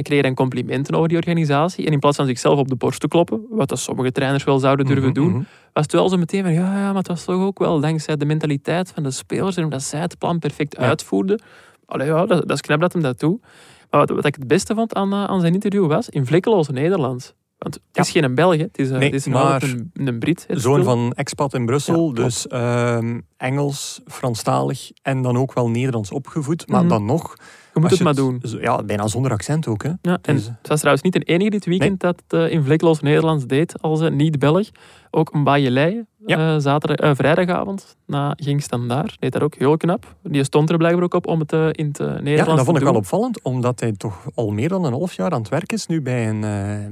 hij 0.02 0.12
kreeg 0.12 0.22
dan 0.22 0.34
complimenten 0.34 0.96
over 0.96 1.08
die 1.08 1.18
organisatie. 1.18 1.86
En 1.86 1.92
in 1.92 2.00
plaats 2.00 2.18
van 2.18 2.26
zichzelf 2.26 2.60
op 2.60 2.68
de 2.68 2.76
borst 2.76 3.00
te 3.00 3.08
kloppen, 3.08 3.46
wat 3.50 3.70
dat 3.70 3.80
sommige 3.80 4.12
trainers 4.12 4.44
wel 4.44 4.60
zouden 4.60 4.86
durven 4.86 5.06
Mhm, 5.06 5.14
doen, 5.14 5.30
mhm. 5.30 5.42
was 5.74 5.84
het 5.84 5.92
wel 5.92 6.10
zo 6.10 6.18
meteen 6.18 6.44
van 6.44 6.54
ja, 6.54 6.78
ja, 6.78 6.86
maar 6.88 6.96
het 6.96 7.08
was 7.08 7.24
toch 7.24 7.42
ook 7.44 7.60
wel 7.60 7.80
dankzij 7.80 8.18
de 8.18 8.26
mentaliteit 8.26 8.92
van 8.94 9.04
de 9.04 9.12
spelers 9.12 9.58
en 9.58 9.64
omdat 9.64 9.84
zij 9.84 10.00
het 10.00 10.18
plan 10.18 10.40
perfect 10.40 10.76
Ja. 10.80 10.84
uitvoerden. 10.88 11.42
Allee, 11.86 12.08
ja, 12.08 12.26
dat, 12.26 12.48
dat 12.48 12.52
is 12.52 12.62
knap 12.62 12.80
dat 12.82 12.94
hem 12.94 13.02
dat 13.02 13.20
doet. 13.20 13.42
Maar 13.90 14.00
wat, 14.00 14.10
wat 14.10 14.26
ik 14.26 14.36
het 14.36 14.48
beste 14.48 14.74
vond 14.76 14.94
aan, 14.94 15.12
eh, 15.14 15.24
aan 15.24 15.40
zijn 15.42 15.54
interview 15.54 15.88
was 15.88 16.10
in 16.10 16.26
vlekkeloos 16.26 16.68
Nederlands. 16.70 17.34
Want 17.58 17.74
het 17.74 17.84
Ja. 17.92 18.02
is 18.02 18.10
geen 18.12 18.36
Belg, 18.36 18.58
het 18.58 18.78
is, 18.78 18.90
Nee, 18.90 19.04
het 19.04 19.14
is 19.14 19.26
maar 19.28 19.64
een, 19.64 19.92
een 19.94 20.20
Brit. 20.20 20.46
Zoon 20.50 20.84
van 20.84 21.12
expat 21.16 21.54
in 21.54 21.66
Brussel, 21.66 22.08
Ja, 22.08 22.14
dus 22.24 22.48
ehm, 22.48 23.20
Engels, 23.38 24.02
Franstalig 24.06 24.92
en 25.02 25.22
dan 25.22 25.38
ook 25.38 25.54
wel 25.54 25.70
Nederlands 25.70 26.12
opgevoed. 26.12 26.68
Maar 26.68 26.80
Mhm. 26.80 26.90
dan 26.90 27.06
nog... 27.06 27.36
Je 27.74 27.80
moet 27.80 27.90
het 27.90 28.00
maar 28.02 28.16
doen. 28.16 28.42
Ja, 28.62 28.84
bijna 28.84 29.08
zonder 29.08 29.32
accent 29.32 29.68
ook. 29.68 29.84
Hè. 29.84 29.90
Ja, 30.02 30.18
en 30.22 30.36
Dus- 30.36 30.46
het 30.48 30.68
was 30.68 30.78
trouwens 30.80 31.04
niet 31.04 31.14
de 31.14 31.20
enige 31.24 31.50
dit 31.50 31.66
weekend 31.66 32.00
dat 32.00 32.22
eh, 32.28 32.52
in 32.52 32.64
vlekkeloos 32.64 33.00
Nederlands 33.00 33.46
deed 33.46 33.82
als 33.82 34.02
eh, 34.02 34.12
niet-Belg. 34.12 34.70
Ook 35.12 35.34
een 35.34 35.44
Bajelei, 35.44 36.04
Ja. 36.26 36.54
eh, 36.56 36.60
zaterdag, 36.62 37.16
vrijdagavond 37.16 37.96
na 38.06 38.34
Ging 38.38 38.62
Standaard. 38.62 39.16
Deed 39.20 39.32
dat 39.32 39.42
ook 39.42 39.56
heel 39.56 39.78
knap. 39.78 40.16
Die 40.24 40.44
stond 40.44 40.70
er 40.70 40.78
blijkbaar 40.78 41.04
ook 41.04 41.14
op 41.14 41.28
om 41.28 41.40
het 41.40 41.52
in 41.52 41.60
het 41.60 41.76
Nederlands 42.00 42.30
Ja, 42.30 42.38
en 42.38 42.46
dat 42.56 42.66
vond 42.66 42.66
te 42.66 42.74
ik 42.76 42.84
wel 42.84 42.92
doen. 42.92 42.96
opvallend, 43.02 43.42
omdat 43.42 43.80
hij 43.80 43.92
toch 43.92 44.28
al 44.36 44.50
meer 44.52 44.70
dan 44.70 44.84
een 44.86 44.92
half 44.94 45.14
jaar 45.14 45.32
aan 45.32 45.40
het 45.42 45.50
werk 45.50 45.72
is 45.72 45.88
nu 45.88 46.02
bij 46.02 46.30
een, 46.30 46.40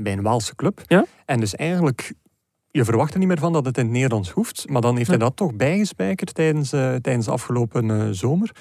bij 0.03 0.13
een 0.13 0.21
Waalse 0.21 0.55
club. 0.55 0.81
Ja. 0.87 1.05
En 1.25 1.39
dus 1.39 1.55
eigenlijk, 1.55 2.13
je 2.71 2.85
verwacht 2.85 3.13
er 3.13 3.19
niet 3.19 3.27
meer 3.27 3.39
van 3.39 3.53
dat 3.53 3.65
het 3.65 3.77
in 3.77 3.83
het 3.83 3.93
Nederlands 3.93 4.29
hoeft, 4.29 4.69
maar 4.69 4.81
dan 4.81 4.95
heeft 4.95 5.09
hij 5.09 5.17
Ja. 5.17 5.23
dat 5.23 5.35
toch 5.35 5.53
bijgespijkerd 5.55 6.33
tijdens, 6.33 6.69
tijdens 6.69 7.25
de 7.25 7.31
afgelopen 7.31 8.15
zomer. 8.15 8.51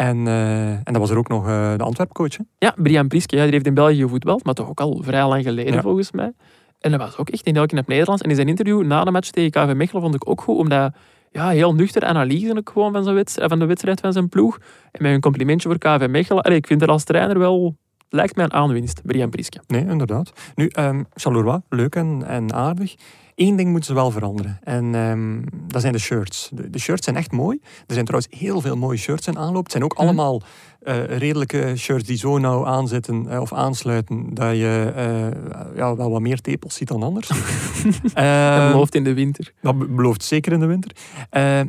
En, 0.00 0.26
eh, 0.26 0.70
en 0.70 0.82
dat 0.84 0.96
was 0.96 1.10
er 1.10 1.18
ook 1.18 1.28
nog 1.28 1.46
eh, 1.46 1.74
de 1.76 1.82
Antwerpcoach. 1.82 2.36
Ja, 2.58 2.74
Brian 2.76 3.08
Priske, 3.08 3.36
ja, 3.36 3.42
die 3.42 3.52
heeft 3.52 3.66
in 3.66 3.74
België 3.74 4.00
gevoetbald, 4.00 4.44
maar 4.44 4.54
toch 4.54 4.68
ook 4.68 4.80
al 4.80 5.00
vrij 5.02 5.26
lang 5.28 5.42
geleden 5.42 5.74
Ja. 5.74 5.80
volgens 5.80 6.12
mij. 6.12 6.32
En 6.80 6.90
dat 6.90 7.00
was 7.00 7.16
ook 7.16 7.28
echt 7.30 7.46
in 7.46 7.56
elk 7.56 7.68
knap 7.68 7.86
Nederlands. 7.86 8.22
En 8.22 8.28
in 8.30 8.36
zijn 8.36 8.48
interview 8.48 8.82
na 8.82 9.04
de 9.04 9.10
match 9.10 9.30
tegen 9.30 9.50
KV 9.50 9.74
Mechelen 9.74 10.02
vond 10.02 10.14
ik 10.14 10.28
ook 10.28 10.40
goed, 10.40 10.56
omdat 10.56 10.92
ja, 11.30 11.48
heel 11.48 11.74
nuchter 11.74 12.04
analyse 12.04 12.56
ook 12.56 12.70
gewoon 12.72 12.92
van, 12.92 13.02
zijn 13.02 13.14
wedstrijd, 13.14 13.48
van 13.50 13.58
de 13.58 13.66
wedstrijd 13.66 14.00
van 14.00 14.12
zijn 14.12 14.28
ploeg. 14.28 14.58
En 14.90 15.02
met 15.02 15.12
een 15.12 15.20
complimentje 15.20 15.68
voor 15.68 15.78
KV 15.78 16.06
Mechelen. 16.10 16.42
Allee, 16.42 16.56
ik 16.58 16.66
vind 16.66 16.80
het 16.80 16.90
als 16.90 17.04
trainer 17.04 17.38
wel, 17.38 17.76
lijkt 18.08 18.36
mij 18.36 18.44
een 18.44 18.52
aanwinst, 18.52 19.00
Brian 19.04 19.30
Priske. 19.30 19.60
Nee, 19.66 19.86
inderdaad. 19.86 20.32
Nu, 20.54 20.66
ehm 20.66 21.02
Charleroi, 21.14 21.60
leuk 21.68 21.94
en, 21.94 22.22
en 22.26 22.52
aardig. 22.54 22.94
Eén 23.40 23.56
ding 23.56 23.68
moeten 23.70 23.84
ze 23.88 23.94
wel 23.94 24.10
veranderen. 24.10 24.58
En 24.62 24.94
ehm, 24.94 25.42
dat 25.66 25.80
zijn 25.80 25.92
de 25.92 25.98
shirts. 25.98 26.50
De, 26.52 26.70
de 26.70 26.78
shirts 26.78 27.04
zijn 27.04 27.16
echt 27.16 27.32
mooi. 27.32 27.58
Er 27.86 27.94
zijn 27.94 28.04
trouwens 28.04 28.34
heel 28.40 28.60
veel 28.60 28.76
mooie 28.76 28.96
shirts 28.98 29.26
in 29.26 29.38
aanloop. 29.38 29.62
Het 29.62 29.72
zijn 29.72 29.84
ook 29.84 29.92
Mhm. 29.94 30.02
allemaal 30.02 30.42
eh, 30.80 31.04
redelijke 31.04 31.72
shirts 31.76 32.04
die 32.04 32.16
zo 32.16 32.38
nauw 32.38 32.66
aanzitten 32.66 33.28
eh, 33.28 33.40
of 33.40 33.52
aansluiten 33.52 34.34
dat 34.34 34.50
je 34.56 34.92
eh, 34.96 35.76
ja, 35.76 35.96
wel 35.96 36.10
wat 36.10 36.20
meer 36.20 36.40
tepels 36.40 36.74
ziet 36.74 36.88
dan 36.88 37.02
anders. 37.02 37.30
Ehm, 38.14 38.70
belooft 38.72 38.94
in 38.94 39.04
de 39.04 39.14
winter. 39.14 39.52
dat 39.62 39.78
be- 39.78 39.86
belooft 39.88 40.22
zeker 40.24 40.52
in 40.52 40.60
de 40.60 40.66
winter. 40.66 40.90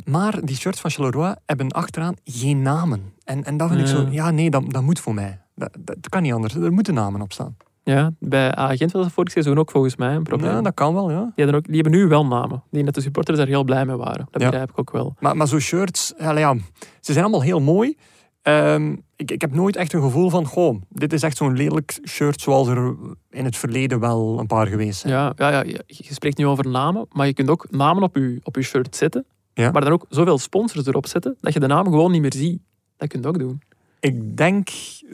Maar 0.04 0.44
die 0.44 0.56
shirts 0.56 0.80
van 0.80 0.90
Charleroi 0.90 1.34
hebben 1.46 1.70
achteraan 1.70 2.14
geen 2.24 2.62
namen. 2.62 3.12
En, 3.24 3.44
en 3.44 3.56
dat 3.56 3.68
vind 3.68 3.80
ik 3.80 3.86
zo... 3.86 4.06
Ja, 4.10 4.30
nee, 4.30 4.50
dat, 4.50 4.62
dat 4.72 4.82
moet 4.82 5.00
voor 5.00 5.14
mij. 5.14 5.40
Dat, 5.54 5.70
dat 5.80 6.08
kan 6.08 6.22
niet 6.22 6.32
anders. 6.32 6.54
Er 6.54 6.72
moeten 6.72 6.94
namen 6.94 7.20
op 7.20 7.32
staan. 7.32 7.56
Ja, 7.84 8.10
bij 8.18 8.54
Agent 8.54 8.92
was 8.92 9.02
dat 9.02 9.12
vorig 9.12 9.30
seizoen 9.32 9.58
ook 9.58 9.70
volgens 9.70 9.96
mij 9.96 10.14
een 10.14 10.22
probleem. 10.22 10.50
Ja, 10.50 10.60
dat 10.62 10.74
kan 10.74 10.94
wel, 10.94 11.10
ja. 11.10 11.32
die, 11.34 11.54
ook, 11.54 11.66
die 11.66 11.74
hebben 11.80 11.92
nu 11.92 12.06
wel 12.08 12.26
namen. 12.26 12.62
Denk 12.70 12.84
dat 12.84 12.94
de 12.94 13.00
supporters 13.00 13.38
daar 13.38 13.46
heel 13.46 13.64
blij 13.64 13.84
mee 13.86 13.96
waren. 13.96 14.28
Dat 14.30 14.42
Ja. 14.42 14.48
begrijp 14.48 14.70
ik 14.70 14.78
ook 14.78 14.90
wel. 14.90 15.14
Maar, 15.18 15.36
maar 15.36 15.48
zo'n 15.48 15.58
shirts, 15.60 16.12
ja, 16.18 16.54
ze 17.00 17.12
zijn 17.12 17.24
allemaal 17.24 17.42
heel 17.42 17.60
mooi. 17.60 17.96
Ehm, 18.42 18.96
ik, 19.16 19.30
ik 19.30 19.40
heb 19.40 19.54
nooit 19.54 19.76
echt 19.76 19.92
een 19.92 20.02
gevoel 20.02 20.30
van, 20.30 20.46
goh, 20.46 20.80
dit 20.88 21.12
is 21.12 21.22
echt 21.22 21.36
zo'n 21.36 21.56
lelijk 21.56 21.98
shirt 22.08 22.40
zoals 22.40 22.68
er 22.68 22.94
in 23.30 23.44
het 23.44 23.56
verleden 23.56 24.00
wel 24.00 24.38
een 24.38 24.46
paar 24.46 24.66
geweest 24.66 25.00
zijn. 25.00 25.12
Ja, 25.12 25.32
ja, 25.36 25.48
ja, 25.50 25.62
je 25.62 25.84
je 25.86 26.14
spreekt 26.14 26.38
nu 26.38 26.46
over 26.46 26.68
namen, 26.68 27.06
maar 27.12 27.26
je 27.26 27.32
kunt 27.34 27.50
ook 27.50 27.66
namen 27.70 28.02
op 28.02 28.16
je, 28.16 28.40
op 28.42 28.56
je 28.56 28.62
shirt 28.62 28.96
zetten. 28.96 29.24
Ja. 29.54 29.70
Maar 29.70 29.82
dan 29.82 29.92
ook 29.92 30.06
zoveel 30.08 30.38
sponsors 30.38 30.86
erop 30.86 31.06
zetten, 31.06 31.36
dat 31.40 31.52
je 31.52 31.60
de 31.60 31.66
naam 31.66 31.84
gewoon 31.84 32.10
niet 32.10 32.20
meer 32.20 32.32
ziet. 32.34 32.60
Dat 32.96 33.08
kun 33.08 33.20
je 33.20 33.28
ook 33.28 33.38
doen. 33.38 33.60
Ik 34.02 34.36
denk 34.36 34.68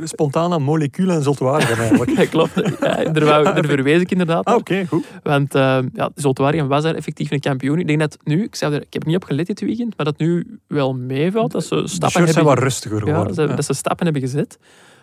spontaan 0.05 0.53
aan 0.53 0.63
moleculen 0.63 1.15
en 1.17 1.23
zoltwaardigen 1.23 1.79
eigenlijk. 1.79 2.11
Ja, 2.19 2.25
klopt. 2.27 2.55
Ja, 2.81 3.05
daar, 3.05 3.25
wou, 3.25 3.45
daar 3.45 3.65
verwees 3.65 4.01
ik 4.01 4.11
inderdaad 4.11 4.45
ah, 4.45 4.55
oké, 4.57 4.87
goed. 4.87 5.05
Want 5.23 5.55
uh, 5.55 5.79
ja, 5.93 6.11
was 6.67 6.83
daar 6.83 6.95
effectief 6.95 7.31
een 7.31 7.41
kampioen. 7.41 7.79
Ik 7.79 7.87
denk 7.87 8.01
dat 8.01 8.17
nu, 8.25 8.43
ik, 8.43 8.55
zou 8.55 8.75
er, 8.75 8.81
ik 8.83 8.93
heb 8.93 9.03
er 9.03 9.09
niet 9.09 9.17
op 9.17 9.25
gelet 9.25 9.47
dit 9.47 9.61
weekend, 9.61 9.97
maar 9.97 10.07
dat 10.07 10.19
nu 10.19 10.59
wel 10.67 10.95
meevalt. 10.95 11.53
Dat 11.53 11.63
ze 11.65 11.69
stappen 11.69 11.89
shirts 11.91 12.13
zijn 12.13 12.25
hebben 12.27 12.45
wat 12.45 12.59
rustiger 12.63 12.99
Ja, 12.99 13.05
geworden. 13.05 13.35
dat, 13.37 13.49
ze, 13.49 13.55
dat 13.55 13.65
ze 13.65 13.73
stappen 13.73 14.05
hebben 14.05 14.23
gezet. 14.23 14.59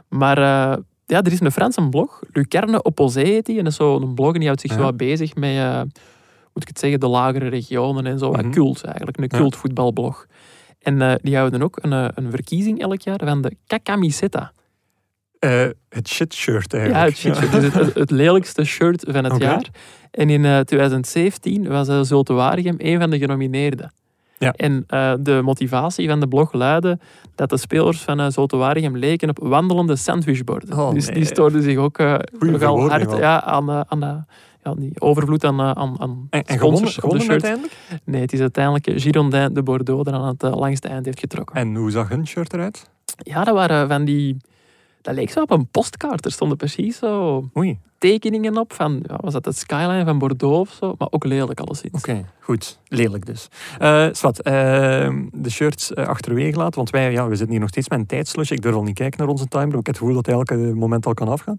Maar 0.10 0.38
eh, 0.38 0.78
ja, 1.06 1.22
er 1.22 1.32
is 1.32 1.40
een 1.40 1.52
Franse 1.52 1.90
blog, 1.90 2.22
Lucerne 2.32 2.84
Opposé 2.84 3.22
heet 3.22 3.46
die. 3.46 3.58
En 3.58 3.64
dat 3.64 3.72
is 3.72 3.78
zo'n 3.78 4.14
blog 4.16 4.34
en 4.34 4.38
die 4.40 4.46
houdt 4.48 4.62
zich 4.62 4.72
Ja. 4.72 4.78
zo 4.78 4.84
wat 4.84 4.98
bezig 4.98 5.36
met, 5.36 5.56
eh, 5.56 5.82
moet 6.54 6.64
ik 6.64 6.68
het 6.68 6.80
zeggen, 6.80 7.00
de 7.00 7.08
lagere 7.08 7.48
regionen 7.48 8.06
en 8.06 8.20
zo. 8.20 8.32
wat 8.32 8.42
Mhm. 8.42 8.52
Cult 8.52 8.84
eigenlijk, 8.84 9.18
een 9.18 9.28
Ja. 9.30 9.38
cultvoetbalblog. 9.38 10.28
En 10.86 11.02
eh, 11.02 11.16
die 11.22 11.38
houden 11.38 11.62
ook 11.62 11.78
een, 11.82 11.94
eh, 11.94 12.08
een 12.14 12.30
verkiezing 12.30 12.82
elk 12.82 13.02
jaar 13.02 13.20
van 13.24 13.42
de 13.42 13.56
Kakamiseta. 13.68 14.52
Eh, 15.40 15.66
het 15.90 16.08
shit 16.08 16.34
shirt 16.34 16.72
Ja, 16.72 16.78
eigenlijk. 16.78 17.06
het, 17.06 17.18
shit 17.18 17.36
shirt. 17.36 17.52
Dus 17.52 17.74
het, 17.74 17.94
het, 17.94 18.12
lelijkste 18.12 18.64
shirt 18.64 19.06
van 19.08 19.24
het 19.24 19.42
jaar. 19.42 19.70
En 20.12 20.30
in 20.30 20.46
eh, 20.46 20.60
2017 20.60 21.68
was 21.68 21.90
uh, 21.90 22.02
Zulte 22.02 22.34
Waregem 22.34 22.76
een 22.78 23.00
van 23.00 23.10
de 23.10 23.18
genomineerden. 23.18 23.94
Ja. 24.38 24.54
En 24.54 24.86
de 25.24 25.42
motivatie 25.44 26.10
van 26.10 26.20
de 26.20 26.28
blog 26.28 26.54
luidde 26.54 27.00
dat 27.36 27.50
de 27.50 27.58
spelers 27.58 28.02
van 28.02 28.20
uh, 28.22 28.28
Waregem 28.48 28.98
leken 28.98 29.30
op 29.30 29.40
wandelende 29.42 29.96
sandwichborden. 29.96 30.78
Oh, 30.78 30.94
dus 30.94 31.06
nee. 31.06 31.16
die 31.16 31.26
stoorden 31.26 31.64
zich 31.64 31.78
ook 31.78 31.98
nogal 32.40 32.90
hard 32.90 33.18
ja, 33.18 33.42
aan, 33.44 33.90
aan 33.90 34.00
de, 34.00 34.24
ja, 34.66 34.76
die 34.76 35.02
overvloed 35.02 35.44
aan, 35.44 35.60
eh, 35.60 35.72
aan, 35.72 36.02
aan 36.02 36.28
En, 36.30 36.44
gewonnen, 36.60 36.92
gewonnen 36.92 37.30
uiteindelijk? 37.30 37.74
Nee, 38.04 38.22
het 38.22 38.34
is 38.34 38.40
uiteindelijk 38.40 39.02
Girondin 39.02 39.54
de 39.54 39.64
Bordeaux 39.64 40.04
dat 40.04 40.14
aan 40.14 40.28
het 40.28 40.44
eh, 40.44 40.56
langste 40.56 40.88
eind 40.88 41.06
heeft 41.06 41.20
getrokken. 41.20 41.56
En 41.56 41.76
hoe 41.76 41.92
zag 41.92 42.10
hun 42.10 42.28
shirt 42.28 42.54
eruit? 42.54 42.90
Ja, 43.18 43.44
dat 43.44 43.56
waren 43.56 43.88
van 43.88 44.06
die... 44.06 44.38
Dat 45.06 45.16
leek 45.16 45.30
zo 45.30 45.42
op 45.42 45.52
een 45.52 45.68
postkaart. 45.68 46.26
Er 46.26 46.32
stonden 46.32 46.58
precies 46.58 46.98
zo 46.98 47.44
Oei, 47.58 47.80
tekeningen 47.98 48.58
op 48.58 48.74
van... 48.74 49.04
Ja, 49.08 49.18
was 49.22 49.34
dat 49.34 49.44
de 49.44 49.52
skyline 49.52 50.06
van 50.06 50.18
Bordeaux 50.18 50.70
of 50.70 50.76
zo? 50.80 50.96
Maar 50.98 51.08
ook 51.12 51.26
lelijk 51.26 51.60
alleszins. 51.60 51.94
oké, 51.94 52.26
goed. 52.40 52.80
Lelijk 52.88 53.26
dus. 53.26 53.48
Swat, 54.12 54.40
eh, 54.42 54.54
de 55.32 55.50
shirts 55.50 55.94
eh, 55.94 56.08
achterwege 56.08 56.58
laten, 56.58 56.76
want 56.76 56.90
wij 56.90 57.12
ja, 57.12 57.28
we 57.28 57.36
zitten 57.36 57.50
hier 57.50 57.60
nog 57.60 57.70
steeds 57.70 57.90
met 57.90 58.00
een 58.00 58.06
tijdslotje. 58.06 58.56
Ik 58.56 58.62
durf 58.62 58.76
al 58.76 58.84
niet 58.84 58.96
kijken 58.96 59.20
naar 59.20 59.28
onze 59.28 59.48
timer, 59.48 59.68
ik 59.68 59.74
heb 59.74 59.86
het 59.86 59.98
gevoel 59.98 60.14
dat 60.14 60.26
hij 60.26 60.36
elke 60.36 60.56
moment 60.56 61.06
al 61.06 61.14
kan 61.14 61.28
afgaan. 61.28 61.56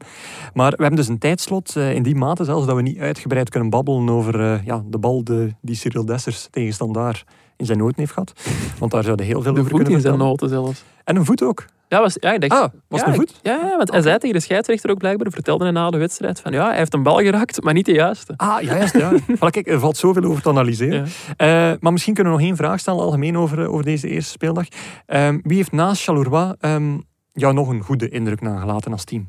Maar 0.55 0.71
we 0.71 0.83
hebben 0.83 0.97
dus 0.97 1.09
een 1.09 1.19
tijdslot 1.19 1.77
eh, 1.77 1.95
in 1.95 2.03
die 2.03 2.15
mate 2.15 2.45
zelfs 2.45 2.67
dat 2.67 2.77
we 2.77 2.83
niet 2.83 2.99
uitgebreid 2.99 3.51
kunnen 3.51 3.71
babbelen 3.71 4.09
over 4.09 4.63
ja, 4.65 4.83
de 4.87 4.99
bal 4.99 5.25
de, 5.25 5.55
die 5.61 5.75
Cyril 5.75 6.05
Dessers 6.05 6.49
tegen 6.51 6.75
Standaard 6.75 7.25
in 7.57 7.67
zijn 7.67 7.79
noten 7.79 7.97
heeft 7.97 8.13
gehad. 8.13 8.33
Want 8.79 8.93
daar 8.93 9.03
zouden 9.03 9.27
heel 9.27 9.43
veel 9.43 9.53
De 9.53 9.61
over 9.61 9.71
voet 9.71 9.81
kunnen 9.81 9.97
in 9.97 10.07
zijn 10.07 10.19
noten 10.19 10.49
zelfs. 10.49 10.85
En 11.05 11.17
een 11.17 11.25
voet 11.25 11.43
ook. 11.43 11.67
Ja, 11.89 12.01
was, 12.01 12.17
ja, 12.21 12.33
ik 12.33 12.41
dacht... 12.49 12.63
Ah, 12.63 12.73
was 12.89 13.01
ja, 13.01 13.07
het 13.07 13.17
een 13.17 13.23
ik- 13.23 13.31
Ja, 13.43 13.53
ja, 13.63 13.77
want 13.77 13.91
hij 13.91 14.03
zei 14.03 14.19
tegen 14.19 14.37
de 14.37 14.43
scheidsrechter 14.43 14.91
ook 14.91 14.99
blijkbaar, 14.99 15.31
vertelde 15.33 15.65
hij 15.65 15.73
na 15.73 15.91
de 15.91 15.99
wedstrijd, 15.99 16.41
van 16.41 16.53
ja, 16.53 16.69
hij 16.69 16.77
heeft 16.77 16.95
een 16.95 17.03
bal 17.03 17.17
geraakt, 17.19 17.63
maar 17.63 17.75
niet 17.75 17.87
de 17.87 17.93
juiste. 17.93 18.33
Ah, 18.37 18.61
juist, 18.63 18.97
ja. 18.99 19.13
Voilà, 19.37 19.51
kijk, 19.51 19.67
er 19.69 19.81
valt 19.81 19.97
zoveel 19.97 20.25
over 20.25 20.43
te 20.43 20.49
analyseren. 20.49 21.07
Ja. 21.37 21.71
Eh, 21.71 21.77
maar 21.81 21.93
misschien 21.93 22.15
kunnen 22.15 22.33
we 22.33 22.39
nog 22.39 22.49
één 22.49 22.57
vraag 22.57 22.81
stellen, 22.81 23.01
algemeen 23.01 23.39
over, 23.39 23.61
eh, 23.63 23.73
over 23.73 23.85
deze 23.85 24.09
eerste 24.09 24.31
speeldag. 24.31 24.67
Ehm, 25.07 25.39
wie 25.43 25.57
heeft 25.57 25.73
naast 25.73 26.03
Charleroi 26.03 26.55
ehm, 26.61 26.99
jou 27.33 27.55
nog 27.55 27.69
een 27.69 27.83
goede 27.83 28.09
indruk 28.09 28.41
nagelaten 28.41 28.93
als 28.93 29.05
team? 29.05 29.29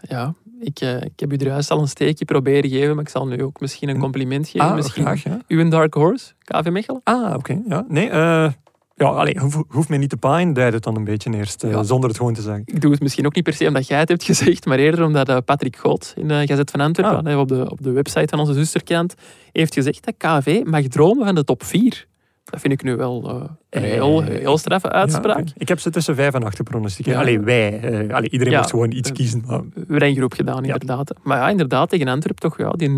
Ja, 0.00 0.34
ik, 0.60 0.80
eh, 0.80 1.02
ik 1.02 1.20
heb 1.20 1.32
u 1.32 1.36
er 1.36 1.46
juist 1.46 1.70
al 1.70 1.80
een 1.80 1.88
steekje 1.88 2.24
proberen 2.24 2.70
geven, 2.70 2.94
maar 2.94 3.04
ik 3.04 3.10
zal 3.10 3.26
nu 3.26 3.42
ook 3.42 3.60
misschien 3.60 3.88
een 3.88 3.98
compliment 3.98 4.48
geven. 4.48 4.68
ah, 4.68 4.74
misschien 4.74 5.02
graag, 5.04 5.22
ja. 5.22 5.38
uw 5.48 5.68
dark 5.68 5.94
horse, 5.94 6.32
KV 6.38 6.68
Mechelen. 6.70 7.00
Ah, 7.04 7.34
oké. 7.34 7.60
ja. 7.68 7.84
Nee, 7.88 8.10
eh, 8.10 8.48
ja, 8.94 9.06
allee, 9.06 9.38
hoef, 9.38 9.62
hoeft 9.68 9.88
me 9.88 9.96
niet 9.96 10.10
te 10.10 10.16
paaien, 10.16 10.52
duid 10.52 10.72
het 10.72 10.82
dan 10.82 10.96
een 10.96 11.04
beetje 11.04 11.34
eerst, 11.36 11.62
eh, 11.64 11.80
zonder 11.82 12.08
het 12.08 12.18
gewoon 12.18 12.34
te 12.34 12.42
zeggen. 12.42 12.62
Ik 12.66 12.80
doe 12.80 12.90
het 12.90 13.00
misschien 13.00 13.26
ook 13.26 13.34
niet 13.34 13.44
per 13.44 13.52
se 13.52 13.66
omdat 13.66 13.86
jij 13.86 13.98
het 13.98 14.08
hebt 14.08 14.24
gezegd, 14.24 14.66
maar 14.66 14.78
eerder 14.78 15.04
omdat 15.04 15.28
eh, 15.28 15.36
Patrick 15.44 15.76
Goot 15.76 16.12
in 16.16 16.28
de 16.28 16.42
Gazet 16.46 16.70
van 16.70 16.80
Antwerpen, 16.80 17.26
Ah. 17.26 17.32
eh, 17.32 17.38
op, 17.38 17.48
de, 17.48 17.70
op 17.70 17.82
de 17.82 17.90
website 17.90 18.26
van 18.28 18.38
onze 18.38 18.52
zusterkrant, 18.54 19.14
heeft 19.52 19.74
gezegd 19.74 20.04
dat 20.04 20.14
KV 20.42 20.60
mag 20.64 20.82
dromen 20.82 21.24
van 21.26 21.34
de 21.34 21.44
top 21.44 21.64
4. 21.64 22.06
Dat 22.44 22.60
vind 22.60 22.72
ik 22.72 22.82
nu 22.82 22.96
wel 22.96 23.28
eh, 23.28 23.34
een 23.70 23.82
Eh, 23.82 23.90
heel, 23.90 24.22
heel 24.22 24.58
straffe 24.58 24.90
uitspraak. 24.90 25.46
Ja. 25.46 25.52
Ik 25.56 25.68
heb 25.68 25.80
ze 25.80 25.90
tussen 25.90 26.14
5 26.14 26.34
en 26.34 26.42
8 26.42 26.56
gepronosticeerd. 26.56 27.16
Ja. 27.16 27.22
Allee, 27.22 27.40
wij. 27.40 27.80
eh, 27.80 28.14
allee, 28.14 28.28
iedereen 28.30 28.52
Ja. 28.52 28.58
moest 28.58 28.70
gewoon 28.70 28.92
iets 28.92 29.08
Eh, 29.08 29.14
kiezen. 29.16 29.42
Maar, 29.46 29.60
We 29.74 29.84
hebben 29.88 30.14
groep 30.16 30.32
gedaan, 30.32 30.64
inderdaad. 30.64 31.14
Maar 31.22 31.38
ja, 31.38 31.48
inderdaad, 31.48 31.88
tegen 31.88 32.08
Antwerpen 32.08 32.42
toch 32.50 32.58
ja, 32.58 32.70
die 32.70 32.88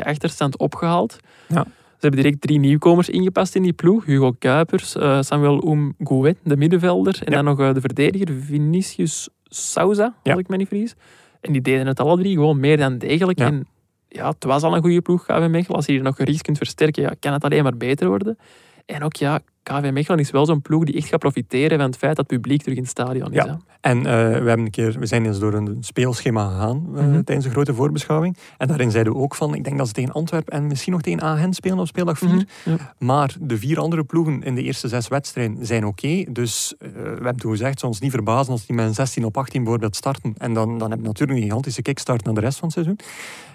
0-2 0.00 0.04
achterstand 0.04 0.56
opgehaald. 0.58 1.16
Ja. 1.48 1.66
Ze 1.98 2.02
hebben 2.06 2.22
direct 2.22 2.40
drie 2.40 2.58
nieuwkomers 2.58 3.08
ingepast 3.08 3.54
in 3.54 3.62
die 3.62 3.72
ploeg. 3.72 4.04
Hugo 4.04 4.32
Kuipers, 4.38 4.96
eh, 4.96 5.20
Samuel 5.22 5.60
Oumgouet, 5.60 6.36
de 6.42 6.56
middenvelder. 6.56 7.18
En 7.24 7.30
Ja. 7.30 7.36
dan 7.36 7.44
nog 7.44 7.60
eh, 7.60 7.74
de 7.74 7.80
verdediger 7.80 8.34
Vinicius 8.34 9.28
Souza, 9.44 10.14
Ja. 10.22 10.32
als 10.32 10.40
ik 10.40 10.48
me 10.48 10.56
niet 10.56 10.68
vergis. 10.68 10.94
En 11.40 11.52
die 11.52 11.60
deden 11.62 11.86
het 11.86 12.00
alle 12.00 12.16
drie 12.18 12.34
gewoon 12.34 12.60
meer 12.60 12.76
dan 12.76 12.98
degelijk. 12.98 13.38
Ja. 13.38 13.46
En 13.46 13.66
ja, 14.08 14.28
het 14.28 14.44
was 14.44 14.62
al 14.62 14.76
een 14.76 14.82
goede 14.82 15.00
ploeg, 15.00 15.24
KV 15.24 15.46
Mechelen. 15.50 15.76
Als 15.76 15.86
je 15.86 15.92
hier 15.92 16.02
nog 16.02 16.18
iets 16.20 16.42
kunt 16.42 16.56
versterken, 16.56 17.02
ja, 17.02 17.12
kan 17.20 17.32
het 17.32 17.44
alleen 17.44 17.62
maar 17.62 17.76
beter 17.76 18.08
worden. 18.08 18.38
En 18.86 19.02
ook, 19.02 19.16
ja, 19.16 19.40
KV 19.72 19.90
Mechelen 19.92 20.18
is 20.18 20.30
wel 20.30 20.46
zo'n 20.46 20.62
ploeg 20.62 20.84
die 20.84 20.94
echt 20.96 21.08
gaat 21.08 21.18
profiteren 21.18 21.78
van 21.78 21.86
het 21.86 21.96
feit 21.96 22.16
dat 22.16 22.30
het 22.30 22.40
publiek 22.40 22.60
terug 22.62 22.76
in 22.76 22.82
het 22.82 22.90
stadion 22.90 23.28
is. 23.28 23.34
Ja. 23.34 23.46
hè. 23.46 23.54
En 23.80 23.98
eh, 23.98 24.02
we, 24.04 24.48
hebben 24.48 24.58
een 24.58 24.70
keer, 24.70 24.98
we 24.98 25.06
zijn 25.06 25.26
eens 25.26 25.38
door 25.38 25.54
een 25.54 25.76
speelschema 25.80 26.48
gegaan 26.48 26.86
eh, 26.96 27.02
Mhm. 27.04 27.22
tijdens 27.22 27.46
een 27.46 27.52
grote 27.52 27.74
voorbeschouwing. 27.74 28.36
En 28.58 28.68
daarin 28.68 28.90
zeiden 28.90 29.12
we 29.12 29.18
ook 29.18 29.34
van, 29.34 29.54
ik 29.54 29.64
denk 29.64 29.78
dat 29.78 29.86
ze 29.86 29.92
tegen 29.92 30.12
Antwerpen 30.12 30.52
en 30.52 30.66
misschien 30.66 30.92
nog 30.92 31.02
tegen 31.02 31.22
Agen 31.22 31.52
spelen 31.54 31.78
op 31.78 31.86
speeldag 31.86 32.18
4. 32.18 32.28
Mhm. 32.28 32.40
Ja. 32.64 32.94
Maar 32.98 33.36
de 33.40 33.58
vier 33.58 33.78
andere 33.78 34.04
ploegen 34.04 34.42
in 34.42 34.54
de 34.54 34.62
eerste 34.62 34.88
zes 34.88 35.08
wedstrijden 35.08 35.66
zijn 35.66 35.86
oké. 35.86 36.24
Dus 36.28 36.74
eh, 36.78 36.88
we 36.92 36.98
hebben 37.08 37.36
toen 37.36 37.50
gezegd, 37.50 37.78
zou 37.78 37.92
ons 37.92 38.00
niet 38.00 38.10
verbazen 38.10 38.52
als 38.52 38.66
die 38.66 38.76
met 38.76 38.86
een 38.86 38.94
16 38.94 39.24
op 39.24 39.36
18 39.36 39.60
bijvoorbeeld 39.62 39.96
starten. 39.96 40.34
En 40.38 40.52
dan, 40.54 40.78
dan 40.78 40.90
heb 40.90 40.98
je 41.00 41.06
natuurlijk 41.06 41.38
een 41.38 41.44
gigantische 41.44 41.82
kickstart 41.82 42.24
naar 42.24 42.34
de 42.34 42.40
rest 42.40 42.58
van 42.58 42.68
het 42.68 42.76
seizoen. 42.76 42.98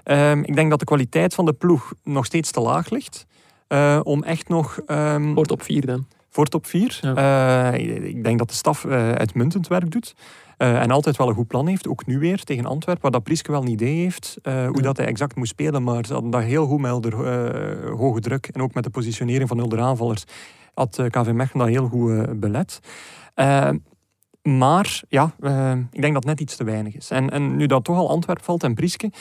Ehm, 0.04 0.40
ik 0.44 0.56
denk 0.56 0.70
dat 0.70 0.80
de 0.80 0.86
kwaliteit 0.86 1.34
van 1.34 1.46
de 1.46 1.54
ploeg 1.54 1.94
nog 2.04 2.26
steeds 2.26 2.52
te 2.52 2.60
laag 2.60 2.90
ligt. 2.90 3.26
Eh, 3.72 4.00
om 4.04 4.24
echt 4.24 4.48
nog... 4.50 4.80
ehm, 4.86 5.34
Voor 5.34 5.46
top 5.46 5.62
4 5.62 5.86
dan. 5.86 6.06
voor 6.30 6.46
top 6.46 6.66
4. 6.66 7.00
ik 8.06 8.24
denk 8.24 8.38
dat 8.38 8.50
de 8.50 8.56
staf 8.56 8.86
eh, 8.86 9.12
uitmuntend 9.12 9.68
werk 9.68 9.92
doet. 9.92 10.14
eh, 10.58 10.82
en 10.82 10.92
altijd 10.92 11.18
wel 11.18 11.28
een 11.30 11.34
goed 11.36 11.48
plan 11.48 11.68
heeft. 11.68 11.88
Ook 11.88 12.06
nu 12.06 12.20
weer 12.20 12.44
tegen 12.44 12.66
Antwerpen, 12.66 13.02
waar 13.02 13.12
dat 13.12 13.24
Prieske 13.24 13.52
wel 13.52 13.62
een 13.62 13.68
idee 13.68 14.02
heeft. 14.02 14.38
eh, 14.42 14.54
hoe 14.66 14.76
Ja. 14.78 14.82
dat 14.82 14.98
hij 14.98 15.06
exact 15.06 15.36
moet 15.36 15.48
spelen. 15.48 15.84
Maar 15.84 16.06
ze 16.06 16.14
hadden 16.14 16.32
dat 16.32 16.42
heel 16.44 16.66
goed 16.66 16.80
met 16.82 17.04
de 17.04 17.10
eh, 17.10 17.94
hoge 17.98 18.20
druk. 18.20 18.48
En 18.52 18.62
ook 18.62 18.74
met 18.74 18.84
de 18.84 18.90
positionering 18.90 19.48
van 19.50 19.58
de 19.58 19.78
aanvallers. 19.82 20.24
Had 20.74 20.98
eh, 21.00 21.06
KV 21.06 21.32
Mechelen 21.32 21.66
dat 21.66 21.76
heel 21.76 21.88
goed 21.88 22.12
eh, 22.12 22.24
belet. 22.36 22.80
Eh, 23.34 23.70
maar 24.42 25.02
ja, 25.10 25.32
eh, 25.40 25.72
ik 25.92 26.02
denk 26.02 26.14
dat 26.14 26.24
het 26.24 26.26
net 26.26 26.40
iets 26.40 26.56
te 26.56 26.64
weinig 26.64 26.96
is. 26.96 27.10
En, 27.10 27.30
en 27.30 27.56
nu 27.56 27.66
dat 27.66 27.84
toch 27.84 27.98
al 27.98 28.10
Antwerpen 28.10 28.44
valt 28.44 28.64
en 28.64 28.74
Prieske. 28.74 29.12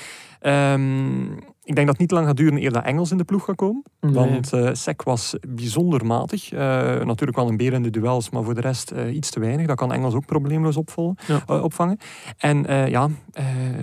ehm, 0.41 1.23
ik 1.71 1.77
denk 1.77 1.87
dat 1.89 1.99
het 1.99 1.99
niet 1.99 2.11
lang 2.11 2.27
gaat 2.27 2.37
duren 2.37 2.63
eer 2.63 2.73
dat 2.73 2.85
Engels 2.85 3.11
in 3.11 3.17
de 3.17 3.25
ploeg 3.25 3.45
gaat 3.45 3.57
komen. 3.57 3.83
Nee. 4.01 4.13
Want 4.13 4.53
eh 4.53 4.69
Sek 4.73 5.03
was 5.03 5.35
bijzonder 5.49 6.07
matig. 6.07 6.53
Eh, 6.53 6.59
natuurlijk 7.05 7.39
wel 7.39 7.49
een 7.49 7.57
beer 7.57 7.73
in 7.73 7.83
de 7.83 7.91
duels, 7.91 8.31
maar 8.31 8.43
voor 8.43 8.55
de 8.55 8.61
rest 8.61 8.91
eh, 8.91 9.15
iets 9.15 9.31
te 9.31 9.41
weinig. 9.41 9.67
Dat 9.67 9.77
kan 9.77 9.93
Engels 9.93 10.15
ook 10.15 10.27
probleemloos 10.27 10.77
opvolgen, 10.77 11.17
Ja. 11.27 11.61
opvangen. 11.61 11.99
En 12.39 12.63
ja, 12.91 13.09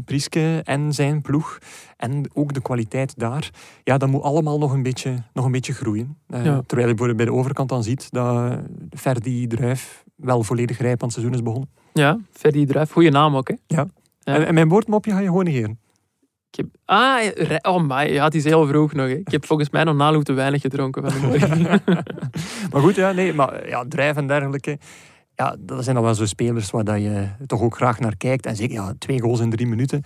Prieske 0.06 0.62
en 0.63 0.93
zijn 0.93 1.21
ploeg 1.21 1.58
en 1.97 2.30
ook 2.34 2.54
de 2.54 2.62
kwaliteit 2.62 3.13
daar, 3.19 3.50
ja, 3.84 3.97
dat 3.97 4.10
moet 4.10 4.21
allemaal 4.21 4.58
nog 4.58 4.73
een 4.73 4.84
beetje, 4.84 5.13
nog 5.34 5.45
een 5.45 5.52
beetje 5.52 5.73
groeien. 5.73 6.17
Ja. 6.28 6.62
Terwijl 6.65 6.89
je 6.89 6.97
voor- 6.97 7.15
bij 7.15 7.26
de 7.26 7.34
overkant 7.34 7.69
dan 7.69 7.84
ziet 7.84 8.12
dat 8.12 8.60
Ferdi 8.95 9.47
Druif 9.47 10.04
wel 10.15 10.43
volledig 10.43 10.78
rijp 10.80 11.02
aan 11.02 11.08
het 11.08 11.12
seizoen 11.17 11.34
is 11.36 11.43
begonnen. 11.43 11.69
Ja, 11.93 12.17
Ferdi 12.32 12.65
Druif. 12.65 12.91
Goeie 12.91 13.12
naam 13.12 13.36
ook, 13.36 13.47
hè? 13.47 13.56
Ja. 13.67 13.88
En, 14.23 14.47
en 14.47 14.54
mijn 14.54 14.67
woordmopje 14.69 15.12
ga 15.12 15.19
je 15.19 15.28
gewoon 15.28 15.43
negeren. 15.45 15.80
Heb, 16.57 16.67
ah, 16.85 17.73
oh 17.75 17.87
my, 17.87 18.13
ja, 18.13 18.23
het 18.23 18.35
is 18.35 18.43
heel 18.43 18.67
vroeg 18.67 18.93
nog. 18.93 19.07
Hè. 19.07 19.13
Ik 19.13 19.31
heb 19.31 19.45
volgens 19.45 19.69
mij 19.69 19.83
nog 19.83 19.95
naloe 19.95 20.23
te 20.23 20.33
weinig 20.33 20.61
gedronken 20.61 21.11
van 21.11 21.21
de 21.21 21.27
morgen. 21.27 21.81
Maar 22.71 22.81
goed, 22.81 22.95
ja, 22.95 23.11
nee, 23.11 23.33
maar 23.33 23.53
eh, 23.53 23.69
ja, 23.69 23.85
drijf 23.87 24.15
en 24.15 24.27
dergelijke. 24.27 24.77
Ja, 25.35 25.55
dat 25.59 25.83
zijn 25.83 25.95
dan 25.95 26.03
wel 26.03 26.15
zo 26.15 26.25
spelers 26.25 26.71
waar 26.71 26.83
dat 26.83 27.01
je 27.01 27.27
toch 27.45 27.61
ook 27.61 27.75
graag 27.75 27.99
naar 27.99 28.17
kijkt. 28.17 28.45
En 28.45 28.55
zeker 28.55 28.73
ja, 28.73 28.93
twee 28.99 29.21
goals 29.21 29.39
in 29.39 29.49
drie 29.49 29.67
minuten. 29.67 30.03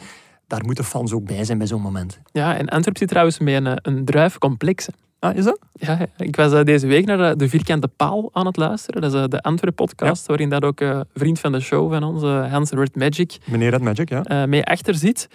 Daar 0.47 0.65
moeten 0.65 0.83
fans 0.83 1.13
ook 1.13 1.25
bij 1.25 1.43
zijn 1.43 1.57
bij 1.57 1.67
zo'n 1.67 1.81
moment. 1.81 2.19
ja, 2.31 2.57
en 2.57 2.67
Antwerp 2.69 2.97
zit 2.97 3.07
trouwens 3.07 3.39
met 3.39 3.53
een, 3.53 3.67
eh, 3.67 3.75
een 3.81 4.05
druifcomplex. 4.05 4.87
Ah, 5.19 5.35
is 5.35 5.43
dat? 5.43 5.59
Ja, 5.73 5.99
ik 6.17 6.35
was 6.35 6.53
eh, 6.53 6.63
deze 6.63 6.87
week 6.87 7.05
naar 7.05 7.17
de, 7.17 7.35
de 7.35 7.49
Vierkante 7.49 7.87
Paal 7.87 8.29
aan 8.33 8.45
het 8.45 8.57
luisteren. 8.57 9.01
Dat 9.01 9.13
is 9.13 9.19
eh, 9.21 9.27
de 9.27 9.41
Antwerp-podcast, 9.41 10.25
waarin 10.27 10.49
dat 10.49 10.63
ook 10.63 10.81
eh, 10.81 10.99
vriend 11.13 11.39
van 11.39 11.51
de 11.51 11.59
show 11.59 11.91
van 11.93 12.03
ons, 12.03 12.23
eh, 12.23 12.51
Hans 12.51 12.71
Red 12.71 12.95
Magic, 12.95 13.37
Meneer 13.45 13.69
Red 13.69 13.81
Magic, 13.81 14.09
ja. 14.09 14.23
eh, 14.23 14.43
mee 14.45 14.63
achter 14.65 14.95
zit. 14.95 15.27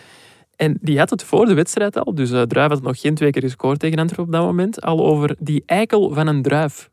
En 0.56 0.78
die 0.80 0.98
had 0.98 1.10
het 1.10 1.22
voor 1.24 1.46
de 1.46 1.54
wedstrijd 1.54 1.96
al, 1.96 2.14
dus 2.14 2.30
uh, 2.30 2.42
Druif 2.42 2.68
had 2.68 2.82
nog 2.82 3.00
geen 3.00 3.14
twee 3.14 3.30
keer 3.30 3.42
gescoord 3.42 3.78
tegen 3.78 3.98
Antwerpen 3.98 4.26
op 4.26 4.32
dat 4.32 4.42
moment, 4.44 4.82
al 4.82 5.06
over 5.06 5.36
die 5.38 5.62
eikel 5.66 6.10
van 6.14 6.26
een 6.26 6.42
druif. 6.42 6.90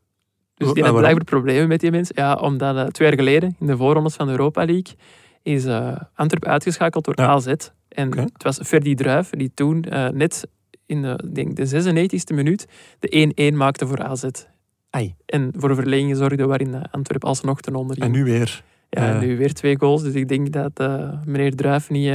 Dus 0.54 0.68
Oh, 0.68 0.74
die 0.74 0.84
had 0.84 0.94
blijkbaar 0.96 1.24
problemen 1.24 1.68
met 1.68 1.80
die 1.80 1.90
mensen. 1.90 2.14
Ja, 2.18 2.34
omdat 2.34 2.76
eh, 2.76 2.84
twee 2.84 3.08
jaar 3.08 3.18
geleden, 3.18 3.56
in 3.60 3.66
de 3.66 3.76
voorrondes 3.76 4.14
van 4.14 4.26
de 4.26 4.32
Europa 4.32 4.64
League, 4.64 4.94
is 5.42 5.64
eh 5.64 5.96
Antwerpen 6.14 6.50
uitgeschakeld 6.50 7.04
door 7.04 7.20
Ja. 7.20 7.26
AZ. 7.26 7.46
En 7.88 8.18
het 8.18 8.42
was 8.42 8.58
Ferdi 8.62 8.94
Druif 8.94 9.30
die 9.30 9.50
toen 9.54 9.84
net 10.12 10.46
in 10.86 11.02
de, 11.02 11.30
denk 11.32 11.56
de 11.56 11.66
96e 11.68 12.34
minuut 12.34 12.66
de 12.98 13.50
1-1 13.52 13.56
maakte 13.56 13.86
voor 13.86 14.02
AZ. 14.02 14.24
Ai. 14.90 15.14
En 15.26 15.52
voor 15.56 15.70
een 15.70 15.76
verlenging 15.76 16.16
zorgde 16.16 16.46
waarin 16.46 16.88
Antwerpen 16.90 17.28
alsnog 17.28 17.60
ten 17.60 17.74
onder 17.74 17.96
ging. 17.96 18.06
En 18.06 18.12
nu 18.12 18.24
weer. 18.24 18.62
Ja, 18.90 19.18
nu 19.18 19.36
weer 19.36 19.52
twee 19.52 19.78
goals. 19.78 20.02
Dus 20.02 20.14
ik 20.14 20.28
denk 20.28 20.52
dat 20.52 20.78
meneer 21.24 21.54
Druif 21.54 21.90
niet 21.90 22.12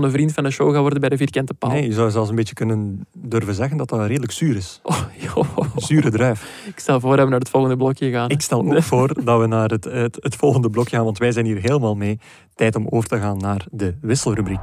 zo'n 0.00 0.10
vriend 0.10 0.32
van 0.32 0.44
de 0.44 0.50
show 0.50 0.72
gaat 0.72 0.80
worden 0.80 1.00
bij 1.00 1.08
de 1.08 1.16
vierkante 1.16 1.54
paal. 1.54 1.70
Nee, 1.70 1.84
je 1.86 1.92
zou 1.92 2.10
zelfs 2.10 2.28
een 2.28 2.34
beetje 2.34 2.54
kunnen 2.54 3.06
durven 3.12 3.54
zeggen 3.54 3.76
dat 3.76 3.88
dat 3.88 4.06
redelijk 4.06 4.32
zuur 4.32 4.56
is. 4.56 4.80
Oh, 4.82 5.00
joh. 5.34 5.58
Zure 5.76 6.10
druif. 6.10 6.64
Ik 6.66 6.78
stel 6.78 7.00
voor 7.00 7.16
dat 7.16 7.24
we 7.24 7.30
naar 7.30 7.38
het 7.40 7.48
volgende 7.48 7.76
blokje 7.76 8.10
gaan. 8.10 8.28
hè. 8.28 8.34
Ik 8.34 8.40
stel 8.40 8.60
ook 8.60 8.82
voor 8.82 9.24
dat 9.24 9.40
we 9.40 9.46
naar 9.46 9.68
het, 9.70 9.84
het, 9.84 10.16
het 10.20 10.36
volgende 10.36 10.70
blok 10.70 10.88
gaan, 10.88 11.04
want 11.04 11.18
wij 11.18 11.32
zijn 11.32 11.46
hier 11.46 11.60
helemaal 11.60 11.94
mee. 11.94 12.18
Tijd 12.54 12.76
om 12.76 12.86
over 12.90 13.08
te 13.08 13.18
gaan 13.18 13.36
naar 13.36 13.66
de 13.70 13.94
wisselrubriek. 14.00 14.60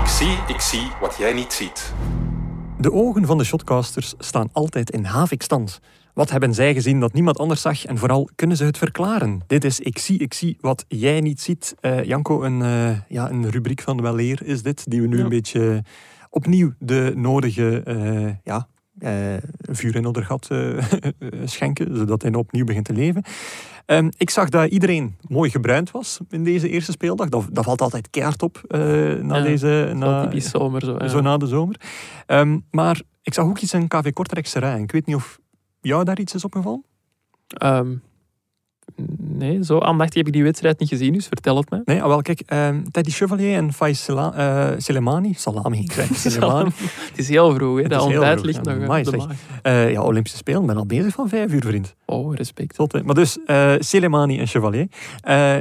Ik 0.00 0.06
zie, 0.06 0.38
ik 0.48 0.60
zie 0.60 0.88
wat 1.00 1.16
jij 1.18 1.32
niet 1.32 1.52
ziet. 1.52 1.92
De 2.78 2.92
ogen 2.92 3.26
van 3.26 3.38
de 3.38 3.44
shotcasters 3.44 4.14
staan 4.18 4.48
altijd 4.52 4.90
in 4.90 5.04
havikstand. 5.04 5.80
Wat 6.18 6.30
hebben 6.30 6.54
zij 6.54 6.74
gezien 6.74 7.00
dat 7.00 7.12
niemand 7.12 7.38
anders 7.38 7.60
zag 7.60 7.84
en 7.84 7.98
vooral 7.98 8.28
kunnen 8.34 8.56
ze 8.56 8.64
het 8.64 8.78
verklaren? 8.78 9.40
Dit 9.46 9.64
is 9.64 9.80
Ik 9.80 9.98
zie, 9.98 10.18
ik 10.18 10.34
zie 10.34 10.56
wat 10.60 10.84
jij 10.88 11.20
niet 11.20 11.40
ziet. 11.40 11.74
Eh, 11.80 12.04
Janko, 12.04 12.42
een, 12.42 12.62
eh, 12.62 13.00
ja, 13.08 13.30
een 13.30 13.50
rubriek 13.50 13.80
van 13.80 14.02
weleer 14.02 14.42
is 14.44 14.62
dit, 14.62 14.90
die 14.90 15.00
we 15.00 15.06
nu 15.06 15.16
Ja. 15.16 15.22
een 15.22 15.28
beetje 15.28 15.84
opnieuw 16.30 16.72
de 16.78 17.12
nodige 17.16 17.82
eh, 17.82 18.34
ja, 18.42 18.68
vuur 19.60 19.96
in 19.96 20.06
onder 20.06 20.24
gat 20.24 20.48
eh, 20.50 20.84
schenken, 21.44 21.96
zodat 21.96 22.22
hij 22.22 22.34
opnieuw 22.34 22.64
begint 22.64 22.84
te 22.84 22.92
leven. 22.92 23.22
Ehm, 23.86 24.08
ik 24.16 24.30
zag 24.30 24.48
dat 24.48 24.70
iedereen 24.70 25.16
mooi 25.28 25.50
gebruind 25.50 25.90
was 25.90 26.20
in 26.30 26.44
deze 26.44 26.68
eerste 26.68 26.92
speeldag. 26.92 27.28
Dat, 27.28 27.46
dat 27.52 27.64
valt 27.64 27.80
altijd 27.80 28.10
keihard 28.10 28.42
op 28.42 28.62
na 28.68 29.36
Ja, 29.36 29.40
deze... 29.42 29.92
Na, 29.94 30.22
typisch 30.22 30.50
zomer. 30.50 30.84
Zo, 30.84 30.96
ja. 30.98 31.08
zo 31.08 31.20
na 31.20 31.36
de 31.36 31.46
zomer. 31.46 31.80
Ehm, 32.26 32.58
maar 32.70 33.02
ik 33.22 33.34
zag 33.34 33.44
ook 33.44 33.58
iets 33.58 33.74
in 33.74 33.88
KV 33.88 34.12
Kortrijkse. 34.12 34.76
Ik 34.80 34.92
weet 34.92 35.06
niet 35.06 35.16
of 35.16 35.38
jou 35.80 36.04
daar 36.04 36.18
iets 36.18 36.34
is 36.34 36.44
opgevallen? 36.44 36.84
Ehm, 37.48 37.96
nee, 39.16 39.64
zo 39.64 39.78
aandachtig 39.78 40.16
heb 40.16 40.26
ik 40.26 40.32
die 40.32 40.42
wedstrijd 40.42 40.78
niet 40.80 40.88
gezien, 40.88 41.12
dus 41.12 41.26
vertel 41.26 41.56
het 41.56 41.70
me. 41.70 41.82
Nee, 41.84 42.02
ah, 42.02 42.08
wel 42.08 42.22
kijk, 42.22 42.42
ehm, 42.46 42.82
Teddy 42.90 43.10
Chevalier 43.10 43.56
en 43.56 43.72
Faiz 43.72 44.00
Sela- 44.00 44.32
eh, 44.34 44.74
Soleimani, 44.78 45.34
Salami, 45.34 45.78
ik 45.78 45.92
zei 45.92 46.08
Soleimani, 46.34 46.70
Het 47.08 47.18
is 47.18 47.28
heel 47.28 47.54
vroeg, 47.54 47.82
hè. 47.82 47.88
Dat 47.88 48.02
ontbijt 48.02 48.44
ligt 48.44 48.60
ja. 48.66 48.72
nog 48.72 48.82
Amai, 48.82 49.02
de. 49.02 49.26
Eh, 49.62 49.90
ja, 49.92 50.02
Olympische 50.02 50.38
Spelen, 50.38 50.60
ik 50.60 50.66
ben 50.66 50.76
al 50.76 50.86
bezig 50.86 51.14
van 51.14 51.28
vijf 51.28 51.52
uur, 51.52 51.62
vriend. 51.64 51.94
Oh, 52.06 52.34
respect. 52.34 52.76
Hè. 52.76 53.02
Maar 53.02 53.14
dus, 53.14 53.38
eh 53.46 53.72
Soleimani 53.78 54.38
en 54.38 54.46
Chevalier, 54.46 54.86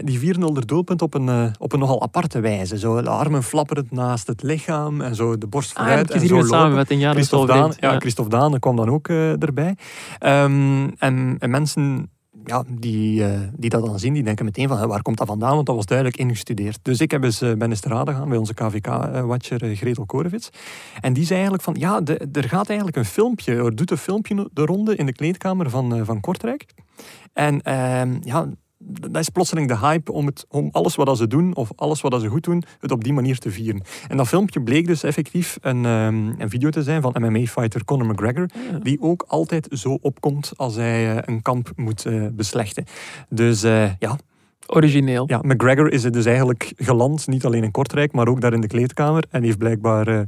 die 0.04 0.20
vieren 0.20 0.54
de 0.54 0.66
doelpunt 0.66 1.02
op 1.02 1.14
een, 1.14 1.56
op 1.60 1.74
een 1.74 1.80
nogal 1.80 2.02
aparte 2.02 2.40
wijze. 2.40 2.78
Zo, 2.78 3.02
de 3.02 3.10
armen 3.10 3.44
flapperend 3.44 3.92
naast 3.92 4.28
het 4.28 4.44
lichaam 4.44 5.02
en 5.02 5.16
zo 5.16 5.38
de 5.38 5.48
borst 5.48 5.76
Ah, 5.76 5.84
vooruit 5.84 6.10
ik 6.14 6.22
en 6.22 6.28
zo 6.28 6.34
lopen. 6.34 6.48
samenvatting. 6.48 7.02
Ja, 7.02 7.14
dat 7.14 7.18
is 7.24 7.30
wel 7.30 7.40
Christophe 7.40 7.62
Daan, 7.64 7.74
vreemd. 7.74 7.94
ja, 7.94 8.00
Christophe 8.00 8.60
kwam 8.60 8.76
dan 8.76 8.90
ook 8.90 9.08
erbij. 9.10 9.76
Ehm, 10.20 10.88
en, 10.98 11.36
en 11.40 11.50
mensen 11.50 12.10
ja, 12.48 12.64
die, 12.68 13.24
eh, 13.24 13.40
die 13.54 13.70
dat 13.70 13.86
dan 13.86 14.00
zien, 14.00 14.14
die 14.14 14.24
denken 14.24 14.46
meteen 14.46 14.68
van 14.68 14.78
"Hè, 14.78 14.88
waar 14.88 15.02
komt 15.02 15.18
dat 15.18 15.28
vandaan? 15.28 15.54
Want 15.54 15.66
dat 15.66 15.76
was 15.76 15.86
duidelijk 15.86 16.18
ingestudeerd. 16.18 16.80
Dus 16.82 17.00
ik 17.00 17.12
heb 17.12 17.24
eens, 17.24 17.42
eh, 17.42 17.54
ben 17.54 17.70
eens 17.70 17.80
te 17.80 17.90
raden 17.90 18.16
gaan 18.16 18.30
bij 18.30 18.38
onze 18.38 18.54
KVK-watcher 18.54 19.64
eh, 19.64 19.78
Gretel 19.78 20.06
Korevits. 20.06 20.50
En 21.02 21.14
die 21.14 21.24
zei 21.24 21.34
eigenlijk 21.34 21.64
van 21.64 21.76
ja, 21.80 22.02
er 22.32 22.50
gaat 22.50 22.68
eigenlijk 22.68 22.98
een 22.98 23.06
filmpje, 23.06 23.56
er 23.56 23.76
doet 23.76 23.92
een 23.92 23.98
filmpje 23.98 24.50
de 24.54 24.66
ronde 24.66 24.96
in 24.96 25.06
de 25.06 25.14
kleedkamer 25.14 25.70
van, 25.70 26.06
van 26.06 26.20
Kortrijk. 26.20 26.66
En 27.34 27.62
ehm, 27.62 28.18
ja, 28.22 28.48
dat 28.90 29.22
is 29.22 29.30
plotseling 29.30 29.68
de 29.68 29.78
hype 29.78 30.12
om, 30.12 30.26
het, 30.26 30.46
om 30.50 30.70
alles 30.72 30.96
wat 30.96 31.06
dat 31.06 31.18
ze 31.18 31.28
doen, 31.28 31.56
of 31.56 31.70
alles 31.76 32.02
wat 32.02 32.12
dat 32.12 32.22
ze 32.22 32.28
goed 32.28 32.44
doen, 32.44 32.64
het 32.80 32.92
op 32.92 33.04
die 33.04 33.14
manier 33.14 33.38
te 33.38 33.52
vieren. 33.52 33.82
En 34.08 34.18
dat 34.18 34.28
filmpje 34.28 34.62
bleek 34.62 34.88
dus 34.88 35.04
effectief 35.04 35.58
een, 35.62 35.86
ehm, 35.86 36.42
een 36.42 36.50
video 36.50 36.70
te 36.70 36.84
zijn 36.84 37.02
van 37.02 37.16
MMA-fighter 37.20 37.86
Conor 37.86 38.06
McGregor, 38.08 38.50
Ja. 38.72 38.80
die 38.80 39.02
ook 39.02 39.26
altijd 39.28 39.68
zo 39.72 39.98
opkomt 40.02 40.52
als 40.56 40.76
hij 40.76 41.16
eh, 41.16 41.22
een 41.26 41.42
kamp 41.42 41.72
moet 41.76 42.06
eh, 42.06 42.26
beslechten. 42.32 42.86
Dus 43.30 43.64
eh, 43.64 43.92
ja, 44.00 44.18
Origineel. 44.68 45.24
ja, 45.28 45.40
McGregor 45.42 45.92
is 45.92 46.04
het 46.04 46.14
dus 46.14 46.26
eigenlijk 46.26 46.74
geland, 46.78 47.28
niet 47.28 47.46
alleen 47.46 47.64
in 47.64 47.72
Kortrijk, 47.72 48.12
maar 48.12 48.28
ook 48.28 48.42
daar 48.42 48.54
in 48.54 48.62
de 48.62 48.68
kleedkamer. 48.68 49.24
En 49.30 49.44
heeft 49.44 49.58
blijkbaar 49.58 50.26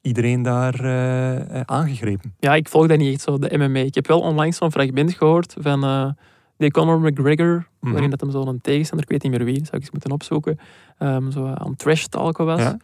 iedereen 0.00 0.42
daar 0.42 0.74
aangegrepen. 1.66 2.34
Ja, 2.38 2.54
ik 2.54 2.68
volg 2.68 2.86
dat 2.86 2.98
niet 2.98 3.12
echt 3.12 3.22
zo, 3.22 3.38
de 3.38 3.58
MMA. 3.58 3.78
Ik 3.78 3.94
heb 3.94 4.06
wel 4.06 4.20
onlangs 4.20 4.56
zo'n 4.56 4.72
fragment 4.72 5.14
gehoord 5.14 5.56
van 5.58 6.14
die 6.58 6.70
Conor 6.70 7.00
McGregor, 7.00 7.66
Mhm. 7.80 7.92
waarin 7.92 8.10
dat 8.10 8.20
hem 8.20 8.30
zo'n 8.30 8.58
tegenstander, 8.62 9.06
ik 9.06 9.12
weet 9.12 9.22
niet 9.22 9.32
meer 9.38 9.44
wie, 9.44 9.54
zou 9.64 9.68
ik 9.76 9.80
eens 9.80 9.90
moeten 9.90 10.10
opzoeken, 10.10 10.58
ehm, 10.98 11.30
zo 11.30 11.46
aan 11.46 11.76
trash 11.76 12.04
talken 12.04 12.44
was. 12.44 12.60
Ja? 12.60 12.76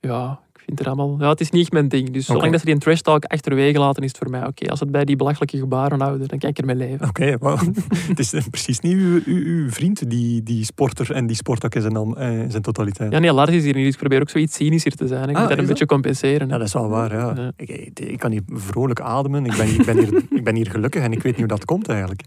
Ja, 0.00 0.40
ik 0.54 0.60
vind 0.66 0.78
het 0.78 0.86
allemaal... 0.88 1.16
Ja, 1.18 1.28
het 1.28 1.40
is 1.40 1.50
niet 1.50 1.62
echt 1.62 1.72
mijn 1.72 1.88
ding. 1.88 2.10
Dus 2.10 2.26
zolang 2.26 2.50
dat 2.50 2.60
ze 2.60 2.66
die 2.66 2.78
trash 2.78 3.00
talk 3.00 3.24
achterwege 3.24 3.78
laten, 3.78 4.02
is 4.02 4.08
het 4.08 4.18
voor 4.18 4.30
mij 4.30 4.46
oké. 4.46 4.68
Als 4.70 4.80
het 4.80 4.90
bij 4.90 5.04
die 5.04 5.16
belachelijke 5.16 5.58
gebaren 5.58 6.00
houden, 6.00 6.28
dan 6.28 6.38
kan 6.38 6.48
ik 6.48 6.58
ermee 6.58 6.76
leven. 6.76 7.08
Oké, 7.08 7.38
wauw. 7.38 7.56
het 8.08 8.18
is 8.18 8.32
eh, 8.32 8.42
precies 8.50 8.80
niet 8.80 8.96
uw, 8.96 9.20
uw, 9.24 9.44
uw 9.44 9.70
vriend, 9.70 10.10
die, 10.10 10.42
die 10.42 10.64
sporter 10.64 11.12
en 11.12 11.26
die 11.26 11.36
sportak 11.36 11.74
in 11.74 11.80
zijn, 11.82 11.96
eh, 11.96 12.38
in 12.42 12.50
zijn 12.50 12.62
totaliteit. 12.62 13.12
Ja, 13.12 13.18
nee, 13.18 13.32
Lars 13.32 13.50
is 13.50 13.64
hier 13.64 13.74
niet, 13.74 13.84
dus 13.84 13.92
ik 13.92 13.98
probeer 14.00 14.20
ook 14.20 14.30
zoiets 14.30 14.56
cynischer 14.56 14.92
te 14.96 15.06
zijn. 15.06 15.28
Ik 15.28 15.34
Ah, 15.34 15.40
moet 15.40 15.40
dat 15.42 15.50
een 15.50 15.56
dat? 15.56 15.66
beetje 15.66 15.86
compenseren. 15.86 16.48
Ja, 16.48 16.58
dat 16.58 16.66
is 16.66 16.72
wel 16.72 16.88
waar. 16.88 17.12
Ja. 17.12 17.52
Ik, 17.56 17.68
ik 18.00 18.18
kan 18.18 18.30
hier 18.30 18.42
vrolijk 18.46 19.00
ademen. 19.00 19.44
Ik 19.46 19.56
ben, 19.56 19.68
ik, 19.68 19.84
ben 19.84 19.98
hier, 19.98 20.22
ik 20.30 20.44
ben 20.44 20.54
hier 20.54 20.70
gelukkig 20.70 21.02
en 21.02 21.12
ik 21.12 21.22
weet 21.22 21.32
niet 21.36 21.40
hoe 21.48 21.56
dat 21.56 21.64
komt 21.64 21.88
eigenlijk. 21.88 22.22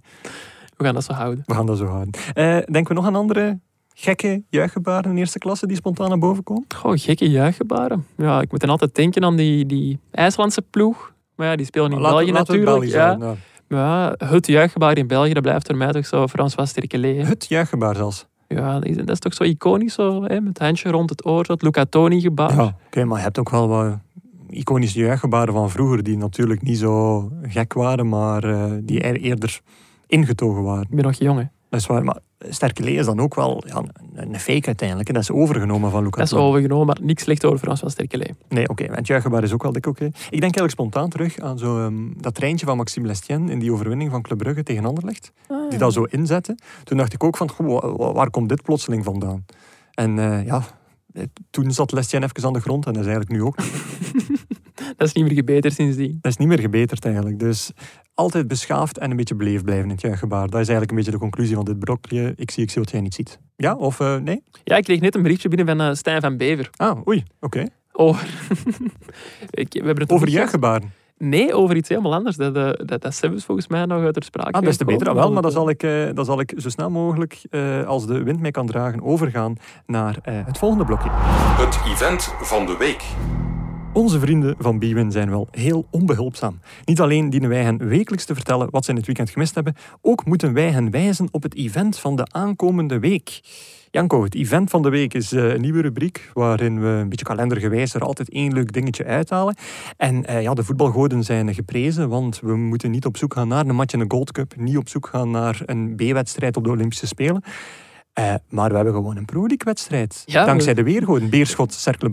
We 0.78 0.84
gaan 0.84 0.94
dat 0.94 1.04
zo 1.04 1.14
houden. 1.14 1.44
We 1.46 1.54
gaan 1.54 1.66
dat 1.66 1.78
zo 1.78 1.86
houden. 1.86 2.14
Eh, 2.34 2.44
denken 2.46 2.88
we 2.88 2.94
nog 2.94 3.06
aan 3.06 3.16
andere 3.16 3.60
gekke 3.94 4.44
juichgebaren 4.50 5.12
in 5.12 5.18
eerste 5.18 5.40
klasse 5.40 5.68
die 5.68 5.76
spontaan 5.76 6.10
naar 6.10 6.20
boven 6.20 6.44
komen? 6.44 6.66
Goh, 6.76 6.92
gekke 6.96 7.30
juichgebaren. 7.30 8.06
Ja, 8.18 8.42
ik 8.42 8.52
moet 8.52 8.60
dan 8.60 8.70
altijd 8.70 8.96
denken 8.96 9.24
aan 9.24 9.36
die, 9.36 9.66
die 9.66 10.00
IJslandse 10.12 10.62
ploeg. 10.62 11.14
Maar 11.36 11.48
ja, 11.48 11.56
die 11.56 11.66
spelen 11.66 11.92
in 11.92 12.02
België 12.02 12.32
natuurlijk. 12.32 12.66
Belgisch 12.66 12.92
ja. 12.92 13.06
houden, 13.06 13.28
ja. 13.28 13.36
Ja, 13.78 14.16
het 14.18 14.48
juichgebaar 14.48 14.98
in 14.98 15.08
België, 15.08 15.34
dat 15.34 15.44
blijft 15.44 15.68
voor 15.68 15.78
mij 15.78 15.92
toch 15.92 16.06
zo 16.06 16.28
François 16.28 16.70
Sterkelee. 16.70 17.26
Het 17.26 17.46
juichgebaar 17.48 17.96
zelfs. 17.96 18.26
Ja, 18.48 18.80
dat 18.80 19.10
is, 19.10 19.20
toch 19.20 19.34
zo 19.34 19.44
iconisch, 19.44 19.94
zo, 19.94 20.24
hè? 20.24 20.42
met 20.42 20.48
het 20.48 20.60
handje 20.60 20.90
rond 20.90 21.10
het 21.10 21.26
oor, 21.26 21.44
dat 21.44 21.62
Luca 21.62 21.86
Toni 21.86 22.22
gebaar. 22.22 22.56
Ja, 22.56 22.76
oké, 22.86 23.06
maar 23.06 23.18
je 23.18 23.24
hebt 23.24 23.40
ook 23.40 23.50
wel 23.50 23.68
wat 23.68 23.98
iconische 24.50 25.00
juichgebaren 25.00 25.54
van 25.54 25.70
vroeger 25.70 26.04
die 26.04 26.18
natuurlijk 26.18 26.62
niet 26.62 26.78
zo 26.78 27.30
gek 27.42 27.74
waren, 27.74 28.10
maar 28.10 28.44
eh, 28.44 28.72
die 28.82 29.02
er 29.02 29.16
eerder 29.16 29.62
ingetogen 30.14 30.64
waren. 30.64 30.84
Ik 30.84 30.96
ben 30.96 31.04
nog 31.04 31.14
jong, 31.14 31.40
hè. 31.40 31.46
Dat 31.70 31.80
is 31.80 31.88
waar, 31.88 32.04
maar 32.04 32.20
Sterkelee 32.50 32.96
is 32.96 33.06
dan 33.06 33.20
ook 33.20 33.36
wel 33.36 33.64
ja, 33.68 33.76
een 33.76 34.34
een 34.34 34.40
fake 34.40 34.66
uiteindelijk. 34.66 35.14
Dat 35.14 35.22
is 35.22 35.32
overgenomen 35.32 35.92
van 35.92 36.04
Luca 36.04 36.18
Dat 36.18 36.32
is 36.32 36.34
overgenomen, 36.34 36.86
maar 36.86 36.98
niks 37.02 37.24
slecht 37.24 37.46
over 37.46 37.60
François 37.60 37.92
Sterkelee. 37.92 38.34
Nee, 38.50 38.70
oké. 38.70 38.88
maar 38.88 38.98
Het 38.98 39.08
juichgebaar 39.08 39.44
is 39.44 39.54
ook 39.54 39.64
wel 39.64 39.72
dik 39.72 39.86
oké. 39.86 40.06
Ik 40.06 40.14
denk 40.30 40.42
eigenlijk 40.42 40.72
spontaan 40.72 41.10
terug 41.10 41.40
aan 41.40 41.58
zo, 41.58 41.80
ehm, 41.80 42.12
dat 42.18 42.36
treintje 42.36 42.66
van 42.66 42.78
Maxime 42.78 43.08
Lestien 43.08 43.50
in 43.50 43.60
die 43.60 43.72
overwinning 43.72 44.12
van 44.12 44.22
Club 44.22 44.38
Brugge 44.38 44.64
tegen 44.64 44.86
Anderlecht. 44.86 45.32
Die 45.70 45.80
dat 45.80 45.94
zo 45.94 46.04
inzette. 46.04 46.58
Toen 46.84 46.98
dacht 46.98 47.14
ik 47.14 47.24
ook 47.24 47.38
van, 47.38 47.50
goh, 47.50 48.14
waar 48.14 48.30
komt 48.30 48.50
dit 48.50 48.62
plotseling 48.62 49.04
vandaan? 49.04 49.46
En 49.94 50.20
eh, 50.20 50.46
ja, 50.46 50.64
toen 51.50 51.72
zat 51.72 51.92
Lestien 51.92 52.24
even 52.24 52.44
aan 52.44 52.54
de 52.54 52.60
grond 52.60 52.86
en 52.86 52.94
dat 52.94 53.02
is 53.02 53.08
eigenlijk 53.08 53.40
nu 53.40 53.44
ook 53.46 53.58
niet. 53.64 54.46
Dat 54.98 55.08
is 55.08 55.14
niet 55.14 55.24
meer 55.24 55.34
gebeterd 55.34 55.74
sindsdien. 55.74 56.18
Dat 56.22 56.32
is 56.32 56.38
niet 56.38 56.48
meer 56.48 56.60
gebeterd 56.60 57.06
eigenlijk. 57.06 57.40
Dus 57.40 57.72
altijd 58.14 58.48
beschaafd 58.48 58.98
en 58.98 59.12
een 59.12 59.18
beetje 59.18 59.36
beleefd 59.36 59.64
blijven 59.64 59.86
in 59.86 59.92
het 59.92 60.02
juichgebaar. 60.02 60.42
Dat 60.42 60.50
is 60.62 60.68
eigenlijk 60.68 60.90
een 60.90 60.96
beetje 60.98 61.12
de 61.12 61.18
conclusie 61.18 61.56
van 61.56 61.66
dit 61.66 61.80
brokje. 61.80 62.34
Ik 62.36 62.52
zie, 62.52 62.64
ik 62.64 62.70
zie 62.70 62.82
wat 62.82 62.92
jij 62.92 63.02
niet 63.02 63.14
ziet. 63.14 63.40
Ja, 63.56 63.76
of 63.76 64.00
eh, 64.00 64.16
nee? 64.18 64.44
Ja, 64.64 64.76
ik 64.78 64.84
kreeg 64.84 65.00
net 65.00 65.16
een 65.16 65.22
berichtje 65.22 65.50
binnen 65.50 65.68
van 65.78 65.88
eh, 65.88 65.94
Stijn 65.96 66.22
van 66.22 66.38
Bever. 66.38 66.70
Ah, 66.76 67.08
oei, 67.08 67.24
oké. 67.40 67.66
Over... 67.92 68.28
ik, 69.50 69.74
we 69.74 69.78
hebben 69.78 69.98
het 70.00 70.08
nog 70.10 70.12
Over 70.12 70.28
gehad. 70.28 70.30
juichgebaren. 70.32 70.94
Nee, 71.18 71.54
over 71.54 71.76
iets 71.76 71.90
helemaal 71.90 72.14
anders. 72.14 72.36
Dat, 72.36 72.56
eh, 72.56 72.70
dat, 72.86 73.02
dat 73.02 73.20
volgens 73.20 73.68
mij 73.68 73.86
nog 73.86 74.04
uit 74.04 74.14
ter 74.14 74.24
sprake 74.24 74.52
Ah, 74.52 74.62
des 74.64 74.78
te 74.78 74.86
beter. 74.86 75.00
Gekomen. 75.02 75.24
wel, 75.24 75.34
maar 75.34 75.42
dan 75.42 75.52
zal 75.52 75.70
ik, 75.70 75.84
eh, 75.84 76.10
dan 76.14 76.26
zal 76.26 76.40
ik 76.40 76.54
zo 76.58 76.70
snel 76.70 76.90
mogelijk, 76.90 77.42
eh, 77.50 77.86
als 77.88 78.06
de 78.08 78.24
wind 78.24 78.40
mij 78.40 78.52
kan 78.52 78.66
dragen, 78.68 79.02
overgaan 79.02 79.56
naar 79.86 80.18
eh, 80.24 80.34
het 80.46 80.58
volgende 80.58 80.86
blokje. 80.86 81.10
Het 81.12 81.80
event 81.94 82.34
van 82.42 82.66
de 82.66 82.76
week. 82.80 83.04
Onze 83.94 84.20
vrienden 84.20 84.56
van 84.60 84.80
Bwin 84.80 85.12
zijn 85.12 85.30
wel 85.30 85.48
heel 85.52 85.88
onbehulpzaam. 85.92 86.60
Niet 86.86 87.00
alleen 87.02 87.30
dienen 87.30 87.50
wij 87.50 87.64
hen 87.64 87.88
wekelijks 87.88 88.26
te 88.26 88.36
vertellen 88.36 88.68
wat 88.72 88.84
ze 88.86 88.90
in 88.92 88.98
het 88.98 89.06
weekend 89.06 89.30
gemist 89.30 89.56
hebben, 89.56 89.76
ook 90.02 90.26
moeten 90.26 90.54
wij 90.54 90.70
hen 90.72 90.92
wijzen 90.92 91.28
op 91.32 91.44
het 91.44 91.56
event 91.56 92.00
van 92.00 92.16
de 92.16 92.26
aankomende 92.32 93.00
week. 93.00 93.42
Janko, 93.92 94.24
het 94.24 94.36
event 94.36 94.70
van 94.70 94.82
de 94.82 94.90
week 94.90 95.14
is 95.14 95.32
eh, 95.32 95.50
een 95.54 95.62
nieuwe 95.62 95.82
rubriek 95.82 96.30
waarin 96.34 96.82
we 96.82 96.88
een 96.88 97.10
beetje 97.10 97.26
kalendergewijs 97.26 97.94
er 97.94 98.02
altijd 98.02 98.30
één 98.30 98.54
leuk 98.54 98.72
dingetje 98.74 99.06
uithalen. 99.06 99.56
En 99.98 100.26
eh, 100.26 100.42
ja, 100.42 100.54
de 100.54 100.64
voetbalgoden 100.64 101.24
zijn 101.24 101.54
geprezen, 101.54 102.10
want 102.10 102.40
we 102.40 102.56
moeten 102.56 102.92
niet 102.92 103.06
op 103.06 103.18
zoek 103.18 103.34
gaan 103.34 103.48
naar 103.48 103.66
een 103.66 103.76
match 103.76 103.94
in 103.94 104.00
de 104.00 104.06
Gold 104.08 104.32
Cup, 104.32 104.56
niet 104.56 104.78
op 104.78 104.90
zoek 104.90 105.08
gaan 105.08 105.32
naar 105.32 105.62
een 105.66 105.96
B-wedstrijd 105.96 106.58
op 106.58 106.64
de 106.64 106.70
Olympische 106.70 107.08
Spelen. 107.08 107.44
Eh, 108.14 108.34
maar 108.50 108.70
we 108.70 108.76
hebben 108.76 108.94
gewoon 108.94 109.18
een 109.18 109.26
Pro 109.26 109.40
League-wedstrijd. 109.40 110.24
Ja, 110.26 110.46
Dankzij 110.46 110.76
we- 110.76 110.84
de 110.84 110.92
weergoden. 110.92 111.30
Beerschot, 111.30 111.74
Cercle 111.74 112.10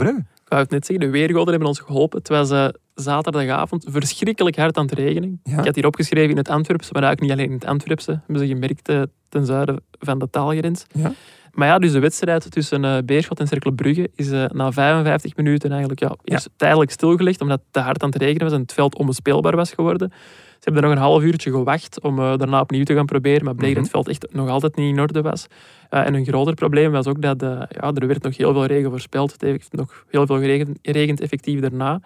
wou 0.51 0.63
het 0.63 0.71
net 0.71 0.87
zeggen, 0.87 1.07
de 1.07 1.13
weergoden 1.13 1.51
hebben 1.51 1.69
ons 1.69 1.79
geholpen. 1.79 2.19
Het 2.19 2.29
was 2.29 2.51
eh, 2.51 2.69
zaterdagavond 2.95 3.87
verschrikkelijk 3.89 4.57
hard 4.57 4.77
aan 4.77 4.85
het 4.85 4.95
regenen. 4.95 5.41
Ja. 5.45 5.59
Ik 5.59 5.65
had 5.65 5.75
hier 5.75 5.87
opgeschreven 5.87 6.31
in 6.31 6.37
het 6.37 6.49
Antwerpse, 6.49 6.93
maar 6.93 7.03
eigenlijk 7.03 7.33
niet 7.33 7.41
alleen 7.41 7.55
in 7.55 7.61
het 7.61 7.71
Antwerpse. 7.71 8.11
Hebben 8.11 8.39
ze 8.39 8.53
gemerkt 8.53 8.89
eh, 8.89 9.03
ten 9.29 9.47
zuiden 9.47 9.83
van 9.99 10.19
de 10.19 10.31
taalgrens. 10.31 10.87
Ja. 10.93 11.13
Maar 11.51 11.69
ja, 11.69 11.79
dus 11.79 11.93
de 11.93 11.99
wedstrijd 11.99 12.51
tussen 12.51 12.85
eh, 12.85 12.99
Beerschot 13.05 13.41
en 13.41 13.47
Cercle 13.47 13.73
Brugge 13.73 14.11
is 14.15 14.31
na 14.31 14.73
55 14.73 15.37
minuten 15.37 15.71
eigenlijk 15.71 16.01
ja, 16.01 16.17
eerst 16.25 16.51
tijdelijk 16.57 16.91
stilgelegd, 16.91 17.41
omdat 17.41 17.59
het 17.59 17.73
te 17.73 17.81
hard 17.81 18.03
aan 18.03 18.11
het 18.11 18.23
regenen 18.23 18.45
was 18.45 18.53
en 18.53 18.61
het 18.61 18.73
veld 18.73 18.97
onbespeelbaar 18.97 19.57
was 19.57 19.73
geworden. 19.73 20.13
Ze 20.61 20.67
hebben 20.71 20.83
er 20.83 20.89
nog 20.89 20.99
een 20.99 21.05
half 21.05 21.23
uurtje 21.23 21.51
gewacht 21.51 22.01
om 22.01 22.19
eh, 22.19 22.37
daarna 22.37 22.61
opnieuw 22.61 22.85
te 22.85 22.95
gaan 22.95 23.07
proberen, 23.07 23.45
maar 23.45 23.55
bleek 23.55 23.75
dat 23.75 23.83
het 23.83 23.93
veld 23.93 24.09
echt 24.09 24.27
nog 24.33 24.49
altijd 24.49 24.77
niet 24.77 24.93
in 24.95 25.01
orde 25.01 25.23
was. 25.23 25.47
Eh, 25.91 26.07
en 26.07 26.15
een 26.15 26.25
groter 26.27 26.55
probleem 26.55 26.93
was 26.93 27.07
ook 27.07 27.23
dat 27.23 27.43
eh, 27.43 27.49
ja, 27.69 27.93
er 27.95 28.07
werd 28.07 28.23
nog 28.23 28.37
heel 28.37 28.53
veel 28.53 28.65
regen 28.65 28.91
voorspeld. 28.91 29.33
Het 29.33 29.41
heeft 29.41 29.73
nog 29.73 30.05
heel 30.11 30.27
veel 30.27 30.39
geregend, 30.83 31.21
effectief 31.21 31.61
daarna. 31.61 32.01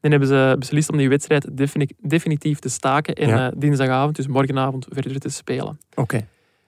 Dan 0.00 0.10
hebben 0.10 0.28
ze 0.28 0.56
beslist 0.58 0.90
om 0.90 0.96
die 0.96 1.08
wedstrijd 1.08 1.56
defini- 1.56 1.94
definitief 2.02 2.58
te 2.58 2.68
staken 2.68 3.14
en 3.14 3.28
Ja. 3.28 3.52
dinsdagavond, 3.56 4.16
dus 4.16 4.26
morgenavond, 4.26 4.86
verder 4.90 5.18
te 5.20 5.28
spelen. 5.28 5.78
Oké. 5.94 6.26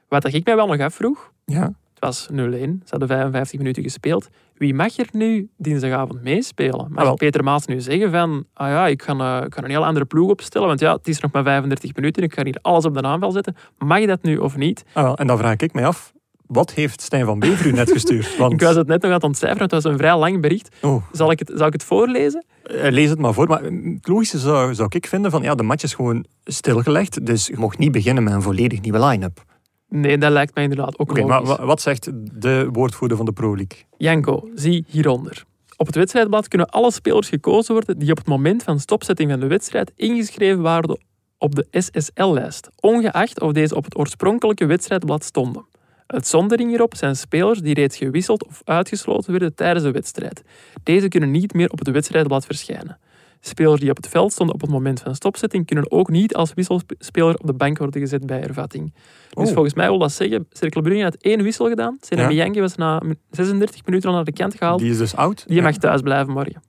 Wat 0.08 0.32
ik 0.34 0.44
mij 0.44 0.56
wel 0.56 0.66
nog 0.66 0.80
afvroeg, 0.80 1.32
Ja. 1.44 1.62
het 1.62 1.98
was 1.98 2.28
0-1, 2.30 2.82
ze 2.84 2.90
hadden 2.90 3.08
55 3.08 3.58
minuten 3.58 3.82
gespeeld. 3.82 4.28
Wie 4.60 4.74
mag 4.74 4.98
er 4.98 5.08
nu 5.12 5.48
dinsdagavond 5.56 6.22
meespelen? 6.22 6.86
Mag 6.90 6.98
Ah, 6.98 7.04
wel. 7.04 7.14
Peter 7.14 7.44
Maas 7.44 7.66
nu 7.66 7.80
zeggen 7.80 8.10
van, 8.10 8.44
ah 8.54 8.68
ja, 8.68 8.86
ik 8.86 9.02
ga, 9.02 9.12
eh, 9.12 9.46
ik 9.46 9.54
ga 9.54 9.62
een 9.62 9.70
heel 9.70 9.84
andere 9.86 10.04
ploeg 10.04 10.30
opstellen, 10.30 10.66
want 10.68 10.80
ja, 10.80 10.92
het 10.92 11.08
is 11.08 11.20
nog 11.20 11.32
maar 11.32 11.42
35 11.42 11.94
minuten, 11.94 12.22
ik 12.22 12.34
ga 12.34 12.44
hier 12.44 12.58
alles 12.62 12.84
op 12.84 12.94
de 12.94 13.02
aanval 13.02 13.30
zetten. 13.30 13.56
Mag 13.78 14.04
dat 14.06 14.22
nu 14.22 14.36
of 14.36 14.56
niet? 14.56 14.82
Ah, 14.92 15.02
wel, 15.04 15.16
en 15.16 15.26
dan 15.26 15.38
vraag 15.38 15.56
ik 15.56 15.72
mij 15.72 15.86
af, 15.86 16.12
Wat 16.46 16.72
heeft 16.72 17.00
Stijn 17.00 17.24
van 17.24 17.38
Bever 17.38 17.66
u 17.66 17.72
net 17.72 17.90
gestuurd? 17.92 18.36
Want, 18.38 18.52
Ik 18.52 18.60
was 18.60 18.74
het 18.76 18.86
net 18.86 19.00
nog 19.02 19.10
aan 19.10 19.16
het 19.16 19.24
ontcijferen, 19.24 19.62
het 19.62 19.72
was 19.72 19.84
een 19.84 19.98
vrij 19.98 20.16
lang 20.18 20.40
bericht. 20.40 20.76
oh, 20.82 21.02
Zal 21.12 21.30
ik 21.30 21.38
het, 21.38 21.52
zal 21.54 21.66
ik 21.66 21.72
het 21.72 21.84
voorlezen? 21.84 22.44
eh, 22.62 22.90
lees 22.90 23.10
het 23.10 23.18
maar 23.18 23.34
voor. 23.34 23.46
Maar 23.48 23.72
mm, 23.72 23.94
het 23.94 24.08
logische 24.08 24.38
zou, 24.38 24.74
zou 24.74 24.88
ik 24.92 25.06
vinden 25.06 25.30
van 25.30 25.42
ja, 25.42 25.54
de 25.54 25.62
match 25.62 25.82
is 25.82 25.94
gewoon 25.94 26.24
stilgelegd. 26.44 27.26
Dus 27.26 27.46
je 27.46 27.56
mocht 27.58 27.78
niet 27.78 27.92
beginnen 27.92 28.22
met 28.24 28.32
een 28.32 28.42
volledig 28.42 28.80
nieuwe 28.80 29.04
line-up. 29.06 29.42
Nee, 29.90 30.18
dat 30.18 30.32
lijkt 30.32 30.54
mij 30.54 30.62
inderdaad 30.64 30.98
ook 30.98 31.10
Oké, 31.10 31.20
logisch. 31.20 31.48
maar 31.48 31.56
wa- 31.58 31.64
wat 31.64 31.80
zegt 31.80 32.10
de 32.40 32.68
woordvoerder 32.72 33.16
van 33.16 33.26
de 33.26 33.32
Pro 33.32 33.56
League? 33.56 33.84
Janko, 33.96 34.48
zie 34.54 34.84
hieronder. 34.88 35.44
Op 35.76 35.86
het 35.86 35.94
wedstrijdblad 35.94 36.48
kunnen 36.48 36.68
alle 36.68 36.90
spelers 36.92 37.28
gekozen 37.28 37.72
worden 37.74 37.98
die 37.98 38.10
op 38.10 38.16
het 38.16 38.26
moment 38.26 38.62
van 38.62 38.80
stopzetting 38.80 39.30
van 39.30 39.40
de 39.40 39.46
wedstrijd 39.46 39.92
ingeschreven 39.96 40.62
waren 40.62 40.98
op 41.38 41.54
de 41.54 41.66
SSL-lijst, 41.70 42.68
ongeacht 42.80 43.40
of 43.40 43.52
deze 43.52 43.74
op 43.74 43.84
het 43.84 43.98
oorspronkelijke 43.98 44.66
wedstrijdblad 44.66 45.24
stonden. 45.24 45.64
Uitzondering 46.06 46.68
hierop 46.70 46.94
zijn 46.96 47.16
spelers 47.16 47.60
die 47.60 47.74
reeds 47.74 47.96
gewisseld 47.96 48.46
of 48.46 48.60
uitgesloten 48.64 49.30
werden 49.30 49.54
tijdens 49.54 49.84
de 49.84 49.90
wedstrijd. 49.90 50.42
Deze 50.82 51.08
kunnen 51.08 51.30
niet 51.30 51.52
meer 51.54 51.70
op 51.70 51.78
het 51.78 51.90
wedstrijdblad 51.90 52.46
verschijnen. 52.46 52.98
Spelers 53.40 53.80
die 53.80 53.90
op 53.90 53.96
het 53.96 54.08
veld 54.08 54.32
stonden 54.32 54.54
op 54.54 54.60
het 54.60 54.70
moment 54.70 55.00
van 55.00 55.14
stopzetting 55.14 55.66
kunnen 55.66 55.90
ook 55.90 56.10
niet 56.10 56.34
als 56.34 56.54
wisselspeler 56.54 57.34
op 57.38 57.46
de 57.46 57.52
bank 57.54 57.78
worden 57.78 58.00
gezet 58.00 58.26
bij 58.26 58.38
hervatting. 58.40 58.94
Dus 59.30 59.48
Oh. 59.48 59.54
volgens 59.54 59.74
mij 59.74 59.88
wil 59.88 59.98
dat 59.98 60.12
zeggen, 60.12 60.46
Cercle 60.50 60.82
Brugge 60.82 61.02
had 61.02 61.14
één 61.14 61.42
wissel 61.42 61.68
gedaan. 61.68 61.96
Senemi 62.00 62.34
Janke 62.34 62.60
was 62.60 62.74
na 62.76 63.02
36 63.30 63.84
minuten 63.84 64.08
al 64.08 64.14
naar 64.14 64.24
de 64.24 64.32
kant 64.32 64.54
gehaald. 64.54 64.80
Die 64.80 64.90
is 64.90 64.98
dus 64.98 65.16
oud. 65.16 65.44
Die 65.46 65.56
Ja. 65.56 65.62
mag 65.62 65.76
thuis 65.76 66.00
blijven 66.00 66.32
morgen. 66.32 66.62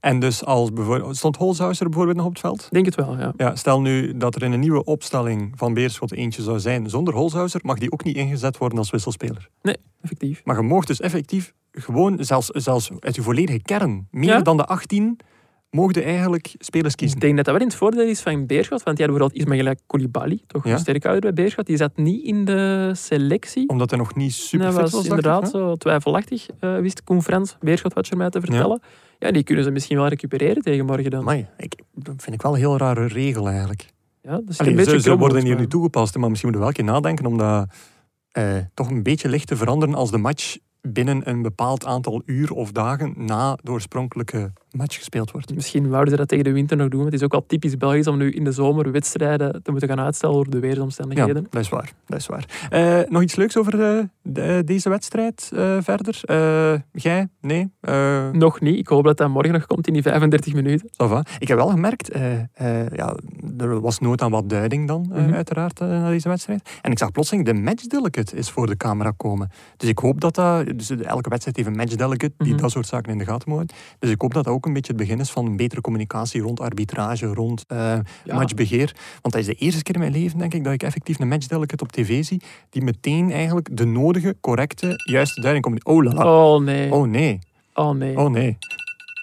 En 0.00 0.18
dus 0.20 0.44
als 0.44 0.72
bijvoorbeeld... 0.72 1.16
Stond 1.16 1.36
Holzhauser 1.36 1.86
bijvoorbeeld 1.86 2.16
nog 2.16 2.26
op 2.26 2.32
het 2.32 2.40
veld? 2.40 2.68
Denk 2.70 2.84
het 2.84 2.94
wel, 2.94 3.18
ja. 3.18 3.32
Ja, 3.36 3.54
stel 3.56 3.80
nu 3.80 4.16
dat 4.16 4.34
er 4.34 4.42
in 4.42 4.52
een 4.52 4.60
nieuwe 4.60 4.84
opstelling 4.84 5.52
van 5.56 5.74
Beerschot 5.74 6.12
eentje 6.12 6.42
zou 6.42 6.60
zijn 6.60 6.90
zonder 6.90 7.14
Holzhauser, 7.14 7.60
mag 7.64 7.78
die 7.78 7.92
ook 7.92 8.04
niet 8.04 8.16
ingezet 8.16 8.58
worden 8.58 8.78
als 8.78 8.90
wisselspeler. 8.90 9.48
Nee, 9.62 9.76
effectief. 10.02 10.40
Maar 10.44 10.56
je 10.56 10.62
mag 10.62 10.84
dus 10.84 11.00
effectief 11.00 11.52
gewoon, 11.72 12.16
zelfs, 12.24 12.46
zelfs 12.46 12.90
uit 13.00 13.14
je 13.14 13.22
volledige 13.22 13.62
kern, 13.62 14.08
meer 14.10 14.28
Ja. 14.28 14.40
dan 14.40 14.56
de 14.56 14.64
18, 14.66 15.18
mogen 15.70 16.00
je 16.00 16.06
eigenlijk 16.06 16.54
spelers 16.58 16.92
Ik 16.92 16.98
kiezen. 16.98 17.18
denk 17.20 17.36
dat 17.36 17.44
dat 17.44 17.54
wel 17.54 17.62
in 17.62 17.68
het 17.68 17.78
voordeel 17.78 18.02
is 18.08 18.20
van 18.20 18.46
Beerschot, 18.46 18.82
want 18.82 18.98
ja, 18.98 19.06
bijvoorbeeld 19.06 19.48
gelijk 19.48 19.80
Koulibaly, 19.86 20.40
toch 20.46 20.64
Ja. 20.64 20.72
een 20.72 20.78
sterkhouder 20.78 21.20
bij 21.22 21.32
Beerschot, 21.32 21.66
die 21.66 21.76
zat 21.76 21.96
niet 21.96 22.24
in 22.24 22.44
de 22.44 22.90
selectie. 22.94 23.68
Omdat 23.68 23.90
hij 23.90 23.98
nog 23.98 24.14
niet 24.14 24.32
super 24.34 24.72
was 24.72 24.90
was, 24.90 25.04
ik, 25.04 25.08
inderdaad 25.10 25.50
zo 25.50 25.76
twijfelachtig, 25.76 26.46
eh, 26.60 26.78
wist 26.78 27.04
Koen 27.04 27.22
Frans, 27.22 27.56
Beerschot-watcher 27.60 28.16
mij 28.16 28.30
te 28.30 28.40
vertellen. 28.40 28.80
Ja. 29.18 29.30
die 29.30 29.42
kunnen 29.42 29.64
ze 29.64 29.70
misschien 29.70 29.96
wel 29.96 30.08
recupereren 30.08 30.62
tegen 30.62 30.86
morgen 30.86 31.10
dan. 31.10 31.20
Amai, 31.20 31.46
ik, 31.56 31.74
dat 31.94 32.14
vind 32.22 32.34
ik 32.34 32.42
wel 32.42 32.52
een 32.52 32.58
heel 32.58 32.76
rare 32.76 33.06
regel 33.06 33.48
eigenlijk. 33.48 33.86
Ja, 34.22 34.30
dat 34.30 34.42
is 34.48 34.58
Allee, 34.58 34.70
een 34.70 34.76
beetje 34.78 35.00
ze, 35.00 35.00
ze 35.00 35.16
worden 35.16 35.44
hier 35.44 35.56
nu 35.56 35.66
toegepast, 35.66 36.16
maar 36.16 36.30
misschien 36.30 36.50
moeten 36.50 36.66
we 36.68 36.72
wel 36.74 36.84
een 36.84 36.92
keer 36.94 37.02
nadenken 37.02 37.26
om 37.26 37.38
dat 37.38 37.68
eh, 38.30 38.56
toch 38.74 38.90
een 38.90 39.02
beetje 39.02 39.28
licht 39.28 39.46
te 39.46 39.56
veranderen 39.56 39.94
als 39.94 40.10
de 40.10 40.18
match 40.18 40.56
binnen 40.80 41.28
een 41.28 41.42
bepaald 41.42 41.84
aantal 41.84 42.22
uur 42.26 42.52
of 42.52 42.72
dagen 42.72 43.14
na 43.16 43.58
de 43.62 43.70
oorspronkelijke 43.70 44.52
match 44.76 44.96
gespeeld 44.96 45.30
wordt. 45.30 45.54
Misschien 45.54 45.88
wouden 45.88 46.10
ze 46.10 46.16
dat 46.18 46.28
tegen 46.28 46.44
de 46.44 46.52
winter 46.52 46.76
nog 46.76 46.88
doen. 46.88 47.04
Het 47.04 47.14
is 47.14 47.22
ook 47.22 47.32
wel 47.32 47.44
typisch 47.46 47.76
Belgisch 47.76 48.06
om 48.06 48.16
nu 48.16 48.30
in 48.30 48.44
de 48.44 48.52
zomer 48.52 48.92
wedstrijden 48.92 49.62
te 49.62 49.70
moeten 49.70 49.88
gaan 49.88 50.00
uitstellen 50.00 50.34
door 50.34 50.50
de 50.50 50.56
Ja, 50.56 50.62
weersomstandigheden. 50.62 51.46
dat 51.50 51.62
is 51.62 51.68
waar. 51.68 51.92
Dat 52.06 52.18
is 52.18 52.26
waar. 52.26 52.44
Eh, 52.70 53.00
nog 53.08 53.22
iets 53.22 53.34
leuks 53.36 53.56
over 53.56 53.72
de- 54.22 54.62
deze 54.64 54.88
wedstrijd 54.88 55.50
eh, 55.54 55.76
verder? 55.80 56.20
Eh, 56.24 56.74
jij? 56.92 57.28
Nee? 57.40 57.72
Eh, 57.80 58.30
Nog 58.30 58.60
niet. 58.60 58.78
Ik 58.78 58.88
hoop 58.88 59.04
dat 59.04 59.16
dat 59.16 59.28
morgen 59.28 59.52
nog 59.52 59.66
komt 59.66 59.86
in 59.86 59.92
die 59.92 60.02
35 60.02 60.54
minuten. 60.54 60.88
Ik 61.38 61.48
heb 61.48 61.56
wel 61.56 61.68
gemerkt, 61.68 62.08
eh, 62.10 62.32
eh, 62.34 62.88
ja, 62.92 63.16
er 63.58 63.80
was 63.80 63.98
nood 63.98 64.22
aan 64.22 64.30
wat 64.30 64.48
duiding 64.48 64.88
dan, 64.88 65.08
eh, 65.12 65.22
Mhm. 65.24 65.34
uiteraard, 65.34 65.80
eh, 65.80 65.88
na 65.88 66.08
deze 66.08 66.28
wedstrijd. 66.28 66.70
En 66.82 66.90
ik 66.90 66.98
zag 66.98 67.10
plotseling 67.10 67.46
de 67.46 67.54
match 67.54 67.82
delegate 67.86 68.36
is 68.36 68.50
voor 68.50 68.66
de 68.66 68.76
camera 68.76 69.12
komen. 69.16 69.50
Dus 69.76 69.88
ik 69.88 69.98
hoop 69.98 70.20
dat 70.20 70.34
dat, 70.34 70.66
dus 70.78 70.90
elke 70.90 71.28
wedstrijd 71.28 71.56
heeft 71.56 71.68
een 71.68 71.76
match 71.76 71.94
delegate 71.94 72.32
die 72.38 72.52
Mhm. 72.52 72.60
dat 72.62 72.70
soort 72.70 72.86
zaken 72.86 73.12
in 73.12 73.18
de 73.18 73.24
gaten 73.24 73.44
moet 73.48 73.56
houden. 73.56 73.76
Dus 73.98 74.10
ik 74.10 74.20
hoop 74.20 74.34
dat 74.34 74.44
dat 74.44 74.54
ook 74.54 74.65
een 74.66 74.72
beetje 74.72 74.92
het 74.92 75.00
begin 75.00 75.20
is 75.20 75.30
van 75.30 75.56
betere 75.56 75.80
communicatie 75.80 76.40
rond 76.40 76.60
arbitrage, 76.60 77.26
rond 77.26 77.64
eh, 77.66 77.78
Ja. 78.24 78.34
matchbeheer. 78.34 78.94
Want 79.22 79.34
dat 79.34 79.36
is 79.42 79.46
de 79.46 79.54
eerste 79.54 79.82
keer 79.82 79.94
in 79.94 80.00
mijn 80.00 80.12
leven, 80.12 80.38
denk 80.38 80.54
ik, 80.54 80.64
dat 80.64 80.72
ik 80.72 80.82
effectief 80.82 81.18
een 81.18 81.28
match 81.28 81.46
delegate 81.46 81.82
op 81.84 81.92
tv 81.92 82.24
zie, 82.24 82.42
die 82.70 82.82
meteen 82.82 83.32
eigenlijk 83.32 83.68
de 83.76 83.84
nodige, 83.84 84.36
correcte, 84.40 84.94
juiste 85.10 85.40
duiding 85.40 85.64
komt. 85.64 85.84
Oh. 85.84 86.04
Oh 86.26 86.62
nee. 86.62 86.92
Oh 86.92 87.06
nee. 87.08 87.38
Oh 87.74 87.94
nee. 87.94 88.16
Oh 88.18 88.30
nee. 88.30 88.58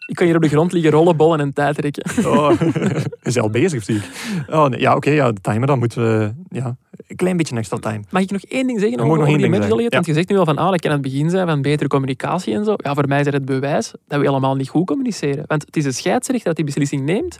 Ik 0.05 0.15
kan 0.15 0.25
hier 0.25 0.35
op 0.35 0.41
de 0.41 0.47
grond 0.47 0.71
liggen 0.71 0.91
rollenbollen 0.91 1.39
en 1.39 1.53
tijd 1.53 1.77
rekken. 1.79 2.03
Oh, 2.33 2.61
is 3.23 3.39
al 3.39 3.49
bezig, 3.49 3.83
zie 3.83 3.95
ik. 3.95 4.03
Oh, 4.49 4.65
nee. 4.65 4.79
Ja, 4.79 4.95
oké, 4.95 5.09
ja, 5.09 5.31
de 5.31 5.41
timer, 5.41 5.67
dan 5.67 5.79
moeten 5.79 6.01
we 6.01 6.33
ja, 6.49 6.75
een 7.07 7.15
klein 7.15 7.37
beetje 7.37 7.55
extra 7.55 7.77
time. 7.77 8.03
Mag 8.09 8.21
ik 8.21 8.31
nog 8.31 8.41
één 8.41 8.67
ding 8.67 8.79
zeggen 8.79 8.99
over, 8.99 9.11
nog 9.11 9.17
over 9.17 9.29
één 9.29 9.37
die 9.37 9.49
ding 9.49 9.57
matchdelegate? 9.57 9.95
zeggen, 9.95 9.95
Want 9.95 10.05
je 10.05 10.13
zegt 10.13 10.29
nu 10.29 10.37
al 10.37 10.45
van, 10.45 10.57
ah, 10.57 10.71
dat 10.71 10.81
kan 10.81 10.91
het 10.91 11.01
begin 11.01 11.29
zijn 11.29 11.47
van 11.47 11.61
betere 11.61 11.89
communicatie 11.89 12.53
en 12.53 12.63
zo. 12.65 12.73
Ja, 12.77 12.93
voor 12.93 13.07
mij 13.07 13.19
is 13.19 13.25
dat 13.25 13.33
het 13.33 13.45
bewijs 13.45 13.91
dat 14.07 14.19
we 14.19 14.25
helemaal 14.25 14.55
niet 14.55 14.69
goed 14.69 14.85
communiceren. 14.85 15.43
Want 15.47 15.65
het 15.65 15.77
is 15.77 15.83
de 15.83 15.91
scheidsrechter 15.91 16.47
dat 16.47 16.55
die 16.55 16.65
beslissing 16.65 17.01
neemt 17.03 17.39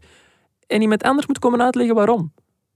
en 0.68 0.82
iemand 0.82 1.04
anders 1.04 1.28
moet 1.28 1.40
komen 1.40 1.62
uitleggen 1.62 1.96
waarom. 1.96 2.32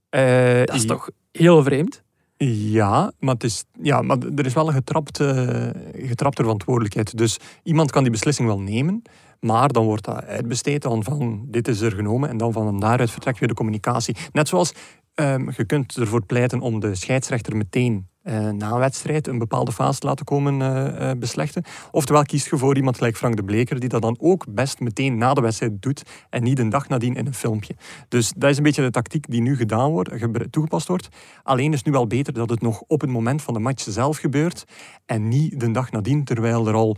Eh, 0.08 0.58
Dat 0.64 0.74
is 0.74 0.86
toch 0.86 1.10
heel 1.32 1.62
vreemd? 1.62 2.02
Ja, 2.46 3.12
maar, 3.18 3.34
het 3.34 3.44
is, 3.44 3.64
ja, 3.82 4.02
maar 4.02 4.16
er 4.36 4.46
is 4.46 4.54
wel 4.54 4.68
een 4.68 4.74
getrapte, 4.74 5.74
getrapte 5.94 6.42
verantwoordelijkheid. 6.42 7.16
Dus 7.18 7.36
iemand 7.62 7.90
kan 7.90 8.02
die 8.02 8.12
beslissing 8.12 8.48
wel 8.48 8.60
nemen, 8.60 9.02
maar 9.40 9.68
dan 9.68 9.84
wordt 9.84 10.04
dat 10.04 10.24
uitbesteed 10.24 10.82
dan 10.82 11.04
van 11.04 11.44
dit 11.46 11.68
is 11.68 11.80
er 11.80 11.92
genomen 11.92 12.28
en 12.28 12.36
dan 12.36 12.52
van 12.52 12.80
daaruit 12.80 13.10
vertrekt 13.10 13.38
weer 13.38 13.48
de 13.48 13.54
communicatie. 13.54 14.16
Net 14.32 14.48
zoals 14.48 14.72
ehm, 15.14 15.50
je 15.56 15.64
kunt 15.64 15.96
ervoor 15.96 16.24
pleiten 16.24 16.60
om 16.60 16.80
de 16.80 16.94
scheidsrechter 16.94 17.56
meteen 17.56 18.08
eh, 18.28 18.48
na 18.50 18.70
een 18.70 18.78
wedstrijd 18.78 19.26
een 19.26 19.38
bepaalde 19.38 19.72
fase 19.72 19.98
te 19.98 20.06
laten 20.06 20.24
komen 20.24 20.62
eh, 20.62 21.10
eh, 21.10 21.18
beslechten. 21.18 21.64
Oftewel 21.90 22.22
kiest 22.22 22.50
je 22.50 22.56
voor 22.56 22.76
iemand 22.76 22.96
gelijk 22.96 23.16
Frank 23.16 23.36
de 23.36 23.44
Bleker, 23.44 23.80
die 23.80 23.88
dat 23.88 24.02
dan 24.02 24.16
ook 24.20 24.44
best 24.48 24.80
meteen 24.80 25.18
na 25.18 25.34
de 25.34 25.40
wedstrijd 25.40 25.82
doet 25.82 26.02
en 26.30 26.42
niet 26.42 26.58
een 26.58 26.68
dag 26.68 26.88
nadien 26.88 27.14
in 27.14 27.26
een 27.26 27.34
filmpje. 27.34 27.74
Dus 28.08 28.32
dat 28.36 28.50
is 28.50 28.56
een 28.56 28.62
beetje 28.62 28.82
de 28.82 28.90
tactiek 28.90 29.30
die 29.30 29.40
nu 29.40 29.56
gedaan 29.56 29.90
wordt, 29.90 30.10
toegepast 30.50 30.88
wordt. 30.88 31.08
Alleen 31.42 31.70
is 31.70 31.76
het 31.76 31.86
nu 31.86 31.92
wel 31.92 32.06
beter 32.06 32.32
dat 32.32 32.50
het 32.50 32.60
nog 32.60 32.82
op 32.86 33.00
het 33.00 33.10
moment 33.10 33.42
van 33.42 33.54
de 33.54 33.60
match 33.60 33.82
zelf 33.88 34.18
gebeurt 34.18 34.64
en 35.06 35.28
niet 35.28 35.60
de 35.60 35.70
dag 35.70 35.90
nadien, 35.90 36.24
terwijl 36.24 36.68
er 36.68 36.74
al 36.74 36.96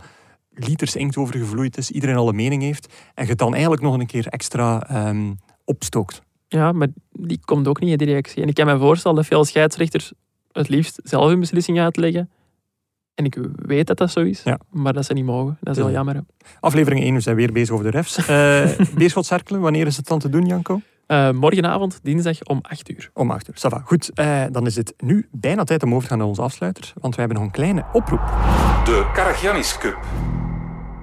liters 0.53 0.95
inkt 0.95 1.17
over 1.17 1.37
gevloeid 1.37 1.77
is, 1.77 1.91
iedereen 1.91 2.15
al 2.15 2.29
een 2.29 2.35
mening 2.35 2.61
heeft 2.61 2.93
en 3.13 3.23
je 3.23 3.29
het 3.29 3.39
dan 3.39 3.51
eigenlijk 3.53 3.83
nog 3.83 3.93
een 3.99 4.05
keer 4.05 4.27
extra 4.27 4.87
ehm, 4.87 5.33
opstookt. 5.65 6.21
Ja, 6.47 6.71
maar 6.71 6.87
die 7.11 7.39
komt 7.45 7.67
ook 7.67 7.79
niet 7.79 7.91
in 7.91 7.97
die 7.97 8.07
reactie. 8.07 8.41
En 8.43 8.47
ik 8.47 8.53
kan 8.55 8.65
me 8.65 8.77
voorstellen 8.77 9.17
dat 9.17 9.25
veel 9.25 9.45
scheidsrechters 9.45 10.11
het 10.51 10.69
liefst 10.69 10.99
zelf 11.03 11.27
hun 11.27 11.39
beslissing 11.39 11.79
uitleggen. 11.79 12.29
En 13.15 13.25
ik 13.25 13.37
weet 13.55 13.87
dat 13.87 13.97
dat 13.97 14.11
zo 14.11 14.19
is, 14.19 14.43
Ja. 14.43 14.59
maar 14.69 14.93
dat 14.93 15.05
ze 15.05 15.13
niet 15.13 15.25
mogen. 15.25 15.57
Dat 15.61 15.75
is 15.75 15.81
heel 15.81 15.89
Ja. 15.89 15.95
jammer. 15.95 16.15
hè. 16.15 16.21
Aflevering 16.59 17.03
1, 17.03 17.13
we 17.13 17.19
zijn 17.19 17.35
weer 17.35 17.51
bezig 17.51 17.71
over 17.73 17.85
de 17.85 17.91
refs. 17.97 18.17
Eh 18.27 18.69
Beerschot 18.97 19.25
Cerkelen, 19.25 19.61
wanneer 19.61 19.87
is 19.87 19.97
het 19.97 20.07
dan 20.07 20.19
te 20.19 20.29
doen, 20.29 20.45
Janko? 20.45 20.81
Eh, 21.11 21.31
morgenavond, 21.31 21.99
dinsdag 22.03 22.43
om 22.43 22.59
8 22.61 22.89
uur. 22.89 23.09
Om 23.13 23.31
8 23.31 23.47
uur. 23.47 23.55
Ça 23.55 23.69
va. 23.69 23.81
Goed, 23.85 24.11
eh, 24.13 24.43
dan 24.51 24.65
is 24.65 24.75
het 24.75 24.93
nu 24.97 25.27
bijna 25.31 25.63
tijd 25.63 25.83
om 25.83 25.89
over 25.89 26.01
te 26.01 26.07
gaan 26.07 26.17
naar 26.17 26.27
onze 26.27 26.41
afsluiter, 26.41 26.93
want 27.01 27.13
we 27.15 27.19
hebben 27.19 27.37
nog 27.39 27.47
een 27.47 27.53
kleine 27.53 27.85
oproep. 27.93 28.19
De 28.85 29.09
Karagiannis 29.13 29.77
Cup. 29.77 29.97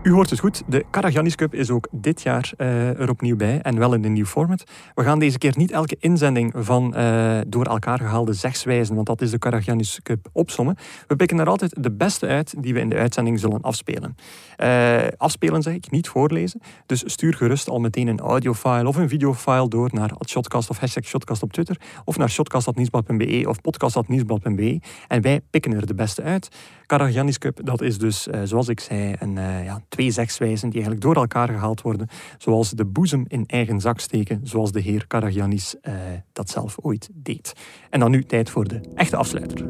U 0.02 0.12
hoort 0.12 0.30
het 0.30 0.38
goed, 0.38 0.62
de 0.66 0.84
Karagiannis 0.90 1.34
Cup 1.34 1.54
is 1.54 1.70
ook 1.70 1.88
dit 1.90 2.22
jaar 2.22 2.52
eh, 2.56 3.00
er 3.00 3.10
opnieuw 3.10 3.36
bij 3.36 3.60
en 3.60 3.78
wel 3.78 3.94
in 3.94 4.04
een 4.04 4.12
nieuw 4.12 4.24
format. 4.24 4.64
We 4.94 5.02
gaan 5.02 5.18
deze 5.18 5.38
keer 5.38 5.52
niet 5.56 5.70
elke 5.70 5.96
inzending 6.00 6.52
van 6.56 6.94
eh, 6.94 7.38
door 7.46 7.64
elkaar 7.64 7.98
gehaalde 7.98 8.32
zegswijzen, 8.32 8.94
want 8.94 9.06
dat 9.06 9.20
is 9.20 9.30
de 9.30 9.38
Karagiannis 9.38 10.00
Cup, 10.02 10.28
opsommen. 10.32 10.76
We 11.06 11.16
pikken 11.16 11.38
er 11.38 11.48
altijd 11.48 11.82
de 11.82 11.92
beste 11.92 12.26
uit 12.26 12.54
die 12.58 12.74
we 12.74 12.80
in 12.80 12.88
de 12.88 12.96
uitzending 12.96 13.40
zullen 13.40 13.60
afspelen. 13.60 14.14
Eh, 14.56 14.98
afspelen 15.16 15.62
zeg 15.62 15.74
ik, 15.74 15.90
niet 15.90 16.08
voorlezen. 16.08 16.60
Dus 16.86 17.02
stuur 17.06 17.34
gerust 17.34 17.68
al 17.68 17.80
meteen 17.80 18.06
een 18.06 18.20
audiofile 18.20 18.88
of 18.88 18.96
een 18.96 19.08
videofile 19.08 19.68
door 19.68 19.88
naar 19.92 20.10
@shotcast 20.26 20.70
of 20.70 20.78
hashtag 20.78 21.04
shotcast 21.04 21.42
op 21.42 21.52
Twitter 21.52 21.80
of 22.04 22.18
naar 22.18 22.30
shotcast.nieuwsblad.be 22.30 23.44
of 23.48 23.60
podcast.nieuwsblad.be 23.60 24.80
en 25.08 25.22
wij 25.22 25.40
pikken 25.50 25.72
er 25.72 25.86
de 25.86 25.94
beste 25.94 26.22
uit. 26.22 26.48
Karagiannis 26.86 27.38
Cup, 27.38 27.60
dat 27.64 27.80
is 27.80 27.98
dus, 27.98 28.26
zoals 28.44 28.68
ik 28.68 28.80
zei, 28.80 29.14
een, 29.18 29.34
ja, 29.64 29.82
twee 29.88 30.10
zegswijzen 30.10 30.70
die 30.70 30.80
eigenlijk 30.82 31.02
door 31.02 31.16
elkaar 31.16 31.48
gehaald 31.48 31.82
worden, 31.82 32.08
zoals 32.38 32.70
de 32.70 32.84
boezem 32.84 33.24
in 33.28 33.44
eigen 33.46 33.80
zak 33.80 34.00
steken, 34.00 34.40
zoals 34.42 34.72
de 34.72 34.80
heer 34.80 35.06
Karagiannis 35.06 35.80
eh, 35.80 35.94
dat 36.32 36.50
zelf 36.50 36.76
ooit 36.80 37.08
deed. 37.14 37.52
En 37.90 38.00
dan 38.00 38.10
nu 38.10 38.24
tijd 38.24 38.50
voor 38.50 38.68
de 38.68 38.80
echte 38.94 39.16
afsluiter. 39.16 39.66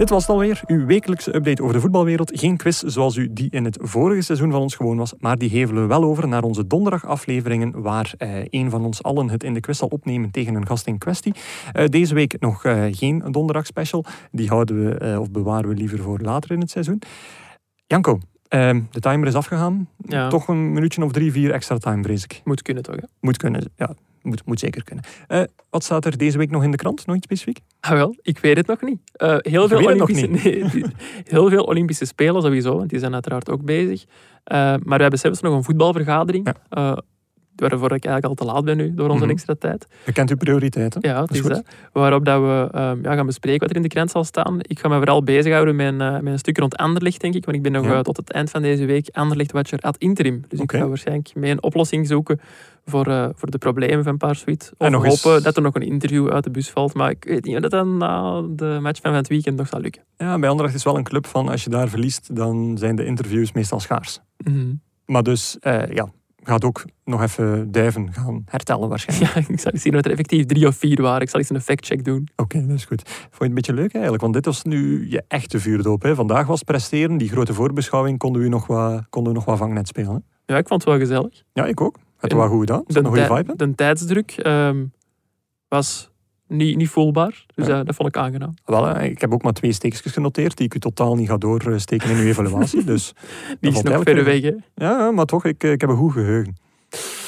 Dit 0.00 0.10
was 0.10 0.22
het 0.22 0.30
alweer, 0.30 0.60
uw 0.66 0.86
wekelijkse 0.86 1.34
update 1.34 1.62
over 1.62 1.74
de 1.74 1.80
voetbalwereld. 1.80 2.30
Geen 2.34 2.56
quiz 2.56 2.82
zoals 2.82 3.16
u 3.16 3.32
die 3.32 3.50
in 3.50 3.64
het 3.64 3.78
vorige 3.80 4.20
seizoen 4.22 4.50
van 4.50 4.60
ons 4.60 4.74
gewoon 4.74 4.96
was, 4.96 5.14
maar 5.18 5.38
die 5.38 5.50
hevelen 5.50 5.82
we 5.82 5.88
wel 5.88 6.04
over 6.04 6.28
naar 6.28 6.42
onze 6.42 6.66
donderdagafleveringen, 6.66 7.82
waar 7.82 8.12
eh, 8.18 8.44
een 8.50 8.70
van 8.70 8.84
ons 8.84 9.02
allen 9.02 9.30
het 9.30 9.44
in 9.44 9.54
de 9.54 9.60
quiz 9.60 9.78
zal 9.78 9.88
opnemen 9.88 10.30
tegen 10.30 10.54
een 10.54 10.66
gast 10.66 10.86
in 10.86 10.98
kwestie. 10.98 11.34
Eh, 11.72 11.86
deze 11.86 12.14
week 12.14 12.40
nog 12.40 12.64
eh, 12.64 12.84
geen 12.90 13.18
donderdagspecial. 13.30 14.04
Die 14.30 14.48
houden 14.48 14.84
we, 14.84 14.94
eh, 14.94 15.20
of 15.20 15.30
bewaren 15.30 15.68
we 15.68 15.74
liever 15.74 15.98
voor 15.98 16.18
later 16.18 16.50
in 16.50 16.60
het 16.60 16.70
seizoen. 16.70 17.02
Janko, 17.86 18.18
ehm, 18.58 18.80
de 18.90 19.00
timer 19.00 19.28
is 19.28 19.34
afgegaan. 19.34 19.88
Ja. 19.98 20.28
Toch 20.28 20.48
een 20.48 20.72
minuutje 20.72 21.04
of 21.04 21.12
drie, 21.12 21.32
vier 21.32 21.50
extra 21.50 21.78
time, 21.78 22.02
vrees 22.02 22.24
ik. 22.24 22.40
Moet 22.44 22.62
kunnen 22.62 22.82
toch? 22.82 22.94
Hè? 22.96 23.02
Moet 23.20 23.36
kunnen, 23.36 23.72
ja. 23.76 23.94
moet, 24.22 24.42
moet 24.44 24.60
zeker 24.60 24.84
kunnen. 24.84 25.04
Eh, 25.26 25.42
wat 25.70 25.84
staat 25.84 26.04
er 26.04 26.18
deze 26.18 26.38
week 26.38 26.50
nog 26.50 26.62
in 26.62 26.70
de 26.70 26.76
krant? 26.76 27.06
Nog 27.06 27.16
iets 27.16 27.24
specifiek? 27.24 27.60
Ah, 27.80 27.90
wel, 27.90 28.16
ik 28.22 28.38
weet 28.38 28.56
het 28.56 28.66
nog 28.66 28.82
niet. 28.82 29.00
Uh, 29.16 29.36
heel, 29.38 29.68
veel 29.68 29.78
weet 29.78 29.88
het 29.88 29.98
nog 29.98 30.10
Olympische, 30.10 30.50
nee, 30.50 30.84
heel 31.24 31.48
veel 31.48 31.64
Olympische 31.64 32.04
Spelen 32.04 32.42
sowieso, 32.42 32.76
want 32.76 32.90
die 32.90 32.98
zijn 32.98 33.12
uiteraard 33.12 33.50
ook 33.50 33.64
bezig. 33.64 34.04
Uh, 34.04 34.56
maar 34.56 34.96
we 34.96 35.02
hebben 35.02 35.18
zelfs 35.18 35.40
nog 35.40 35.54
een 35.54 35.64
voetbalvergadering. 35.64 36.54
Ja. 36.68 37.02
Waarvoor 37.60 37.92
ik 37.92 38.04
eigenlijk 38.04 38.24
al 38.24 38.34
te 38.46 38.52
laat 38.52 38.64
ben 38.64 38.76
nu, 38.76 38.94
door 38.94 39.08
onze 39.08 39.24
Mhm. 39.24 39.32
extra 39.32 39.54
tijd. 39.58 39.86
Je 40.06 40.12
kent 40.12 40.30
uw 40.30 40.36
prioriteiten. 40.36 41.00
Ja, 41.04 41.20
het 41.20 41.30
is 41.34 41.42
dat. 41.42 41.62
Waarop 41.92 42.24
dat 42.24 42.40
we 42.40 42.78
um, 42.78 43.02
ja, 43.02 43.14
gaan 43.14 43.26
bespreken 43.26 43.60
wat 43.60 43.70
er 43.70 43.76
in 43.76 43.82
de 43.82 43.88
krant 43.88 44.10
zal 44.10 44.24
staan. 44.24 44.56
Ik 44.60 44.78
ga 44.78 44.88
me 44.88 44.96
vooral 44.96 45.22
bezighouden 45.22 45.76
met 45.76 45.86
een, 45.86 46.00
uh, 46.00 46.12
met 46.12 46.32
een 46.32 46.38
stuk 46.38 46.58
rond 46.58 46.76
Anderlecht, 46.76 47.20
denk 47.20 47.34
ik. 47.34 47.44
Want 47.44 47.56
ik 47.56 47.62
ben 47.62 47.72
nog 47.72 47.84
Ja. 47.84 47.90
uh, 47.92 48.00
tot 48.00 48.16
het 48.16 48.30
eind 48.32 48.50
van 48.50 48.62
deze 48.62 48.84
week 48.84 49.08
Anderlecht-watcher 49.12 49.78
ad 49.78 49.96
interim. 49.96 50.44
Dus 50.48 50.60
ik 50.60 50.72
ga 50.72 50.88
waarschijnlijk 50.88 51.34
mee 51.34 51.50
een 51.50 51.62
oplossing 51.62 52.06
zoeken 52.06 52.40
voor, 52.84 53.08
uh, 53.08 53.28
voor 53.34 53.50
de 53.50 53.58
problemen 53.58 54.04
van 54.04 54.16
Paarsuit. 54.16 54.72
Of 54.78 54.88
hopen 54.92 55.04
eens- 55.10 55.42
dat 55.42 55.56
er 55.56 55.62
nog 55.62 55.74
een 55.74 55.82
interview 55.82 56.28
uit 56.28 56.44
de 56.44 56.50
bus 56.50 56.70
valt. 56.70 56.94
Maar 56.94 57.10
ik 57.10 57.24
weet 57.24 57.44
niet 57.44 57.54
of 57.54 57.60
dat 57.62 57.70
dan 57.70 57.96
na 57.96 58.42
de 58.50 58.78
match 58.80 59.00
van 59.00 59.14
het 59.14 59.28
weekend 59.28 59.56
nog 59.56 59.68
zal 59.68 59.80
lukken. 59.80 60.02
Ja, 60.16 60.38
bij 60.38 60.48
Anderlecht 60.48 60.76
is 60.76 60.84
wel 60.84 60.96
een 60.96 61.04
club 61.04 61.26
van 61.26 61.48
als 61.48 61.64
je 61.64 61.70
daar 61.70 61.88
verliest, 61.88 62.36
dan 62.36 62.76
zijn 62.78 62.96
de 62.96 63.04
interviews 63.04 63.52
meestal 63.52 63.80
schaars. 63.80 64.20
Mhm. 64.36 64.72
Maar 65.06 65.22
dus, 65.22 65.56
eh, 65.60 65.90
ja, 65.90 66.08
gaat 66.42 66.64
ook 66.64 66.84
nog 67.04 67.22
even 67.22 67.72
duiven 67.72 68.12
gaan 68.12 68.42
hertellen 68.46 68.88
waarschijnlijk. 68.88 69.32
Ja, 69.34 69.44
ik 69.48 69.60
zal 69.60 69.72
eens 69.72 69.82
zien 69.82 69.96
of 69.96 70.04
er 70.04 70.10
effectief 70.10 70.46
drie 70.46 70.66
of 70.66 70.76
vier 70.76 71.02
waren. 71.02 71.20
Ik 71.20 71.28
zal 71.30 71.40
eens 71.40 71.50
een 71.50 71.60
factcheck 71.60 72.04
doen. 72.04 72.28
Oké, 72.36 72.66
dat 72.66 72.76
is 72.76 72.84
goed. 72.84 73.02
Vond 73.08 73.30
je 73.30 73.36
het 73.38 73.48
een 73.48 73.54
beetje 73.54 73.72
leuk 73.72 73.92
eigenlijk? 73.92 74.22
Want 74.22 74.34
dit 74.34 74.44
was 74.44 74.62
nu 74.62 75.10
je 75.10 75.24
echte 75.28 75.60
vuurdoop. 75.60 76.02
Hè? 76.02 76.14
Vandaag 76.14 76.46
was 76.46 76.62
presteren. 76.62 77.16
Die 77.16 77.28
grote 77.28 77.54
voorbeschouwing 77.54 78.18
konden 78.18 78.42
we 78.42 78.48
nog 78.48 78.66
wat, 78.66 79.02
konden 79.10 79.32
we 79.32 79.38
nog 79.38 79.46
wat 79.46 79.58
vangnet 79.58 79.88
spelen. 79.88 80.12
Hè? 80.12 80.52
Ja, 80.52 80.58
ik 80.58 80.68
vond 80.68 80.84
het 80.84 80.90
wel 80.90 80.98
gezellig. 80.98 81.42
Ja, 81.52 81.66
ik 81.66 81.80
ook. 81.80 81.98
Het 82.18 82.32
was 82.32 82.48
goed 82.48 82.60
gedaan. 82.60 82.82
Het 82.86 82.96
een 82.96 83.06
goede 83.06 83.26
vibe. 83.26 83.44
hè? 83.56 83.66
de 83.66 83.74
tijdsdruk 83.74 84.30
ehm, 84.30 84.84
was 85.68 86.09
niet, 86.50 86.76
niet 86.76 86.88
voelbaar. 86.88 87.44
Dus 87.54 87.66
Ja. 87.66 87.78
eh, 87.78 87.86
dat 87.86 87.94
vond 87.94 88.08
ik 88.08 88.16
aangenaam. 88.16 88.54
Wel, 88.64 88.86
hè, 88.86 89.02
ik 89.02 89.20
heb 89.20 89.32
ook 89.32 89.42
maar 89.42 89.52
twee 89.52 89.72
steekjes 89.72 90.12
genoteerd 90.12 90.56
die 90.56 90.66
ik 90.66 90.74
u 90.74 90.78
totaal 90.78 91.14
niet 91.14 91.28
ga 91.28 91.36
doorsteken 91.36 92.10
in 92.10 92.16
uw 92.16 92.24
evaluatie. 92.24 92.84
Dus 92.84 93.12
Die 93.60 93.72
is 93.72 93.82
nog 93.82 94.02
verder 94.02 94.24
weg, 94.24 94.42
hè. 94.42 94.52
Ja, 94.74 95.10
maar 95.10 95.24
toch, 95.24 95.44
ik, 95.44 95.62
ik 95.62 95.80
heb 95.80 95.90
een 95.90 95.96
goed 95.96 96.12
geheugen. 96.12 96.56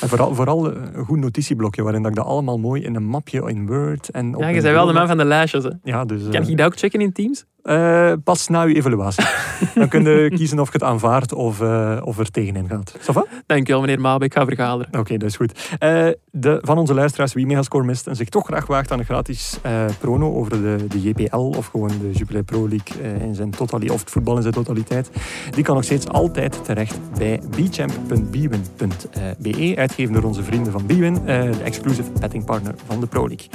En 0.01 0.09
vooral, 0.09 0.35
vooral 0.35 0.73
eh, 0.73 0.83
een 0.93 1.05
goed 1.05 1.18
notitieblokje 1.18 1.83
waarin 1.83 2.03
dat 2.03 2.11
ik 2.11 2.16
dat 2.16 2.27
allemaal 2.27 2.59
mooi 2.59 2.83
in 2.83 2.95
een 2.95 3.05
mapje 3.05 3.51
in 3.51 3.66
Word 3.66 4.11
en 4.11 4.35
Ja, 4.39 4.49
je 4.49 4.61
bent 4.61 4.75
wel 4.75 4.87
de 4.87 4.93
man 4.93 5.07
van 5.07 5.16
de 5.16 5.25
lijstjes, 5.25 5.64
hè. 5.64 5.70
Ja, 5.83 6.05
dus... 6.05 6.23
Kan 6.23 6.43
eh, 6.43 6.49
je 6.49 6.57
dat 6.57 6.66
ook 6.66 6.79
checken 6.79 7.01
in 7.01 7.12
Teams? 7.12 7.45
Eh, 7.63 8.13
pas 8.25 8.49
na 8.49 8.63
uw 8.63 8.75
evaluatie. 8.75 9.25
Dan 9.75 9.89
kun 9.89 10.05
je 10.05 10.31
kiezen 10.35 10.59
of 10.59 10.67
je 10.67 10.73
het 10.73 10.83
aanvaardt 10.83 11.33
of, 11.33 11.61
eh, 11.61 12.01
of 12.05 12.19
er 12.19 12.31
tegenin 12.31 12.69
gaat. 12.69 12.95
Ça 12.99 13.13
va? 13.13 13.25
Dankjewel, 13.47 13.81
meneer 13.81 14.01
Mabe. 14.01 14.25
Ik 14.25 14.33
ga 14.33 14.45
vergaderen. 14.45 14.99
Oké, 14.99 15.17
dat 15.17 15.29
is 15.29 15.37
goed. 15.37 15.69
Eh, 15.79 16.07
de, 16.31 16.59
van 16.63 16.79
onze 16.79 16.95
luisteraars, 16.95 17.33
wie 17.33 17.47
Megascore 17.47 17.85
mist 17.85 18.07
en 18.07 18.17
zich 18.17 18.29
toch 18.29 18.47
graag 18.47 18.67
waagt 18.67 18.93
aan 18.93 18.99
een 18.99 19.05
gratis 19.05 19.59
prono 19.99 20.35
over 20.35 20.51
de, 20.51 20.87
de 20.89 21.03
JPL 21.03 21.37
of 21.37 21.67
gewoon 21.67 21.89
de 21.89 22.11
Jupiler 22.13 22.43
Pro 22.43 22.69
League 22.69 23.21
in 23.21 23.35
zijn 23.35 23.51
totaliteit, 23.51 23.93
of 23.93 24.01
het 24.01 24.11
voetbal 24.11 24.37
in 24.37 24.43
zijn 24.43 24.55
totaliteit, 24.55 25.11
die 25.51 25.65
kan 25.65 25.75
nog 25.75 25.85
steeds 25.85 26.09
altijd 26.09 26.65
terecht 26.65 26.99
bij 27.19 27.41
bchamp.bwin.be, 27.51 29.75
uitgegeven 29.77 30.15
door 30.15 30.23
onze 30.23 30.43
vrienden 30.43 30.73
van 30.73 30.87
Bwin, 30.87 31.15
de 31.25 31.63
exclusive 31.65 32.11
bettingpartner 32.21 32.75
van 32.87 33.01
de 33.01 33.07
Pro 33.07 33.29
League. 33.29 33.49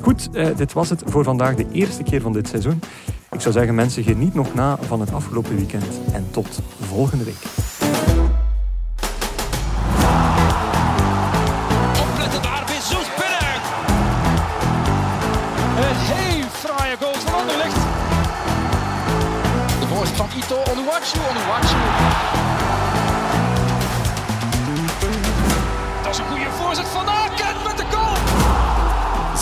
Goed, 0.00 0.28
dit 0.56 0.72
was 0.72 0.90
het 0.90 1.02
voor 1.06 1.24
vandaag, 1.24 1.54
de 1.54 1.66
eerste 1.72 2.02
keer 2.02 2.20
van 2.20 2.32
dit 2.32 2.48
seizoen. 2.48 2.80
Ik 3.34 3.40
zou 3.40 3.54
zeggen, 3.54 3.74
mensen, 3.74 4.02
geniet 4.02 4.34
nog 4.34 4.54
na 4.54 4.78
van 4.80 5.00
het 5.00 5.12
afgelopen 5.12 5.56
weekend 5.56 5.84
en 6.12 6.26
tot 6.30 6.60
volgende 6.80 7.24
week. 7.24 7.42
Opletten 12.10 12.42
daar, 12.42 12.64
Bezos 12.66 13.08
binnen. 13.18 13.60
Een 15.76 15.96
heel 15.96 16.48
fraaie 16.50 16.96
goal 17.00 17.14
van 17.14 17.40
Anderlecht. 17.40 17.80
De 19.80 19.86
voorzet 19.86 20.16
van 20.16 20.28
Ito, 20.36 20.56
Onuwachu, 20.72 21.18
Onuwachu. 21.30 22.43